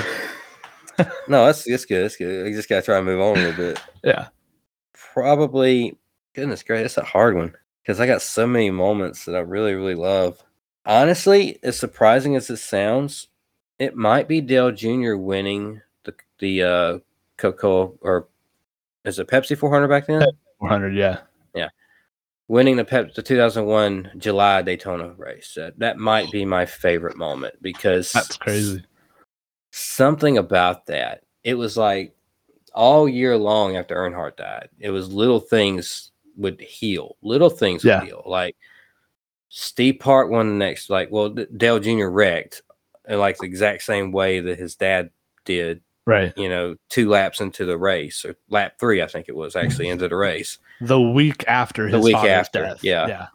[1.28, 2.04] No, that's that's good.
[2.04, 2.48] That's good.
[2.48, 3.82] You just gotta try and move on a little bit.
[4.04, 4.28] Yeah.
[4.94, 5.98] Probably.
[6.36, 9.74] Goodness gracious, that's a hard one because I got so many moments that I really,
[9.74, 10.42] really love.
[10.86, 13.28] Honestly, as surprising as it sounds,
[13.80, 15.16] it might be Dale Jr.
[15.16, 17.00] winning the the uh,
[17.38, 17.68] Coca
[18.02, 18.28] or
[19.06, 20.24] is it Pepsi 400 back then?
[20.60, 21.22] 400, yeah.
[21.56, 21.70] Yeah,
[22.48, 25.54] winning the Pep the 2001 July Daytona race.
[25.56, 28.84] That that might be my favorite moment because That's crazy.
[29.72, 31.24] Something about that.
[31.44, 32.16] It was like
[32.74, 34.70] all year long after Earnhardt died.
[34.80, 37.18] It was little things would heal.
[37.22, 38.24] Little things would heal.
[38.26, 38.56] Like
[39.50, 40.90] Steve Park won the next.
[40.90, 42.08] Like well, Dale Jr.
[42.08, 42.62] wrecked
[43.08, 45.10] in like the exact same way that his dad
[45.46, 45.82] did.
[46.06, 46.34] Right.
[46.36, 49.90] You know, two laps into the race or lap three, I think it was actually
[49.90, 50.58] into the race.
[50.82, 52.84] The week after his The week after, death.
[52.84, 53.08] yeah.
[53.08, 53.28] Yeah.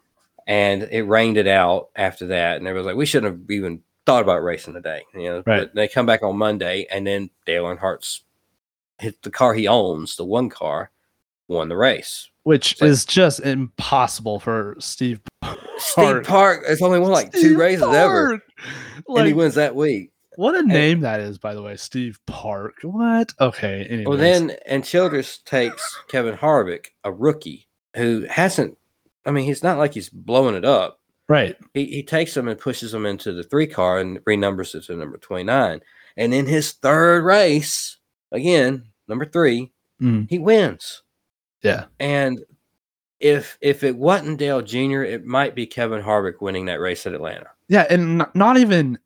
[0.47, 2.57] and it rained it out after that.
[2.57, 5.03] And it was like, we shouldn't have even thought about racing today.
[5.13, 5.61] You know, Right.
[5.61, 8.23] but they come back on Monday, and then Dale Earnhardt's
[8.99, 10.91] hit the car he owns, the one car,
[11.47, 12.29] won the race.
[12.43, 15.19] Which like- is just impossible for Steve
[15.77, 16.25] Steve Park.
[16.25, 18.39] Park has only won like two Steve races ever,
[19.07, 19.17] Park!
[19.17, 20.11] and he wins that week.
[20.37, 22.75] What a name that is, by the way, Steve Park.
[22.83, 23.33] What?
[23.39, 23.85] Okay.
[23.89, 24.07] Anyways.
[24.07, 28.77] Well, then, and Childress takes Kevin Harvick, a rookie who hasn't.
[29.25, 30.99] I mean, he's not like he's blowing it up.
[31.27, 31.55] Right.
[31.73, 34.95] He, he takes them and pushes them into the three car and renumbers it to
[34.95, 35.81] number 29.
[36.17, 37.97] And in his third race,
[38.31, 39.71] again, number three,
[40.01, 41.03] Mm, he wins.
[41.61, 41.85] yeah.
[42.01, 42.43] And
[43.21, 47.13] if if it wasn't Dale Jr., it might be Kevin Harvick winning that race at
[47.13, 47.47] Atlanta.
[47.69, 48.99] Yeah, and not, not even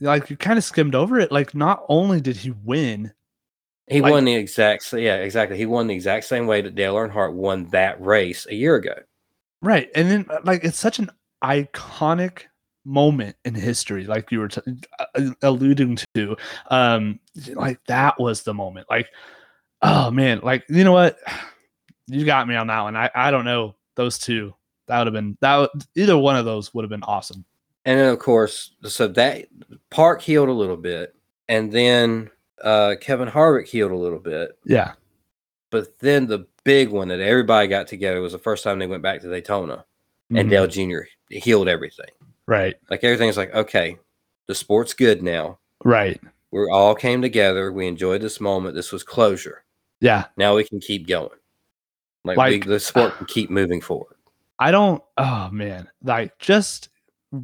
[0.00, 1.32] like you kind of skimmed over it.
[1.32, 3.12] Like, not only did he win,
[3.86, 5.56] He Like- won the exact yeah, exactly.
[5.56, 8.96] He won the exact same way that Dale Earnhardt won that race a year ago.
[9.62, 9.88] right?
[9.94, 11.10] And then uh, like it's such an
[11.42, 12.42] iconic
[12.84, 14.60] moment in history, like you were t-
[14.98, 16.36] uh, alluding to.
[16.70, 17.20] Um,
[17.54, 18.86] like that was the moment.
[18.90, 19.08] Like,
[19.82, 21.18] oh man, like you know what?
[22.06, 22.96] You got me on that one.
[22.96, 24.54] I I don't know those two.
[24.86, 25.70] That would have been that.
[25.94, 27.44] Either one of those would have been awesome.
[27.86, 29.46] And then of course, so that
[29.90, 31.14] Park healed a little bit,
[31.48, 32.30] and then
[32.62, 34.58] uh, Kevin Harvick healed a little bit.
[34.64, 34.92] Yeah.
[35.70, 39.02] But then the big one that everybody got together was the first time they went
[39.02, 39.84] back to Daytona,
[40.30, 40.50] and Mhm.
[40.50, 41.00] Dale Jr.
[41.30, 42.10] healed everything.
[42.46, 42.76] Right.
[42.90, 43.98] Like everything's like, okay,
[44.46, 45.58] the sport's good now.
[45.84, 46.20] Right.
[46.50, 47.72] We all came together.
[47.72, 48.74] We enjoyed this moment.
[48.74, 49.64] This was closure.
[50.00, 50.26] Yeah.
[50.36, 51.30] Now we can keep going.
[52.24, 54.16] Like, Like- we, the sport can keep moving forward.
[54.58, 55.02] I don't.
[55.16, 56.88] Oh man, like just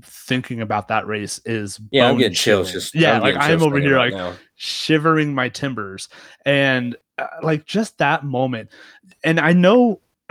[0.03, 2.71] thinking about that race is Yeah, I'm getting chills.
[2.71, 4.35] Just yeah, I'm like I'm over here right like now.
[4.55, 6.09] shivering my timbers,
[6.47, 8.71] and uh, like just that moment.
[9.25, 10.01] And I know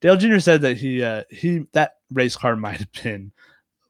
[0.00, 0.38] Dale Jr.
[0.38, 3.32] said that he uh he that race car might have been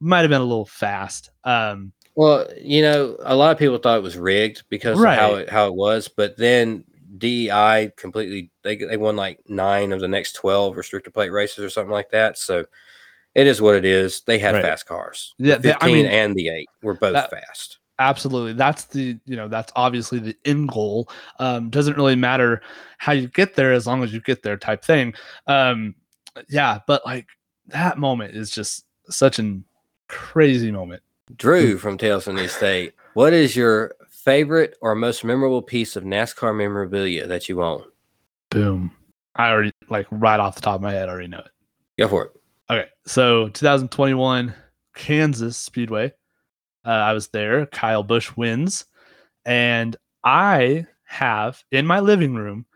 [0.01, 1.31] might have been a little fast.
[1.45, 5.35] Um, Well, you know, a lot of people thought it was rigged because of how
[5.37, 6.85] it how it was, but then
[7.19, 11.71] DEI completely they they won like nine of the next twelve restrictor plate races or
[11.71, 12.39] something like that.
[12.39, 12.65] So
[13.35, 14.23] it is what it is.
[14.23, 14.63] They have Right.
[14.65, 15.35] fast cars.
[15.39, 17.79] Yeah, the they- I mean, and the eight were both that- fast.
[17.99, 21.07] absolutely that's the you know that's obviously the end goal
[21.39, 22.63] um doesn't really matter
[22.97, 25.13] how you get there as long as you get there type thing
[25.49, 25.95] um
[26.49, 27.27] yeah but like
[27.67, 29.65] that moment is just such an
[30.09, 31.03] crazy moment
[31.37, 32.93] Drew from Tales from the Estate.
[33.15, 37.85] What is your favorite or most memorable piece of NASCAR memorabilia that you own?
[38.51, 38.91] boom
[39.37, 41.51] i already like right off the top of my head I already know it
[41.99, 42.33] Go for it.
[42.69, 44.53] okay so 2021
[44.97, 46.13] kansas speedway
[46.85, 48.87] uh, i was there kyle busch wins
[49.45, 52.67] and i have in my living room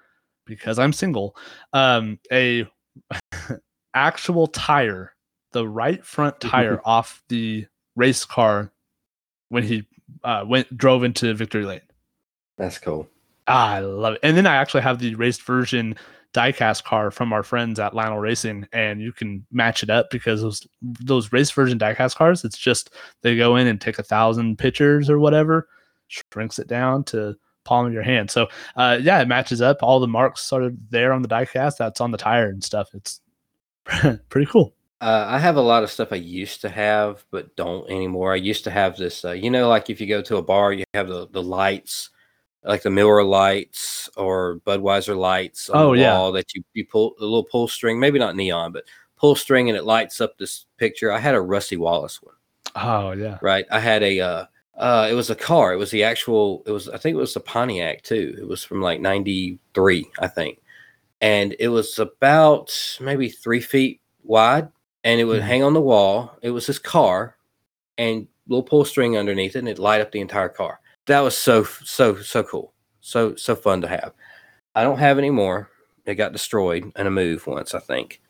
[0.47, 1.37] because i'm single
[1.73, 2.65] um a
[3.95, 5.13] actual tire
[5.53, 7.67] the right front tire off the
[7.97, 8.73] race car
[9.49, 9.87] when he
[10.25, 11.81] uh, went drove into victory lane
[12.59, 13.09] That's cool.
[13.47, 14.21] Ah, I love it.
[14.23, 15.97] And then I actually have the raced version
[16.35, 20.43] diecast car from our friends at Lionel Racing, and you can match it up because
[20.43, 22.93] those those race version diecast cars, it's just
[23.23, 25.69] they go in and take a thousand pictures or whatever,
[26.09, 28.31] shrinks it down to palm of your hand.
[28.31, 29.79] So uh, yeah, it matches up.
[29.83, 31.77] All the marks sort of there on the diecast.
[31.79, 32.91] That's on the tire and stuff.
[32.95, 33.21] It's
[34.29, 34.75] pretty cool.
[35.01, 38.33] Uh, I have a lot of stuff I used to have, but don't anymore.
[38.33, 40.73] I used to have this, uh, you know, like if you go to a bar,
[40.73, 42.09] you have the, the lights,
[42.63, 46.31] like the Miller lights or Budweiser lights on Oh, the yeah.
[46.33, 48.85] that you, you pull a little pull string, maybe not neon, but
[49.17, 51.13] pull string and it lights up this picture.
[51.13, 52.37] I had a Rusty Wallace one,
[52.75, 53.37] Oh yeah.
[53.43, 53.67] right?
[53.71, 55.73] I had a, uh, uh, it was a car.
[55.73, 58.35] It was the actual, it was, I think it was a Pontiac too.
[58.39, 60.61] It was from like 93, I think.
[61.21, 64.69] And it was about maybe three feet wide
[65.05, 65.47] and it would Mhm.
[65.47, 66.37] hang on the wall.
[66.43, 67.37] It was this car
[67.99, 70.81] and little pull string underneath it, and it light up the entire car.
[71.07, 74.13] That was so so so cool, so so fun to have.
[74.75, 75.71] I don't have any more.
[76.07, 78.21] It got destroyed in a move once, I think,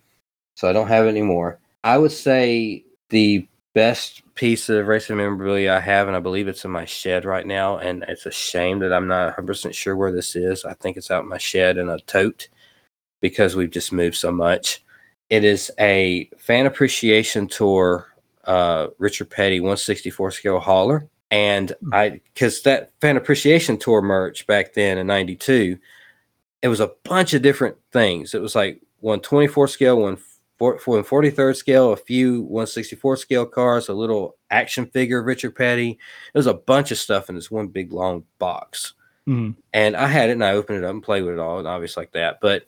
[0.54, 1.60] so I don't have it anymore.
[1.84, 6.64] I would say the best piece of racing memorabilia I have, and I believe it's
[6.64, 7.78] in my shed right now.
[7.78, 10.64] And it's a shame that I'm not 100% sure where this is.
[10.64, 12.48] I think it's out in my shed in a tote
[13.20, 14.82] because we've just moved so much.
[15.28, 18.09] It is a fan appreciation tour,
[18.44, 21.09] uh, Richard Petty 164 scale hauler.
[21.30, 21.94] And hmm.
[21.94, 25.78] I, because that fan appreciation tour merch back then in 92,
[26.62, 28.34] it was a bunch of different things.
[28.34, 30.34] It was like 124 scale, 140
[30.65, 35.99] for, for 43rd scale, a few 164 scale cars, a little action figure, Richard Petty.
[36.32, 38.95] There's a bunch of stuff in this one big long box.
[39.28, 39.61] Mm-hmm.
[39.73, 41.69] And I had it and I opened it up and played with it all and
[41.69, 42.39] obvious like that.
[42.41, 42.66] But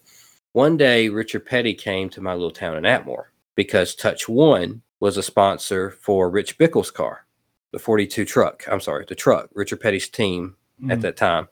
[0.52, 5.16] one day Richard Petty came to my little town in Atmore because Touch One was
[5.16, 7.26] a sponsor for Rich Bickle's car,
[7.72, 8.64] the 42 truck.
[8.70, 10.90] I'm sorry, the truck, Richard Petty's team mm-hmm.
[10.90, 11.48] at that time.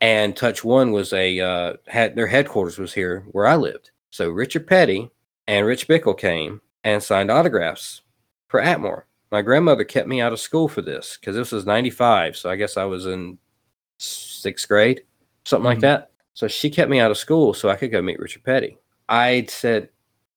[0.00, 3.90] And Touch One was a uh, had their headquarters was here where I lived.
[4.10, 5.10] So Richard Petty
[5.50, 8.02] and Rich Bickle came and signed autographs
[8.46, 9.02] for Atmore.
[9.32, 12.36] My grandmother kept me out of school for this because this was 95.
[12.36, 13.36] So I guess I was in
[13.98, 15.02] sixth grade,
[15.44, 15.82] something like Mhm.
[15.82, 16.12] that.
[16.34, 18.78] So she kept me out of school so I could go meet Richard Petty.
[19.08, 19.88] I said,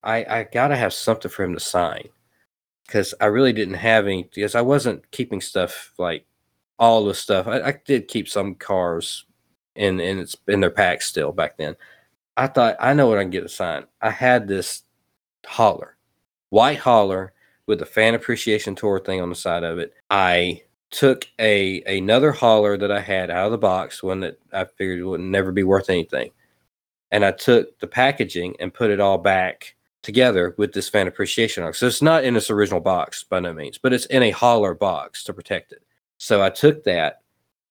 [0.02, 2.08] I, I got to have something for him to sign
[2.84, 6.26] because I really didn't have any, because I wasn't keeping stuff like
[6.80, 7.46] all the stuff.
[7.46, 9.26] I, I did keep some cars
[9.76, 11.76] in, in, its, in their packs still back then.
[12.36, 13.84] I thought, I know what I can get to sign.
[14.02, 14.82] I had this
[15.46, 15.96] hauler,
[16.50, 17.32] white hauler
[17.66, 19.94] with the fan appreciation tour thing on the side of it.
[20.10, 24.64] I took a another hauler that I had out of the box, one that I
[24.64, 26.30] figured would never be worth anything,
[27.10, 31.64] and I took the packaging and put it all back together with this fan appreciation
[31.64, 31.78] box.
[31.78, 34.74] So it's not in its original box by no means, but it's in a hauler
[34.74, 35.82] box to protect it.
[36.18, 37.22] So I took that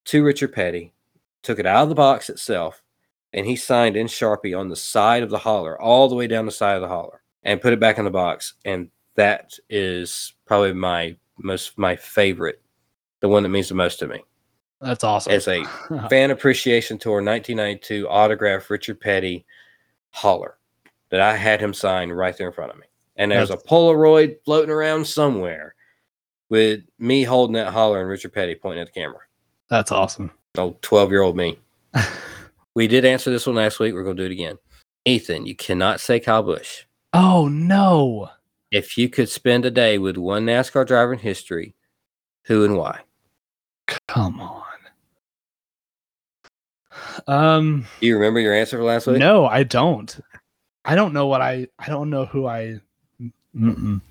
[0.06, 0.94] to Richard Petty,
[1.44, 2.84] took it out of the box itself,
[3.32, 6.46] and he signed in Sharpie on the side of the hauler, all the way down
[6.46, 8.54] the side of the hauler, and put it back in the box.
[8.66, 12.62] And that is probably my most my favorite,
[13.20, 14.24] the one that means the most to me.
[14.82, 15.32] That's awesome.
[15.32, 15.64] As a
[16.10, 19.46] fan appreciation tour 1992 autograph Richard Petty
[20.12, 20.58] hauler
[21.10, 22.86] that I had him sign right there in front of me.
[23.16, 25.76] And there's a Polaroid floating around somewhere
[26.50, 29.20] with me holding that hauler and Richard Petty pointing at the camera.
[29.70, 30.32] That's awesome.
[30.58, 31.60] Oh, 12 year old me.
[32.76, 33.94] We did answer this one last week.
[33.94, 34.58] We're going to do it again.
[35.06, 36.86] Ethan, you cannot say Kyle Busch.
[37.14, 38.30] Oh no.
[38.72, 41.76] If you could spend a day with one NASCAR driver in history,
[42.46, 43.02] who and why?
[44.08, 44.62] Come on.
[47.28, 49.18] Um Do you remember your answer for last week?
[49.20, 50.20] no, I don't.
[50.86, 52.80] I don't know what I I don't know who I
[53.56, 54.02] mm-mm.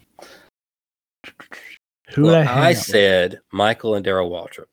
[2.14, 4.66] Who Well, I, I said Michael and Darrell Waltrip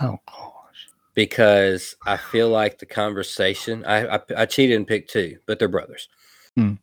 [0.00, 0.88] Oh gosh.
[1.14, 3.84] because I feel like the conversation.
[3.84, 6.08] I I, I cheated and picked two, but they're brothers,
[6.56, 6.74] Hmm.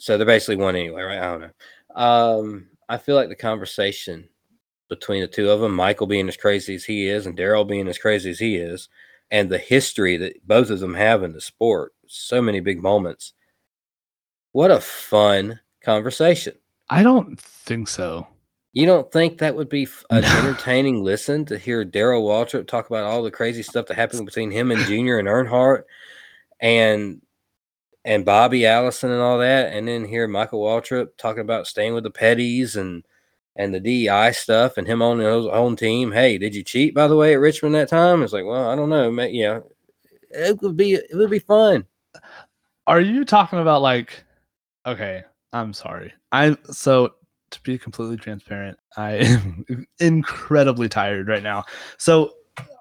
[0.00, 1.18] So they're basically one anyway, right?
[1.18, 1.94] I don't know.
[1.94, 4.26] Um, I feel like the conversation
[4.88, 7.86] between the two of them, Michael being as crazy as he is, and Darrell being
[7.86, 8.88] as crazy as he is,
[9.30, 13.34] and the history that both of them have in the sport, so many big moments.
[14.52, 16.54] What a fun conversation.
[16.88, 18.26] I don't think so.
[18.72, 23.04] You don't think that would be an entertaining listen to hear Darrell Waltrip talk about
[23.04, 25.82] all the crazy stuff that happened between him and Junior and Earnhardt
[26.58, 27.20] and
[28.04, 32.04] and Bobby Allison and all that, and then hear Michael Waltrip talking about staying with
[32.04, 33.04] the Petties and
[33.56, 36.12] and the DEI stuff and him on his own team.
[36.12, 38.22] Hey, did you cheat by the way at Richmond that time?
[38.22, 39.10] It's like, well, I don't know.
[39.24, 39.60] Yeah,
[40.30, 41.84] it would be it would be fun.
[42.86, 44.24] Are you talking about like
[44.86, 45.22] okay,
[45.52, 46.12] I'm sorry.
[46.32, 47.14] I'm so
[47.50, 51.64] to be completely transparent, I am incredibly tired right now.
[51.98, 52.32] So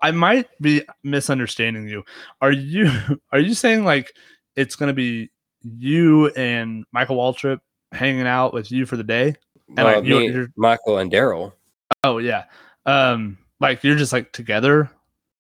[0.02, 2.04] I might be misunderstanding you.
[2.42, 2.92] Are you
[3.32, 4.14] are you saying like
[4.60, 5.30] it's gonna be
[5.62, 7.60] you and Michael Waltrip
[7.92, 9.36] hanging out with you for the day?
[9.70, 11.56] And, like, Uh, you- me, Michael and Darrell.
[12.04, 12.46] Oh yeah.
[12.86, 14.90] Um like you're just like together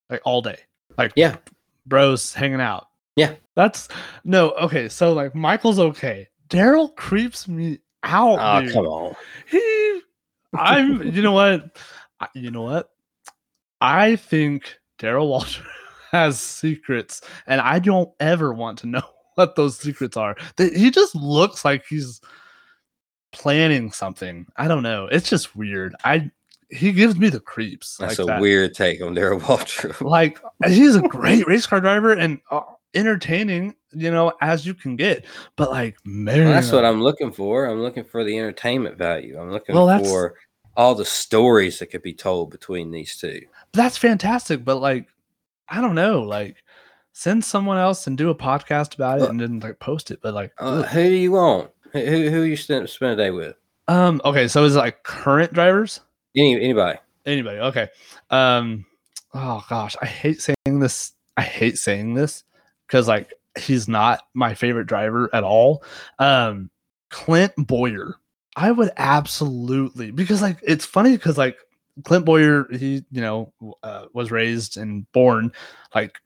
[0.09, 0.57] like all day.
[0.97, 1.37] Like Yeah.
[1.85, 2.87] bros hanging out.
[3.15, 3.35] Yeah.
[3.55, 3.87] That's
[4.23, 4.89] no, okay.
[4.89, 6.27] So like Michael's okay.
[6.49, 8.39] Darrell creeps me out.
[8.41, 8.73] Oh, dude.
[8.73, 9.15] come on.
[9.49, 10.01] He
[10.53, 11.77] I'm you know what?
[12.19, 12.89] I- You know what?
[13.81, 15.63] I think Daryl Walter
[16.11, 19.03] has secrets and I don't ever want to know
[19.35, 20.35] what those secrets are.
[20.57, 22.21] He just looks like he's
[23.31, 24.45] planning something.
[24.57, 25.07] I don't know.
[25.11, 25.95] It's just weird.
[26.03, 26.31] I
[26.71, 27.97] he gives me the creeps.
[27.97, 28.41] That's like a that.
[28.41, 30.01] weird take on Darrell Waltrip.
[30.07, 32.61] Like he's a great race car driver and uh,
[32.93, 35.25] entertaining, you know, as you can get.
[35.55, 37.65] But like, man, Well, that's what I'm looking for.
[37.65, 39.39] I'm looking for the entertainment value.
[39.39, 40.35] I'm looking Well, for
[40.77, 43.41] all the stories that could be told between these two.
[43.73, 44.63] that's fantastic.
[44.63, 45.07] But like,
[45.69, 46.63] I don't know, like.
[47.11, 49.29] Send someone else and do a podcast about it Look.
[49.31, 50.19] and then like post it.
[50.21, 51.69] But like, Uh, who do you want?
[51.91, 53.57] Who who, who you spend, spend a day with?
[53.89, 55.99] um, okay, so is it like current drivers?
[56.33, 56.97] Any anybody?
[57.25, 57.57] Anybody?
[57.59, 57.89] Okay.
[58.29, 58.85] Um,
[59.33, 61.11] oh gosh, I hate saying this.
[61.35, 62.45] I hate saying this
[62.87, 65.83] because like he's not my favorite driver at all.
[66.19, 66.69] Um,
[67.09, 68.15] Clint Bowyer.
[68.55, 71.57] I would absolutely because like it's funny because like
[72.03, 73.53] Clint Bowyer, he you know
[73.83, 75.51] uh, was raised and born
[75.93, 76.17] like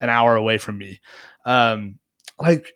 [0.00, 1.00] an hour away from me.
[1.44, 1.98] Um,
[2.38, 2.72] like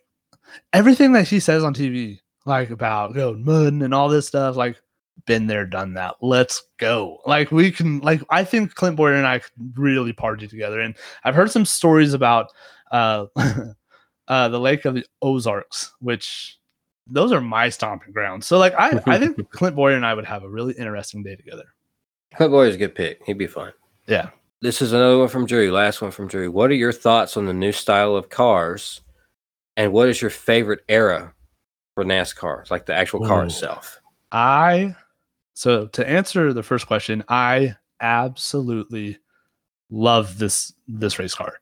[0.73, 4.77] everything that he says on TV, like about going mud and all this stuff, like
[5.25, 6.15] been there, done that.
[6.21, 7.19] Let's go.
[7.25, 10.79] Like we can like I think Clint Bowyer and I could really party together.
[10.79, 12.47] And I've heard some stories about
[12.91, 13.25] uh
[14.27, 16.57] uh the Lake of the Ozarks, which
[17.07, 18.47] those are my stomping grounds.
[18.47, 21.35] So like I, I think Clint Bowyer and I would have a really interesting day
[21.35, 21.65] together.
[22.35, 23.21] Clint Bowyer's a good pick.
[23.25, 23.73] He'd be fun.
[24.07, 24.29] Yeah.
[24.61, 25.71] This is another one from Drew.
[25.71, 26.51] Last one from Drew.
[26.51, 29.01] What are your thoughts on the new style of cars,
[29.75, 31.33] and what is your favorite era
[31.95, 33.45] for NASCAR, like the actual car Ooh.
[33.45, 33.99] itself?
[34.31, 34.95] I
[35.53, 39.17] so to answer the first question, I absolutely
[39.89, 41.59] love this this race car.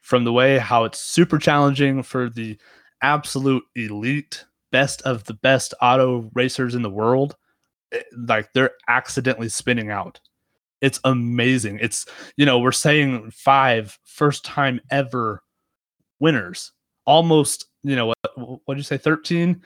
[0.00, 2.58] From the way how it's super challenging for the
[3.02, 7.36] absolute elite best of the best auto racers in the world.
[7.92, 10.20] Eh, Like they're accidentally spinning out.
[10.80, 11.78] It's amazing.
[11.80, 12.06] It's
[12.36, 15.42] you know, we're saying five first time ever
[16.20, 16.72] winners.
[17.04, 19.62] Almost, you know, what what did you say 13?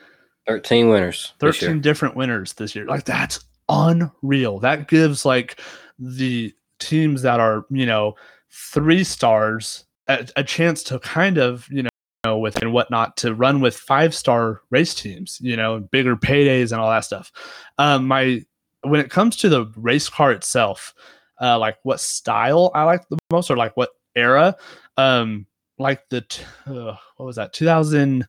[0.46, 1.34] Thirteen winners.
[1.40, 2.86] 13 different winners this year.
[2.86, 4.58] Like that's unreal.
[4.60, 5.60] That gives like
[5.98, 8.14] the teams that are, you know,
[8.50, 11.90] three stars a, a chance to kind of, you know,
[12.24, 16.80] with and whatnot to run with five star race teams, you know, bigger paydays and
[16.80, 17.32] all that stuff.
[17.78, 18.44] Um, my
[18.82, 20.94] when it comes to the race car itself,
[21.40, 24.56] uh, like what style I like the most or like what era,
[24.96, 25.46] um,
[25.78, 28.26] like the t- uh, what was that 2000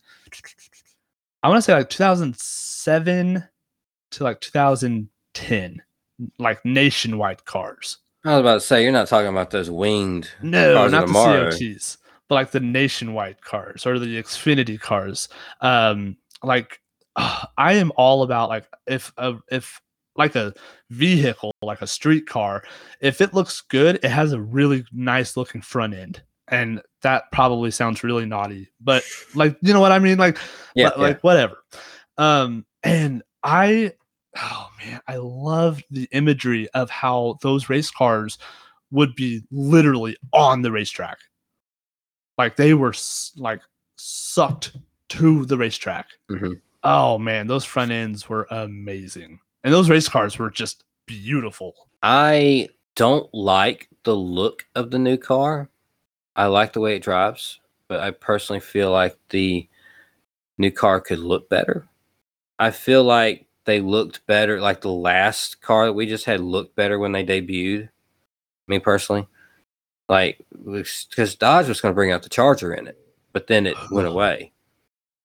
[1.44, 3.44] I want to say like 2007
[4.12, 5.82] to like 2010,
[6.40, 7.98] like nationwide cars.
[8.26, 10.30] I was about to say you're not talking about those winged.
[10.42, 11.52] No, Cars of not the tomorrow.
[11.52, 11.98] COTs,
[12.34, 15.30] like the nationwide cars or the Xfinity cars.
[15.62, 16.82] Um, like
[17.16, 19.82] uh, I am all about like if a if
[20.16, 20.54] like a
[20.90, 22.64] vehicle, like a street car,
[23.02, 26.22] if it looks good, it has a really nice looking front end.
[26.50, 29.04] and that probably sounds really naughty, but
[29.36, 30.38] like you know what I mean, like
[30.76, 31.64] Yeah, but, like whatever.
[32.18, 33.94] Um, and I,
[34.38, 38.38] oh man, I love the imagery of how those race cars
[38.92, 41.18] would be literally on the racetrack,
[42.38, 42.94] like they were
[43.38, 43.62] like
[43.96, 44.76] sucked
[45.10, 46.08] to the racetrack.
[46.30, 46.62] Mhm.
[46.84, 51.76] Oh man, those front ends were amazing, and those race cars were just beautiful.
[52.02, 55.70] I don't like the look of the new car.
[56.36, 59.68] I like the way it drives, but I personally feel like the
[60.58, 61.88] new car could look better.
[62.60, 66.76] I feel like they looked better, like the last car that we just had looked
[66.76, 67.90] better when they debuted.
[68.68, 69.28] Me personally,
[70.14, 73.00] like because Dodge was going to bring out the Charger in it,
[73.32, 74.54] but then it went away,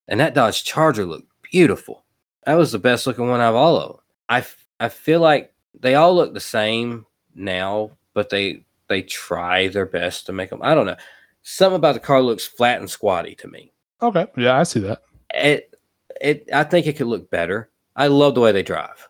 [0.09, 2.05] and that Dodge Charger looked beautiful.
[2.47, 4.01] That was the best looking one out of all of them.
[4.31, 4.47] I
[4.81, 7.05] I feel like they all look the same
[7.35, 10.61] now, but they they try their best to make them.
[10.63, 10.97] I don't know.
[11.43, 13.73] Something about the car looks flat and squatty to me.
[14.01, 15.03] Okay, yeah, I see that.
[15.35, 15.75] It
[16.19, 17.69] it I think it could look better.
[17.95, 19.07] I love the way they drive.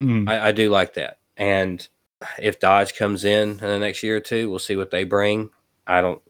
[0.00, 1.18] Mm, I, I do like that.
[1.36, 1.86] And
[2.38, 5.50] if Dodge comes in in the next year or two, we'll see what they bring.
[5.86, 6.20] I don't.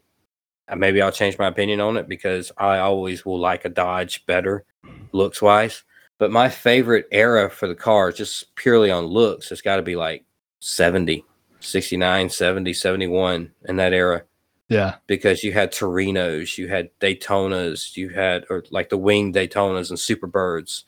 [0.67, 4.25] uh, Maybe I'll change my opinion on it because I always will like a Dodge
[4.25, 4.65] better
[5.11, 5.83] looks wise.
[6.17, 9.95] But my favorite era for the car, just purely on looks, it's got to be
[9.95, 10.25] like
[10.59, 11.25] 70,
[11.61, 14.23] 69, 70, 71 in that era
[14.69, 19.89] yeah, because you had Torinos, you had Daytonas, you had or like the winged Daytonas
[19.89, 20.83] and Superbirds.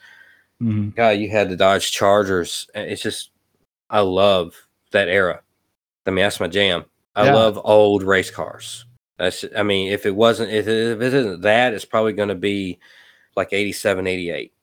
[0.61, 0.95] mhm.
[0.95, 2.69] God, you had the Dodge Chargers.
[2.75, 3.31] It's just,
[3.89, 5.41] I love that era.
[6.05, 6.85] I mean, that's my jam.
[7.15, 7.35] I Yeah.
[7.35, 8.85] love old race cars.
[9.17, 12.29] That's, I mean, if it wasn't, if it, if it isn't that, it's probably going
[12.29, 12.79] to be
[13.35, 14.53] like 87, 88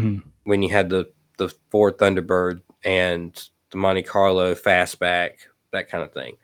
[0.00, 0.22] Mhm.
[0.44, 5.32] when you had the, the Ford Thunderbird and the Monte Carlo fastback,
[5.72, 6.36] that kind of thing.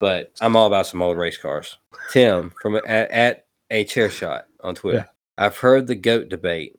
[0.00, 1.78] But I'm all about some old race cars.
[2.10, 5.08] Tim from at, at a chair shot on Twitter.
[5.36, 6.78] I've heard the goat debate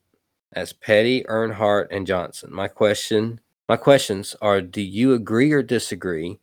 [0.53, 2.51] as Petty, Earnhardt, and Johnson.
[2.53, 6.39] My question, my questions are: Do you agree or disagree?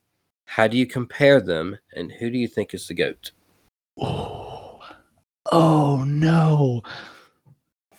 [0.47, 3.33] How do you compare them, and who do you think is the goat?
[4.01, 4.81] Oh,
[5.53, 6.83] oh no.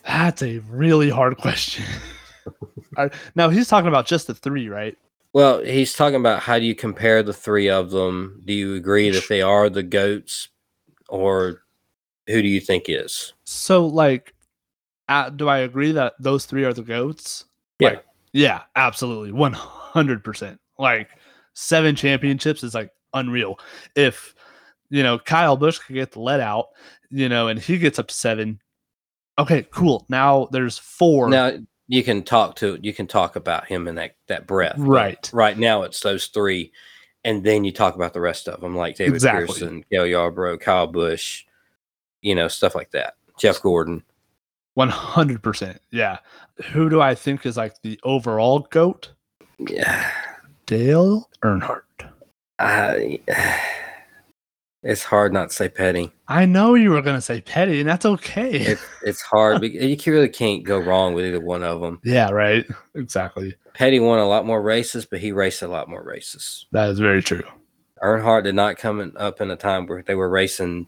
[0.06, 1.86] That's a really hard question.
[2.96, 4.98] Right, now he's talking about just the three, right?
[5.34, 8.42] Well, he's talking about how do you compare the three of them?
[8.44, 10.50] Do you agree that they are the goats,
[11.08, 11.62] or
[12.26, 13.34] who do you think is?
[13.44, 14.34] So, like,
[15.10, 17.46] uh, do I agree that those three are the goats?
[17.80, 17.90] Yeah.
[17.90, 20.60] Like, yeah, absolutely, one hundred percent.
[20.78, 21.10] Like,
[21.54, 23.60] seven championships is like unreal.
[23.96, 24.36] If
[24.90, 26.68] you know Kyle Busch could get the let out,
[27.10, 28.62] you know, and he gets up to seven.
[29.40, 30.06] Okay, cool.
[30.10, 31.30] Now there's four.
[31.30, 34.78] Now you can talk to you can talk about him in that that breath.
[34.78, 35.30] Right.
[35.34, 36.72] Right now it's those three,
[37.24, 39.46] and then you talk about the rest of them, like David Exactly.
[39.46, 41.46] Pearson, Cale Yarborough, Kyle Busch,
[42.22, 43.16] you know, stuff like that.
[43.40, 44.04] Jeff Gordon.
[44.74, 45.82] One hundred percent.
[45.92, 46.20] Yeah.
[46.72, 49.12] Who do I think is like the overall goat?
[49.60, 50.12] Yeah,
[50.66, 51.82] Dale Earnhardt.
[52.60, 53.20] I,
[54.84, 56.12] it's hard not to say Petty.
[56.28, 58.52] I know you were gonna say Petty, and that's okay.
[58.52, 59.64] It, it's hard.
[59.64, 62.00] you really can't go wrong with either one of them.
[62.04, 62.66] yeah, right.
[62.96, 63.56] Exactly.
[63.74, 66.66] Petty won a lot more races, but he raced a lot more races.
[66.72, 67.44] That is very true.
[68.04, 70.88] Earnhardt did not come in, up in a time where they were racing,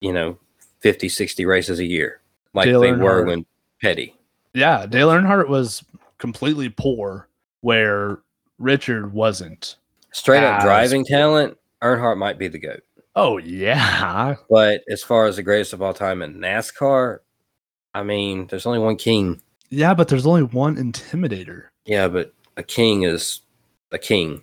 [0.00, 0.38] you know,
[0.80, 2.20] 50, 60 races a year
[2.56, 3.46] like Dale they were when
[3.80, 4.16] Petty.
[4.56, 5.84] Yeah, Dale Earnhardt was
[6.16, 7.28] completely poor,
[7.60, 8.20] where
[8.58, 9.76] Richard wasn't.
[10.12, 12.82] Straight up As- driving talent, Earnhardt might be the GOAT.
[13.14, 17.18] Oh yeah, But as far as the greatest of all time in NASCAR,
[17.94, 19.40] I mean, there's only one king.
[19.68, 21.64] yeah, but there's only one intimidator.
[21.84, 23.40] Yeah, but a king is
[23.92, 24.42] a king.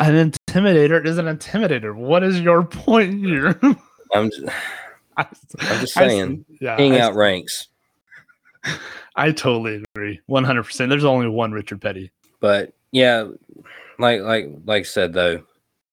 [0.00, 1.94] An intimidator is an intimidator.
[1.94, 3.58] What is your point here?
[4.14, 4.42] I'm just,
[5.16, 5.26] I,
[5.60, 7.68] I'm just saying, see- yeah, king I, outranks.
[9.16, 10.20] I totally agree.
[10.26, 10.90] One hundred percent.
[10.90, 12.10] There's only one Richard Petty.
[12.40, 13.28] But yeah,
[13.98, 15.42] like like like I said though,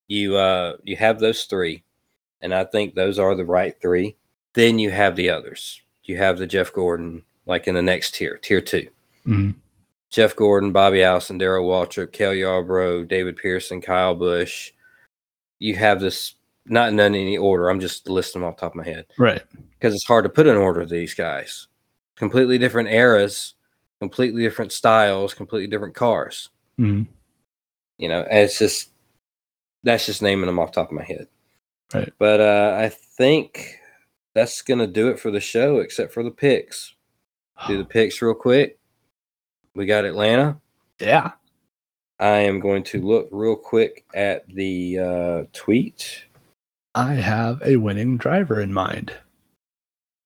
[0.07, 1.83] you uh you have those three,
[2.41, 4.15] and I think those are the right three.
[4.53, 5.81] Then you have the others.
[6.03, 8.87] You have the Jeff Gordon, like in the next tier, tier two.
[9.25, 9.55] Mhm.
[10.11, 14.71] Jeff Gordon, Bobby Allison, Darrell Waltrip, Cale Yarborough, David Pearson, Kyle Busch.
[15.59, 16.35] You have this
[16.65, 17.69] not in any order.
[17.69, 19.41] I'm just listing them off the top of my head Right.
[19.71, 21.67] because it's hard to put in order of these guys.
[22.15, 23.55] Completely different eras,
[23.99, 26.49] completely different styles, completely different cars.
[26.79, 27.07] Mhm.
[27.97, 28.91] You know, and it's just
[29.83, 31.27] that's just naming them off the top of my head.
[31.93, 32.11] Right.
[32.17, 33.79] But uh, I think
[34.33, 36.95] that's gonna do it for the show, except for the picks.
[37.67, 38.79] Do the picks real quick.
[39.75, 40.59] We got Atlanta.
[40.99, 41.31] Yeah.
[42.19, 46.25] I am going to look real quick at the uh, tweet
[46.95, 49.13] I have a winning driver in mind.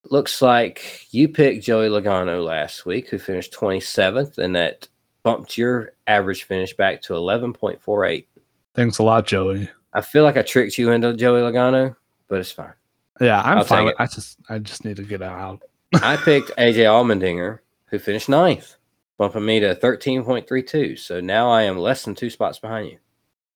[0.09, 4.88] Looks like you picked Joey Logano last week, who finished 27th, and that
[5.23, 8.25] bumped your average finish back to 11.48.
[8.73, 9.69] Thanks a lot, Joey.
[9.93, 11.95] I feel like I tricked you into Joey Logano,
[12.29, 12.73] but it's fine.
[13.19, 13.79] Yeah, I'm I'll fine.
[13.79, 14.03] take with- it.
[14.03, 15.61] I just I just need to get out.
[15.95, 18.75] I picked AJ Allmendinger, who finished ninth,
[19.17, 20.99] bumping me to 13.32.
[20.99, 22.97] So now I am less than two spots behind you.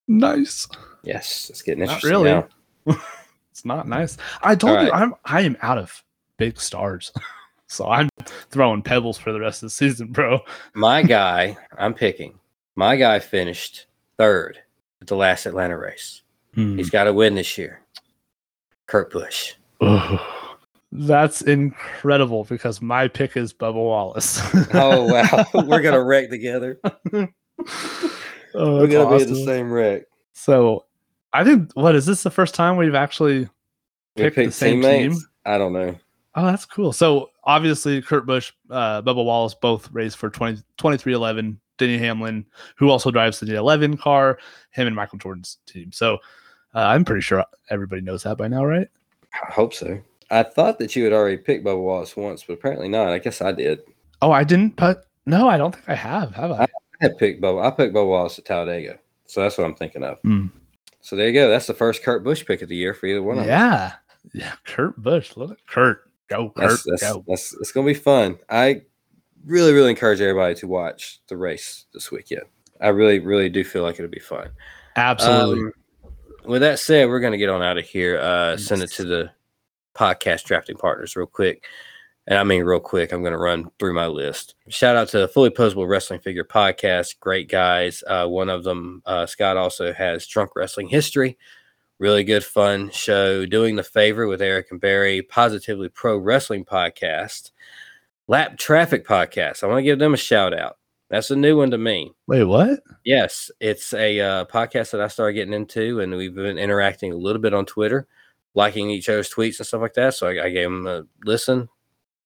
[0.08, 0.68] Nice.
[1.04, 2.24] Yes, it's getting Not interesting.
[2.24, 2.44] really.
[2.88, 2.98] now.
[3.52, 4.16] It's not nice.
[4.42, 4.92] I told All you.
[4.92, 6.02] I'm I am out of
[6.38, 7.12] big stars.
[7.68, 8.10] so I'm
[8.50, 10.40] throwing pebbles for the rest of the season, bro.
[10.74, 12.40] My guy, I'm picking.
[12.76, 13.86] My guy finished
[14.18, 14.60] third
[15.02, 16.22] at the last Atlanta race.
[16.56, 16.78] Hmm.
[16.78, 17.82] He's got to win this year.
[18.88, 19.54] Kurt Busch.
[20.92, 24.42] That's incredible because my pick is Bubba Wallace.
[24.74, 26.80] Oh wow, we're gonna wreck together.
[26.84, 30.04] Oh, We're gonna be in the same wreck.
[30.34, 30.86] So
[31.32, 33.48] I think what is this the first time we've actually
[34.18, 35.16] We Pick the picked same teammates.
[35.20, 35.26] team?
[35.46, 35.96] I don't know.
[36.36, 36.94] Oh, that's cool.
[36.94, 41.58] So obviously, Kurt Busch, uh, Bubba Wallace both raced for 20, 23XI.
[41.78, 42.46] Denny Hamlin,
[42.76, 44.38] who also drives the 11 car,
[44.70, 45.92] him and Michael Jordan's team.
[45.92, 46.20] So
[46.76, 48.88] uh, I'm pretty sure everybody knows that by now, right?
[49.34, 50.00] I hope so.
[50.30, 53.10] I thought that you had already picked Bubba Wallace once, but apparently not.
[53.10, 53.82] I guess I did.
[54.22, 56.36] Oh, I didn't, but no, I don't think I have.
[56.36, 56.64] Have I?
[56.64, 56.68] I
[57.02, 57.66] had picked Bubba.
[57.66, 60.20] I picked Bubba Wallace at Talladega, so that's what I'm thinking of.
[60.20, 60.48] Hmm.
[61.02, 61.50] So there you go.
[61.50, 63.48] That's the first Kurt Busch pick of the year for either one of us.
[63.48, 63.94] yeah.
[64.34, 64.54] Yeah.
[64.66, 65.36] Kurt Busch.
[65.36, 66.08] Look at Kurt.
[66.32, 66.70] Go, Kurt.
[66.70, 67.26] That's, that's, go.
[67.28, 68.40] that's it's gonna be fun.
[68.50, 68.84] I
[69.46, 72.44] really, really encourage everybody to watch the race this weekend.
[72.80, 74.50] I really, really do feel like it'll be fun.
[74.96, 75.66] Absolutely.
[75.66, 75.74] Um,
[76.46, 78.18] with that said, we're going to get on out of here.
[78.18, 79.32] Uh, Send it to the
[79.94, 81.66] podcast drafting partners real quick.
[82.28, 84.56] And I mean, real quick, I'm going to run through my list.
[84.70, 87.20] Shout out to the Fully Posable Wrestling Figure Podcast.
[87.20, 88.04] Great guys.
[88.08, 91.38] Uh, one of them, uh, Scott, also has Drunk Wrestling History.
[92.02, 93.46] Really good, fun show.
[93.46, 95.22] Doing the Favor with Eric and Barry.
[95.22, 97.52] Positively Pro Wrestling Podcast.
[98.28, 99.62] Lap Traffic Podcast.
[99.64, 100.80] I want to give them a shout out.
[101.12, 102.12] That's a new one to me.
[102.26, 102.80] Wait, what?
[103.06, 107.18] Yes, it's a uh, podcast that I started getting into, and we've been interacting a
[107.18, 108.08] little bit on Twitter,
[108.56, 110.16] liking each other's tweets and stuff like that.
[110.16, 111.70] So I, I gave them a listen.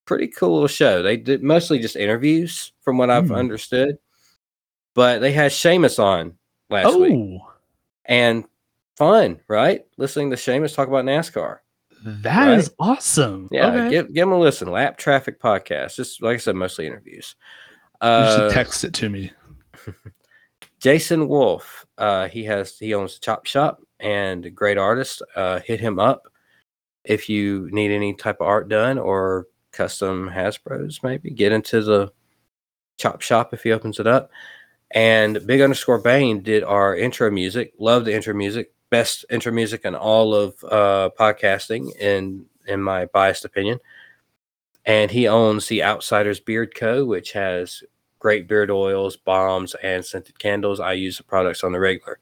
[0.06, 1.04] Pretty cool little show.
[1.04, 3.34] They did mostly just interviews, from what I've Hmm.
[3.34, 3.98] understood,
[4.94, 6.38] but they had Seamus on
[6.70, 7.52] last week, Oh,
[8.06, 8.46] and
[8.98, 9.82] fun, right?
[9.98, 11.58] Listening to Seamus talk about NASCAR.
[12.04, 12.90] that is Right?
[12.92, 13.50] awesome.
[13.52, 13.90] Yeah, Okay.
[13.90, 14.70] give give them a listen.
[14.70, 15.96] Lap Traffic Podcast.
[15.96, 17.36] Just like I said, mostly interviews.
[18.02, 19.32] you Uh, should text it to me.
[20.80, 25.22] Jason Wolf, uh, he has he owns a chop shop and a great artist.
[25.36, 26.24] Uh, hit him up
[27.04, 31.02] if you need any type of art done or custom Hasbro's.
[31.04, 32.12] Maybe get into the
[32.98, 34.30] chop shop if he opens it up.
[34.92, 37.74] And Big Underscore Bane did our intro music.
[37.80, 38.72] Love the intro music.
[38.96, 43.78] Best intro music in all of uh, podcasting, in in my biased opinion.
[44.86, 47.84] And he owns the Outsiders Beard Co., which has
[48.20, 50.80] great beard oils, bombs, and scented candles.
[50.80, 52.20] I use the products on the regular.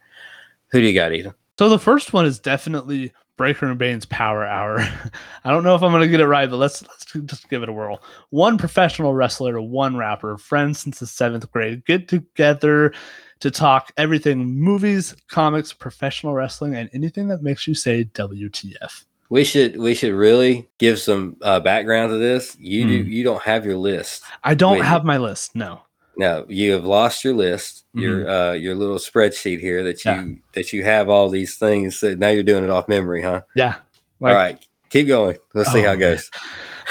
[0.71, 1.35] Who do you got, Ethan?
[1.59, 4.79] So the first one is definitely Breaker and Bane's Power Hour.
[5.43, 7.69] I don't know if I'm gonna get it right, but let's let's just give it
[7.69, 8.01] a whirl.
[8.31, 12.95] One professional wrestler, to one rapper, friends since the seventh grade, get together
[13.43, 19.03] to talk everything movies, comics, professional wrestling, and anything that makes you say WTF.
[19.29, 22.55] We should we should really give some uh, background to this.
[22.59, 23.09] You do Hmm.
[23.09, 24.23] you don't have your list.
[24.43, 25.55] I don't have my list.
[25.55, 25.81] No.
[26.15, 30.29] No, you have lost your list, your uh your little spreadsheet here that you Mm-hmm.
[30.29, 30.35] Yeah.
[30.53, 31.99] that you have all these things.
[32.01, 33.41] That now you're doing it off memory, huh?
[33.55, 33.75] Yeah.
[34.21, 35.37] all right, keep going.
[35.55, 36.31] Let's see how Oh, it goes.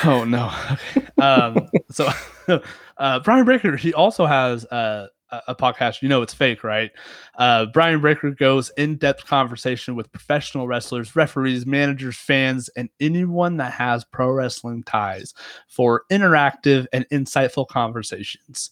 [0.05, 0.53] Oh no.
[0.73, 1.07] Okay.
[1.23, 2.11] Um, so
[2.99, 5.07] uh, Brian Breaker, he also has uh,
[5.47, 6.03] a, podcast.
[6.03, 6.91] You know it's fake, right?
[7.39, 13.73] Uh, Brian Breaker goes in-depth conversation with professional wrestlers, referees, managers, fans, and anyone that
[13.73, 15.35] has pro wrestling ties
[15.69, 18.71] for interactive and insightful conversations.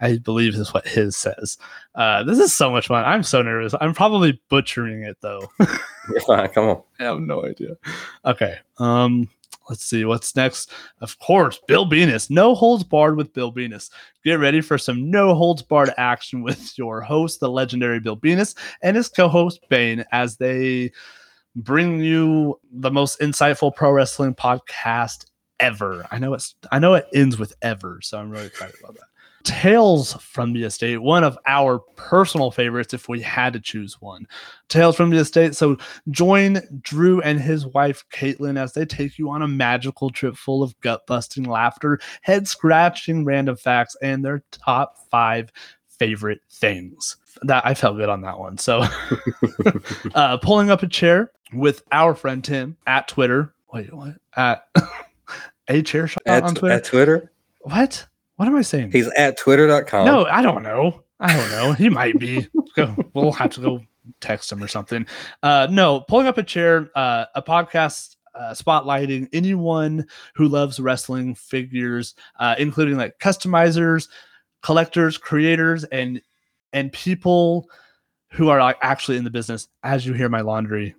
[0.00, 1.58] I believe is what his says.
[1.94, 3.04] Uh, this is so much fun.
[3.04, 3.72] I'm so nervous.
[3.80, 5.48] I'm probably butchering it though.
[6.08, 6.48] You're fine.
[6.48, 6.82] Come on.
[6.98, 7.76] I have no idea.
[8.24, 8.56] Okay.
[8.78, 9.28] Um,
[9.68, 10.70] let's see what's next.
[11.00, 12.30] Of course, Bill Venus.
[12.30, 13.90] No holds barred with Bill Venus.
[14.24, 18.54] Get ready for some no holds barred action with your host, the legendary Bill Venus,
[18.82, 20.92] and his co-host Bane, as they
[21.56, 25.26] bring you the most insightful pro wrestling podcast
[25.60, 26.06] ever.
[26.10, 29.11] I know it's I know it ends with ever, so I'm really excited about that.
[29.44, 34.26] Tales from the Estate, one of our personal favorites if we had to choose one.
[34.68, 35.54] Tales from the Estate.
[35.56, 35.76] So
[36.10, 40.62] join Drew and his wife Caitlin as they take you on a magical trip full
[40.62, 45.50] of gut busting laughter, head scratching random facts, and their top five
[45.88, 47.16] favorite things.
[47.42, 48.58] That I felt good on that one.
[48.58, 48.84] So,
[50.14, 53.54] uh, pulling up a chair with our friend Tim at Twitter.
[53.72, 54.16] Wait, what?
[54.36, 54.66] At
[55.68, 56.74] a chair shot At, on Twitter.
[56.74, 57.32] at Twitter.
[57.60, 58.06] what?
[58.42, 58.90] What am I saying?
[58.90, 60.04] He's at twitter.com.
[60.04, 61.04] No, I don't know.
[61.20, 61.72] I don't know.
[61.74, 62.48] He might be.
[62.74, 63.80] Go, we'll have to go
[64.20, 65.06] text him or something.
[65.44, 71.36] Uh, no, pulling up a chair, uh, a podcast uh, spotlighting anyone who loves wrestling
[71.36, 74.08] figures, uh, including like customizers,
[74.60, 76.20] collectors, creators, and
[76.72, 77.70] and people
[78.32, 79.68] who are like actually in the business.
[79.84, 80.96] As you hear my laundry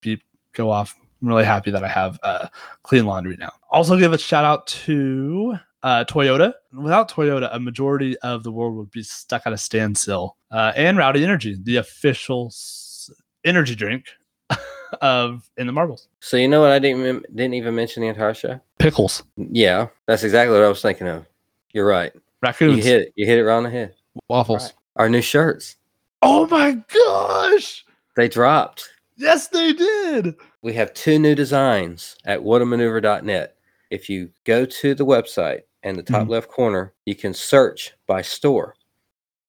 [0.00, 2.48] beep go off, I'm really happy that I have uh,
[2.82, 3.52] clean laundry now.
[3.70, 6.52] Also, give a shout out to uh, Toyota.
[6.72, 10.36] Without Toyota, a majority of the world would be stuck at a standstill.
[10.50, 13.10] Uh, and Rowdy Energy, the official s-
[13.44, 14.06] energy drink
[15.00, 16.08] of in the marbles.
[16.20, 18.60] So you know what I didn't mem- didn't even mention the entire?
[18.78, 21.24] Pickles, Yeah, that's exactly what I was thinking of.
[21.72, 22.12] You're right.
[22.60, 23.12] You hit it.
[23.16, 23.94] You hit it right on the head.
[24.28, 24.72] waffles.
[24.96, 25.76] Our new shirts.
[26.22, 27.84] Oh my gosh!
[28.16, 28.88] They dropped.
[29.16, 30.34] Yes, they did.
[30.62, 33.56] We have two new designs at whatamaneuver.net.
[33.90, 36.30] If you go to the website and the top Mhm.
[36.30, 38.74] left corner, you can search by store.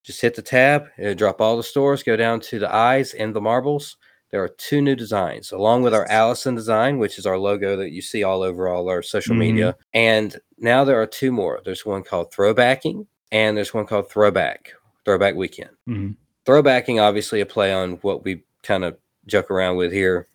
[0.03, 3.35] Just hit the tab, it'll drop all the stores, go down to the eyes and
[3.35, 3.97] the marbles.
[4.31, 7.91] There are two new designs, along with our Allison design, which is our logo that
[7.91, 9.39] you see all over all our social Mhm.
[9.39, 9.77] media.
[9.93, 11.59] And now there are two more.
[11.65, 14.73] There's one called Throwbacking, and there's one called Throwback,
[15.05, 16.15] Throwback Weekend Mhm.
[16.45, 18.97] throwbacking obviously a play on what we kind of
[19.27, 20.27] joke around with here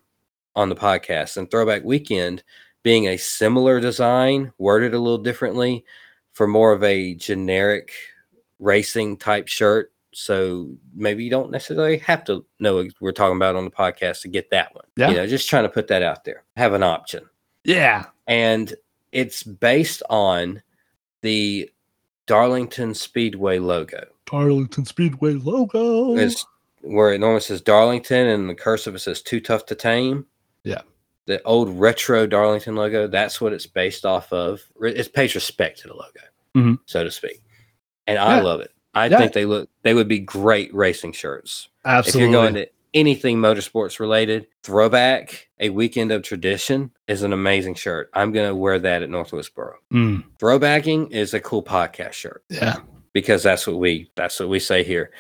[0.55, 2.45] on the podcast and throwback weekend
[2.87, 5.85] being a similar design worded a little differently
[6.35, 7.91] for more of a generic
[8.61, 13.57] racing type shirt so maybe you don't necessarily have to know what we're talking about
[13.57, 15.11] on the podcast to get that one Yeah.
[15.11, 17.25] you know just trying to put that out there have an option
[17.65, 18.05] Yeah.
[18.29, 18.73] and
[19.11, 20.63] it's based on
[21.23, 21.69] the
[22.27, 26.17] darlington speedway logo Darlington Speedway logo.
[26.17, 26.47] it's
[26.83, 30.25] where it normally says Darlington and the cursive it says too tough to tame.
[30.63, 30.83] Yeah.
[31.27, 34.63] The old retro Darlington logo, that's what it's based off of.
[34.81, 36.21] It pays respect to the logo,
[36.57, 36.79] Mhm.
[36.87, 37.43] so to speak.
[38.07, 38.71] And I love it.
[38.95, 39.19] I Yeah.
[39.19, 41.69] think they look they would be great racing shirts.
[41.85, 42.21] Absolutely.
[42.29, 47.75] If you're going to anything motorsports related, throwback, a weekend of tradition is an amazing
[47.75, 48.09] shirt.
[48.15, 49.75] I'm gonna wear that at North Wilkesboro.
[49.93, 52.77] Mm, Throwbacking is a cool podcast shirt yeah.
[53.13, 55.11] because that's what we that's what we say here.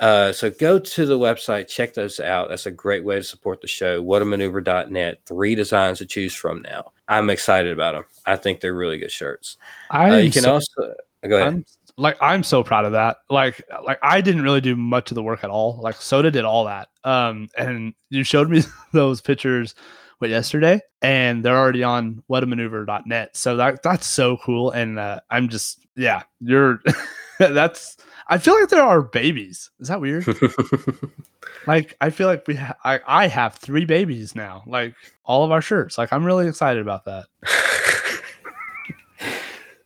[0.00, 2.48] Uh, so go to the website, check those out.
[2.48, 4.02] That's a great way to support the show.
[4.02, 5.20] Whatamaneuver.net.
[5.26, 6.92] Three designs to choose from now.
[7.06, 8.04] I'm excited about them.
[8.24, 9.58] I think they're really good shirts.
[9.90, 10.94] I Uh, you can also
[11.28, 11.48] go ahead.
[11.48, 11.64] I'm
[11.98, 13.18] like I'm so proud of that.
[13.28, 15.78] Like like I didn't really do much of the work at all.
[15.82, 16.88] Like Soda did all that.
[17.04, 18.62] Um and you showed me
[18.92, 19.74] those pictures
[20.18, 23.36] what yesterday and they're already on whatamaneuver.net.
[23.36, 26.80] So that that's so cool and uh, I'm just yeah, you're
[27.38, 27.98] that's
[28.30, 29.70] I feel like there are babies.
[29.80, 30.24] Is that weird?
[31.66, 34.62] like I feel like we ha- I I have 3 babies now.
[34.66, 34.94] Like
[35.24, 35.98] all of our shirts.
[35.98, 37.26] Like I'm really excited about that.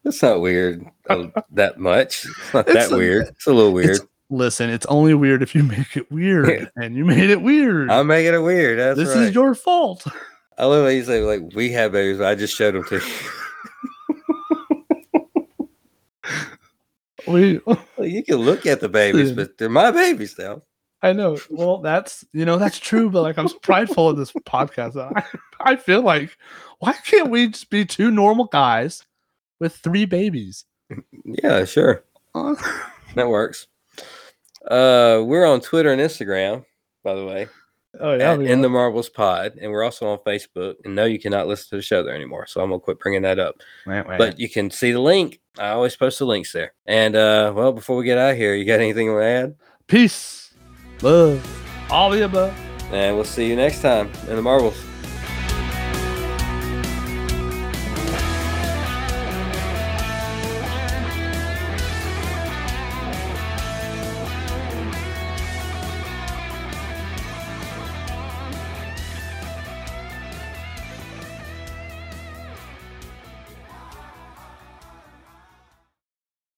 [0.04, 2.26] That's not weird uh, that much.
[2.26, 3.28] It's not It's that a- weird.
[3.28, 3.90] It's a little weird.
[3.96, 7.90] It's- Listen, it's only weird if you make it weird, and you made it weird.
[7.90, 8.78] I'm making it weird.
[8.78, 9.24] That's this right.
[9.28, 10.06] is your fault.
[10.56, 12.16] I love how you say like we have babies.
[12.18, 13.12] But I just showed them to you.
[17.26, 20.62] We, Well, you can look at the babies, but they're my babies now.
[21.02, 21.38] I know.
[21.50, 24.96] Well, that's you know that's true, but like I'm so prideful of this podcast.
[24.96, 25.24] I,
[25.60, 26.36] I feel like
[26.78, 29.04] why can't we just be two normal guys
[29.60, 30.64] with three babies?
[31.24, 32.04] Yeah, sure.
[32.34, 32.54] Uh,
[33.14, 33.66] That works.
[34.66, 36.64] Uh, we're on Twitter and Instagram,
[37.02, 37.48] by the way,
[38.00, 38.70] oh yeah, at in the are.
[38.70, 40.74] Marbles Pod, and we're also on Facebook.
[40.84, 43.22] And no, you cannot listen to the show there anymore, so I'm gonna quit bringing
[43.22, 43.56] that up.
[43.86, 45.40] But you can see the link.
[45.58, 46.72] I always post the links there.
[46.86, 49.54] And uh, well, before we get out of here, you got anything to add?
[49.86, 50.54] peace,
[51.02, 51.44] love,
[51.90, 52.54] all the above.
[52.92, 54.76] And we'll see you next time in the Marbles.